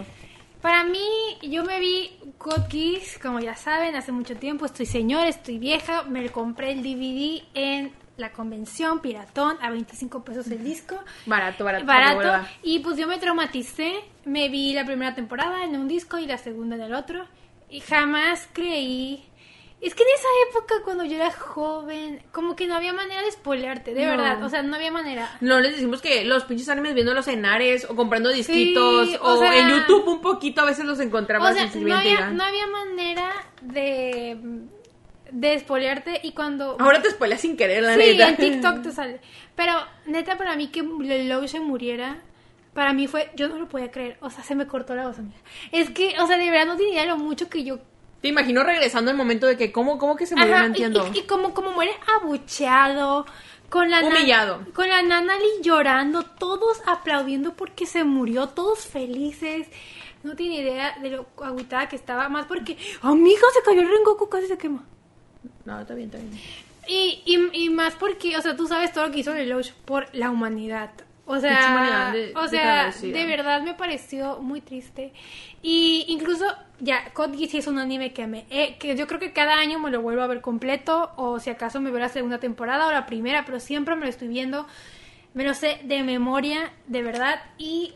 [0.60, 1.06] Para mí,
[1.42, 4.64] yo me vi God Geass, como ya saben, hace mucho tiempo.
[4.64, 6.04] Estoy señor, estoy vieja.
[6.04, 10.98] Me compré el DVD en la convención Piratón a 25 pesos el disco.
[11.26, 11.86] Barato, barato.
[11.86, 12.48] para Barato.
[12.62, 13.94] Y pues yo me traumaticé.
[14.24, 17.26] Me vi la primera temporada en un disco y la segunda en el otro.
[17.68, 19.24] Y jamás creí.
[19.84, 23.30] Es que en esa época, cuando yo era joven, como que no había manera de
[23.30, 24.10] spoilearte, de No.
[24.12, 24.42] verdad.
[24.42, 25.30] O sea, no había manera.
[25.40, 29.34] No les decimos que los pinches animes viéndolos en Ares o comprando disquitos Sí, o,
[29.34, 32.30] o sea- en YouTube un poquito a veces los O encontrabas sea, en no había,
[32.30, 33.30] no había manera
[33.60, 34.38] de,
[35.30, 36.76] de spoilearte y cuando...
[36.80, 38.28] Ahora te spoileas sin querer, la sí, neta.
[38.28, 39.20] en TikTok te sale.
[39.54, 39.72] Pero
[40.06, 42.22] neta, para mí que Lelouch se muriera,
[42.72, 43.30] para mí fue...
[43.36, 44.16] Yo no lo podía creer.
[44.20, 45.36] O sea, se me cortó la voz, amiga.
[45.72, 47.80] Es que, o sea, de verdad no tenía lo mucho que yo...
[48.24, 50.54] Te imagino regresando el momento de que, ¿cómo, cómo que se murió?
[50.54, 51.10] Ajá, no y- entiendo.
[51.12, 53.26] Y, y como, como muere abucheado,
[53.68, 54.00] con la...
[54.00, 54.60] nan- Humillado.
[54.74, 59.68] Con la Nanali llorando, todos aplaudiendo porque se murió, todos felices.
[60.22, 64.28] No tiene idea de lo agüitada que estaba, más porque, amiga, se cayó el Rengoku,
[64.30, 64.82] casi se quema.
[65.66, 66.40] No, está bien, está bien.
[66.88, 70.06] Y, y, y más porque, o sea, tú sabes todo lo que hizo Lelouch por
[70.14, 70.90] la humanidad.
[71.26, 75.12] O sea, humanidad de- o sea, de verdad me pareció muy triste.
[75.62, 76.44] Y incluso,
[76.84, 78.46] ya, Code Geass es un anime que me...
[78.50, 81.50] eh, que yo creo que cada año me lo vuelvo a ver completo, o si
[81.50, 84.66] acaso me veo la segunda temporada o la primera, pero siempre me lo estoy viendo.
[85.34, 87.94] Me lo sé de memoria, de verdad, y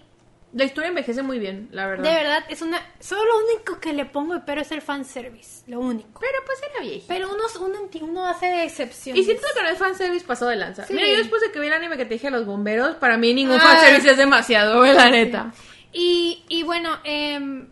[0.53, 2.05] La historia envejece muy bien, la verdad.
[2.05, 2.79] de verdad es una...
[3.01, 6.19] Solo lo único que le pongo de pero es el fanservice, lo único.
[6.21, 7.07] Pero pues era viejita.
[7.15, 7.79] Pero uno, uno,
[8.11, 9.21] uno hace excepciones.
[9.21, 10.85] Y siento que no es fanservice pasado de lanza.
[10.87, 10.95] Sí.
[10.95, 13.19] Mira, yo después de que vi el anime que te dije a los bomberos, para
[13.19, 13.61] mí ningún Ah.
[13.61, 15.53] fanservice es demasiado, la neta.
[15.93, 17.69] Y, y bueno, em,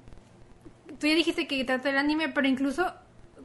[0.98, 2.92] tú ya dijiste que trata el anime, pero incluso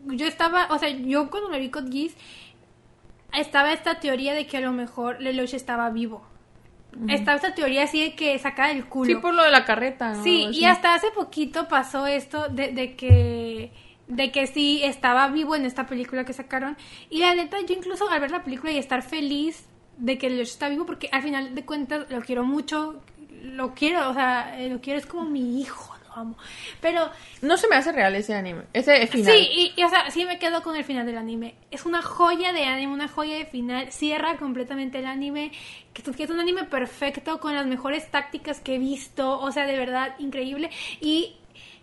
[0.06, 2.16] yo estaba, o sea, yo cuando me vi Code Geass,
[3.34, 6.24] estaba esta teoría de que a lo mejor Lelouch estaba vivo.
[7.08, 9.06] Estaba esta teoría así de que sacaba el culo.
[9.06, 10.14] Sí, por lo de la carreta.
[10.14, 10.24] ¿no?
[10.24, 13.72] Sí, y hasta hace poquito pasó esto de, de que
[14.08, 16.76] de que sí estaba vivo en esta película que sacaron.
[17.10, 19.66] Y la neta, yo incluso al ver la película y estar feliz
[19.98, 23.02] de que Lelouch está vivo, porque al final de cuentas lo quiero mucho,
[23.42, 26.38] lo quiero, o sea, lo quiero, es como mi hijo, amo.
[26.80, 27.10] Pero
[27.42, 28.64] No se me hace real ese anime.
[28.74, 29.34] Ese final.
[29.34, 31.56] Sí, y, y, o sea, sí me quedo con el final del anime.
[31.72, 33.92] Es una joya de anime, una joya de final.
[33.92, 35.52] Cierra completamente el anime.
[35.94, 39.40] Que, que es un anime perfecto, con las mejores tácticas que he visto.
[39.40, 40.70] O sea, de verdad, increíble.
[41.00, 41.36] Y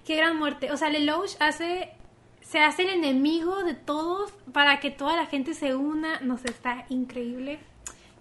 [0.07, 0.73] qué gran muerte.
[0.73, 1.91] O sea, Lelouch hace.
[2.41, 6.21] Se hace el enemigo de todos para que toda la gente se una.
[6.21, 7.59] No sé, está increíble.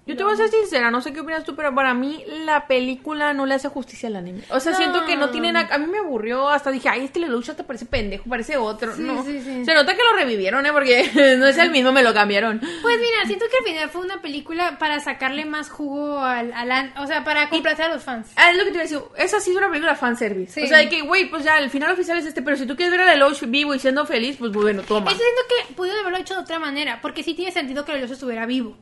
[0.07, 2.65] Yo te voy a ser sincera, no sé qué opinas tú, pero para mí la
[2.65, 4.41] película no le hace justicia al anime.
[4.49, 4.77] O sea, No.
[4.77, 5.75] siento que no tiene nada...
[5.75, 8.95] A mí me aburrió, hasta dije, ay, este Lelouch te parece pendejo, parece otro.
[8.95, 9.23] Sí, no.
[9.25, 9.65] sí, sí.
[9.65, 10.71] Se nota que lo revivieron, ¿eh?
[10.71, 12.59] Porque no es el mismo, me lo cambiaron.
[12.59, 16.71] Pues mira, siento que al final fue una película para sacarle más jugo al, al
[16.71, 18.31] an- o sea, para complacer a los fans.
[18.37, 18.99] Ah, es lo que te iba a decir.
[19.17, 20.63] Esa sí es una película fanservice.
[20.63, 22.75] O sea, de que, güey, pues ya, el final oficial es este, pero si tú
[22.75, 25.11] quieres ver a Lelouch vivo y siendo feliz, pues bueno, toma.
[25.11, 28.45] Siento que pudieron haberlo hecho de otra manera, porque sí tiene sentido que Lelouch estuviera
[28.45, 28.77] vivo.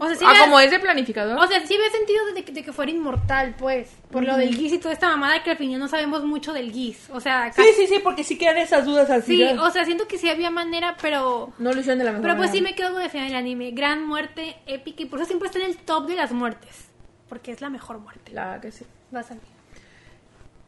[0.00, 1.38] O sea, sí ah, como es de planificador.
[1.38, 3.90] O sea, sí ve sentido de que, de que fuera inmortal, pues.
[4.10, 6.72] Por lo del Giz y toda esta mamada que al final no sabemos mucho del
[6.72, 7.10] Giz.
[7.10, 9.58] O sea, sí, sí, sí, porque sí quedan esas dudas al sí, final.
[9.58, 11.52] o sea, siento que sí había manera, pero...
[11.58, 12.70] No lo hicieron de la mejor Pero pues sí manera.
[12.70, 13.70] me quedo con el final del anime.
[13.72, 16.86] Gran muerte, épica, y por eso siempre está en el top de las muertes.
[17.28, 18.32] Porque es la mejor muerte.
[18.32, 18.84] La que sí.
[19.10, 19.42] Vas a ver.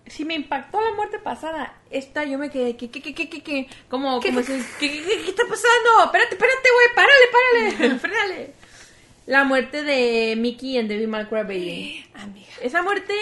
[0.06, 3.42] Si me impactó la muerte pasada, esta yo me quedé, ¿qué, qué, qué, qué, qué,
[3.42, 3.68] qué?
[3.88, 6.04] Como, como si- ¿qué, qué, qué, qué está pasando?
[6.06, 8.54] Espérate, espérate, güey, párale, párale, frénale.
[9.30, 12.04] La muerte de Mickey en Devil May Cry Baby.
[12.14, 12.48] Amiga.
[12.62, 13.14] Esa muerte,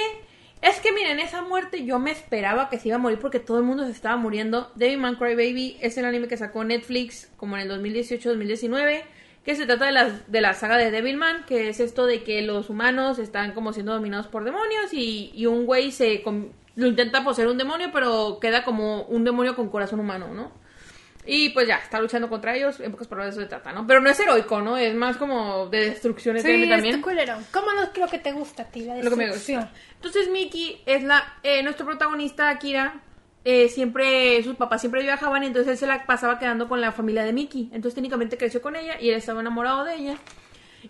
[0.62, 3.58] es que miren, esa muerte yo me esperaba que se iba a morir porque todo
[3.58, 4.72] el mundo se estaba muriendo.
[4.74, 9.02] Devil May Cry Baby es el anime que sacó Netflix como en el 2018-2019,
[9.44, 12.40] que se trata de la, de la saga de Devilman, que es esto de que
[12.40, 16.24] los humanos están como siendo dominados por demonios y, y un güey se
[16.74, 20.52] lo intenta poseer un demonio, pero queda como un demonio con corazón humano, ¿no?
[21.30, 23.86] Y pues ya, está luchando contra ellos, en pocas palabras eso se trata, ¿no?
[23.86, 24.78] Pero no es heroico, ¿no?
[24.78, 26.96] Es más como de destrucción Sí, es también.
[26.96, 27.34] tu culero.
[27.52, 29.70] ¿Cómo no creo que te gusta a ti la Lo que me gusta.
[29.96, 33.02] Entonces Mickey es la eh, nuestro protagonista Akira.
[33.44, 37.24] eh, siempre sus papás siempre viajaban, entonces él se la pasaba quedando con la familia
[37.24, 37.64] de Mickey.
[37.72, 40.16] Entonces técnicamente creció con ella y él estaba enamorado de ella.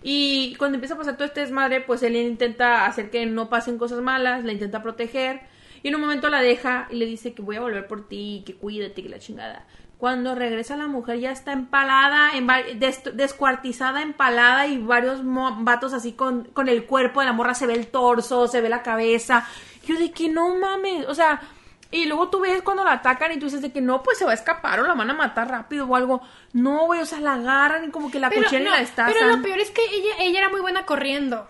[0.03, 3.77] Y cuando empieza a pasar todo este desmadre, pues él intenta hacer que no pasen
[3.79, 5.41] cosas malas, la intenta proteger.
[5.83, 8.43] Y en un momento la deja y le dice que voy a volver por ti,
[8.47, 9.67] que cuídate, que la chingada.
[9.99, 12.47] Cuando regresa la mujer ya está empalada, en
[12.79, 17.67] des- descuartizada, empalada y varios vatos así con, con el cuerpo de la morra, se
[17.67, 19.45] ve el torso, se ve la cabeza.
[19.85, 21.41] Yo de que no mames, o sea,
[21.91, 24.25] y luego tú ves cuando la atacan y tú dices de que no, pues se
[24.27, 26.21] va a escapar o la van a matar rápido o algo.
[26.53, 29.15] No, güey, o sea, la agarran y como que la cuchillan no, y la destazan.
[29.15, 31.47] pero lo peor es que ella, ella era muy buena corriendo.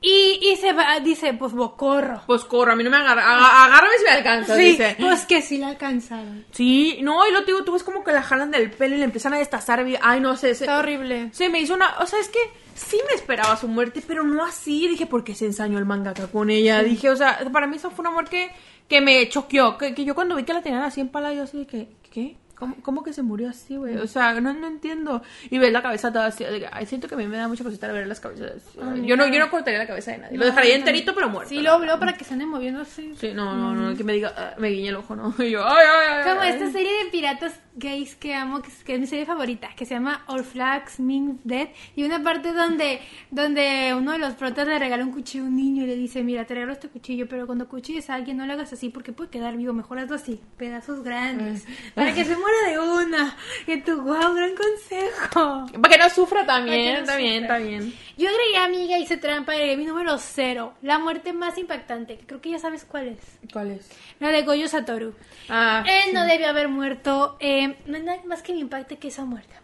[0.00, 2.22] Y, y se va, dice, pues bocorro.
[2.26, 3.22] Pues corro, a mí no me agarra.
[3.24, 4.96] aga- Agárrame si me alcanza, Sí, dice.
[5.00, 6.44] pues que sí la alcanzaron.
[6.50, 9.04] Sí, no, y lo digo, tú ves como que la jalan del pelo y le
[9.04, 9.86] empiezan a destazar.
[9.88, 10.50] y- Ay, no sé.
[10.50, 11.30] Está horrible.
[11.32, 11.98] se me hizo una.
[12.00, 12.38] O sea, es que
[12.74, 14.88] sí me esperaba su muerte, pero no así.
[14.88, 16.82] Dije, porque se ensañó el mangaka con ella.
[16.82, 18.54] Dije, o sea, para mí eso fue una muerte que,
[18.92, 19.78] que me choqueó.
[19.78, 22.36] Que, que yo cuando vi que la tenían así empalada, yo así que, ¿qué?
[22.62, 23.96] ¿Cómo, cómo que se murió así, güey?
[23.96, 25.20] O sea, no, no entiendo.
[25.50, 26.44] Y ves la cabeza toda así.
[26.70, 28.62] Ay, siento que a mí me da mucha cosita ver las cabezas.
[28.80, 29.32] Ay, yo, no, no.
[29.32, 30.38] yo no cortaría la cabeza de nadie.
[30.38, 31.48] lo No, dejaría yo enterito, pero muerto.
[31.48, 33.14] Sí, luego, luego para que se ande moviendo así.
[33.18, 35.34] Sí, no, no, no, que me diga, ah, me guiñe el ojo, ¿no?
[35.42, 36.24] Y yo, ay, ay, ay.
[36.28, 36.50] Como ay.
[36.50, 39.84] esta serie de piratas gays que amo, que es, que es mi serie favorita, que
[39.84, 41.68] se llama All Flags Mean Dead.
[41.96, 43.00] Y una parte donde,
[43.32, 46.22] donde uno de los protas le regala un cuchillo a un niño y le dice,
[46.22, 49.12] mira, te regalo este cuchillo, pero cuando cuchilles a alguien no lo hagas así porque
[49.12, 51.66] puede quedar vivo, mejor hazlo así, pedazos grandes,
[51.96, 53.36] para que se muera de una.
[53.66, 55.66] Y tú, wow, gran consejo.
[55.80, 57.58] Para que no sufra también, no bien, sufra.
[57.58, 57.94] bien.
[58.16, 62.50] Yo agregué amiga, hice trampa, agregué mi número cero, la muerte más impactante, creo que
[62.50, 63.18] ya sabes cuál es.
[63.52, 63.90] ¿Cuál es?
[64.20, 65.14] La de Goyo Satoru.
[65.48, 66.12] Ah, Él sí.
[66.12, 67.36] no debió haber muerto.
[67.40, 69.62] eh, no hay nada más que me impacte que esa muerte, amiga.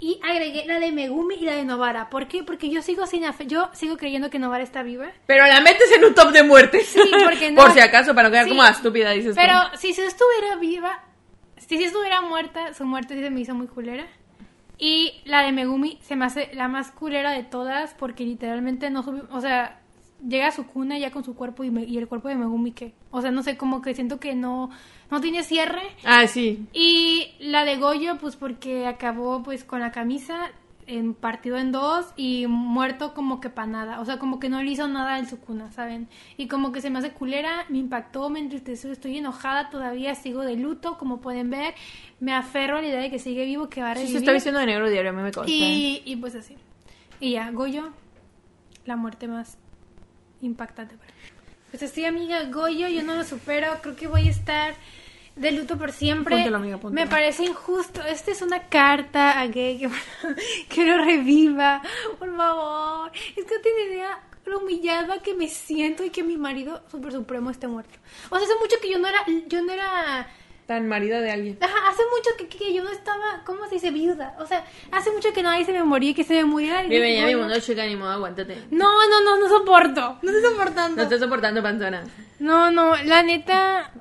[0.00, 2.10] Y agregué la de Megumi y la de Novara.
[2.10, 2.42] ¿Por qué?
[2.42, 5.06] Porque yo sigo sin afe- yo sigo creyendo que Novara está viva.
[5.26, 6.88] Pero la metes en un top de muertes.
[6.88, 8.50] Sí, porque no- Por si acaso, para no quedar Sí.
[8.50, 9.40] como la estúpida, dices tú.
[9.40, 11.00] Pero si se estuviera viva,
[11.68, 14.06] si se estuviera muerta, su muerte sí se me hizo muy culera.
[14.78, 19.02] Y la de Megumi se me hace la más culera de todas porque literalmente no
[19.04, 19.80] subi- o sea,
[20.26, 22.72] llega a su cuna ya con su cuerpo y, me- y el cuerpo de Megumi
[22.72, 24.70] que, o sea, no sé, como que siento que no,
[25.10, 25.82] no tiene cierre.
[26.04, 26.66] Ah, sí.
[26.72, 30.50] Y la de Goyo, pues porque acabó pues con la camisa
[30.86, 34.00] en partido en dos y muerto como que para nada.
[34.00, 36.08] O sea, como que no le hizo nada en su cuna, ¿saben?
[36.36, 40.42] Y como que se me hace culera, me impactó, me entristeció, estoy enojada todavía, sigo
[40.42, 41.74] de luto, como pueden ver.
[42.20, 44.12] Me aferro a la idea de que sigue vivo, que va a Sí, revivir.
[44.12, 45.50] se está vistiendo de negro diario, a mí me consta.
[45.50, 46.56] y, y pues así.
[47.20, 47.90] Y ya, Goyo,
[48.84, 49.56] la muerte más
[50.42, 51.18] impactante para mí.
[51.70, 54.74] Pues así, amiga, Goyo, yo no lo supero, creo que voy a estar
[55.36, 56.36] de luto por siempre.
[56.36, 57.04] Póntelo, amiga, póntelo.
[57.04, 58.02] Me parece injusto.
[58.02, 59.90] Esta es una carta a Gay que,
[60.68, 61.82] que lo reviva,
[62.18, 63.10] por favor.
[63.14, 67.12] Es que no tiene idea lo humillada que me siento y que mi marido super
[67.12, 67.98] supremo esté muerto.
[68.30, 70.28] O sea, hace mucho que yo no era, yo no era
[70.66, 71.58] Tan marida de alguien.
[71.60, 73.90] Ajá, hace mucho que, que yo no estaba, ¿cómo se dice?
[73.90, 74.34] Viuda.
[74.38, 76.82] O sea, hace mucho que nadie se me moría y que se me muriera.
[76.82, 78.56] y Bienvenida a mi mundo, chica, ni modo, aguántate.
[78.70, 80.18] No, no, no, no soporto.
[80.22, 80.96] No estoy soportando.
[80.96, 82.04] No estoy soportando, panzona.
[82.38, 83.92] No, no, la neta,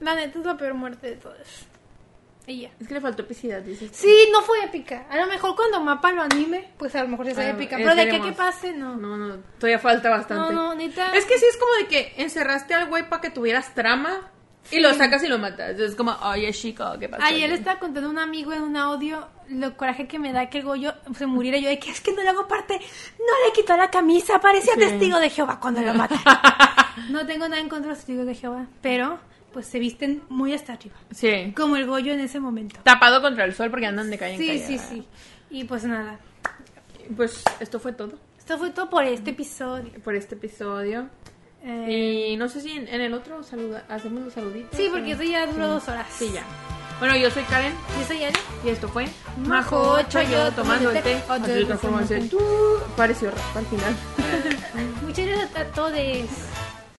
[0.00, 1.66] la neta es la peor muerte de todas.
[2.46, 2.70] Ella.
[2.80, 3.90] Es que le faltó epicidad, dices.
[3.92, 5.06] Sí, no fue épica.
[5.10, 7.76] A lo mejor cuando Mapa lo anime, pues a lo mejor sí sea Ah, épica.
[7.76, 8.26] Pero de que, esperemos.
[8.28, 8.96] que pase, no.
[8.96, 10.54] No, no, todavía falta bastante.
[10.54, 11.14] No, no, neta.
[11.14, 14.30] Es que sí es como de que encerraste al güey para que tuvieras trama
[14.70, 15.78] y lo sacas y lo matas.
[15.78, 17.26] Es como, oye, chico, ¿qué pasa?
[17.26, 20.48] Ayer le estaba contando a un amigo en un audio lo coraje que me da
[20.48, 21.58] que el Goyo se muriera.
[21.58, 24.72] Yo de que es que no le hago parte, no le quitó la camisa, parecía
[24.72, 24.80] Sí.
[24.80, 26.16] testigo de Jehová cuando lo mata.
[27.10, 29.18] no tengo nada en contra de los testigos de Jehová, pero
[29.58, 30.94] pues se visten muy hasta arriba.
[31.10, 31.52] Sí.
[31.56, 32.78] Como el Goyo en ese momento.
[32.84, 34.66] Tapado contra el sol porque andan de calle en Sí, calle.
[34.66, 35.08] sí, sí.
[35.50, 36.20] Y pues nada.
[37.16, 39.90] Pues esto fue todo Esto fue todo por este episodio.
[40.04, 41.08] por este episodio.
[41.64, 44.76] Eh, Y no sé si en, en el otro saluda, hacemos los saluditos.
[44.78, 45.70] sí, porque o- eso ya duró Sí.
[45.72, 46.06] dos horas.
[46.16, 46.44] Sí, ya.
[47.00, 48.36] Bueno, yo soy Karen Yo soy Ani.
[48.64, 49.06] y esto fue
[49.44, 51.16] Majo, Majo yo tomando el té.
[51.28, 52.38] Otra ese tú
[52.96, 53.96] pareció rap al final.
[55.02, 55.92] Muchas gracias a todos.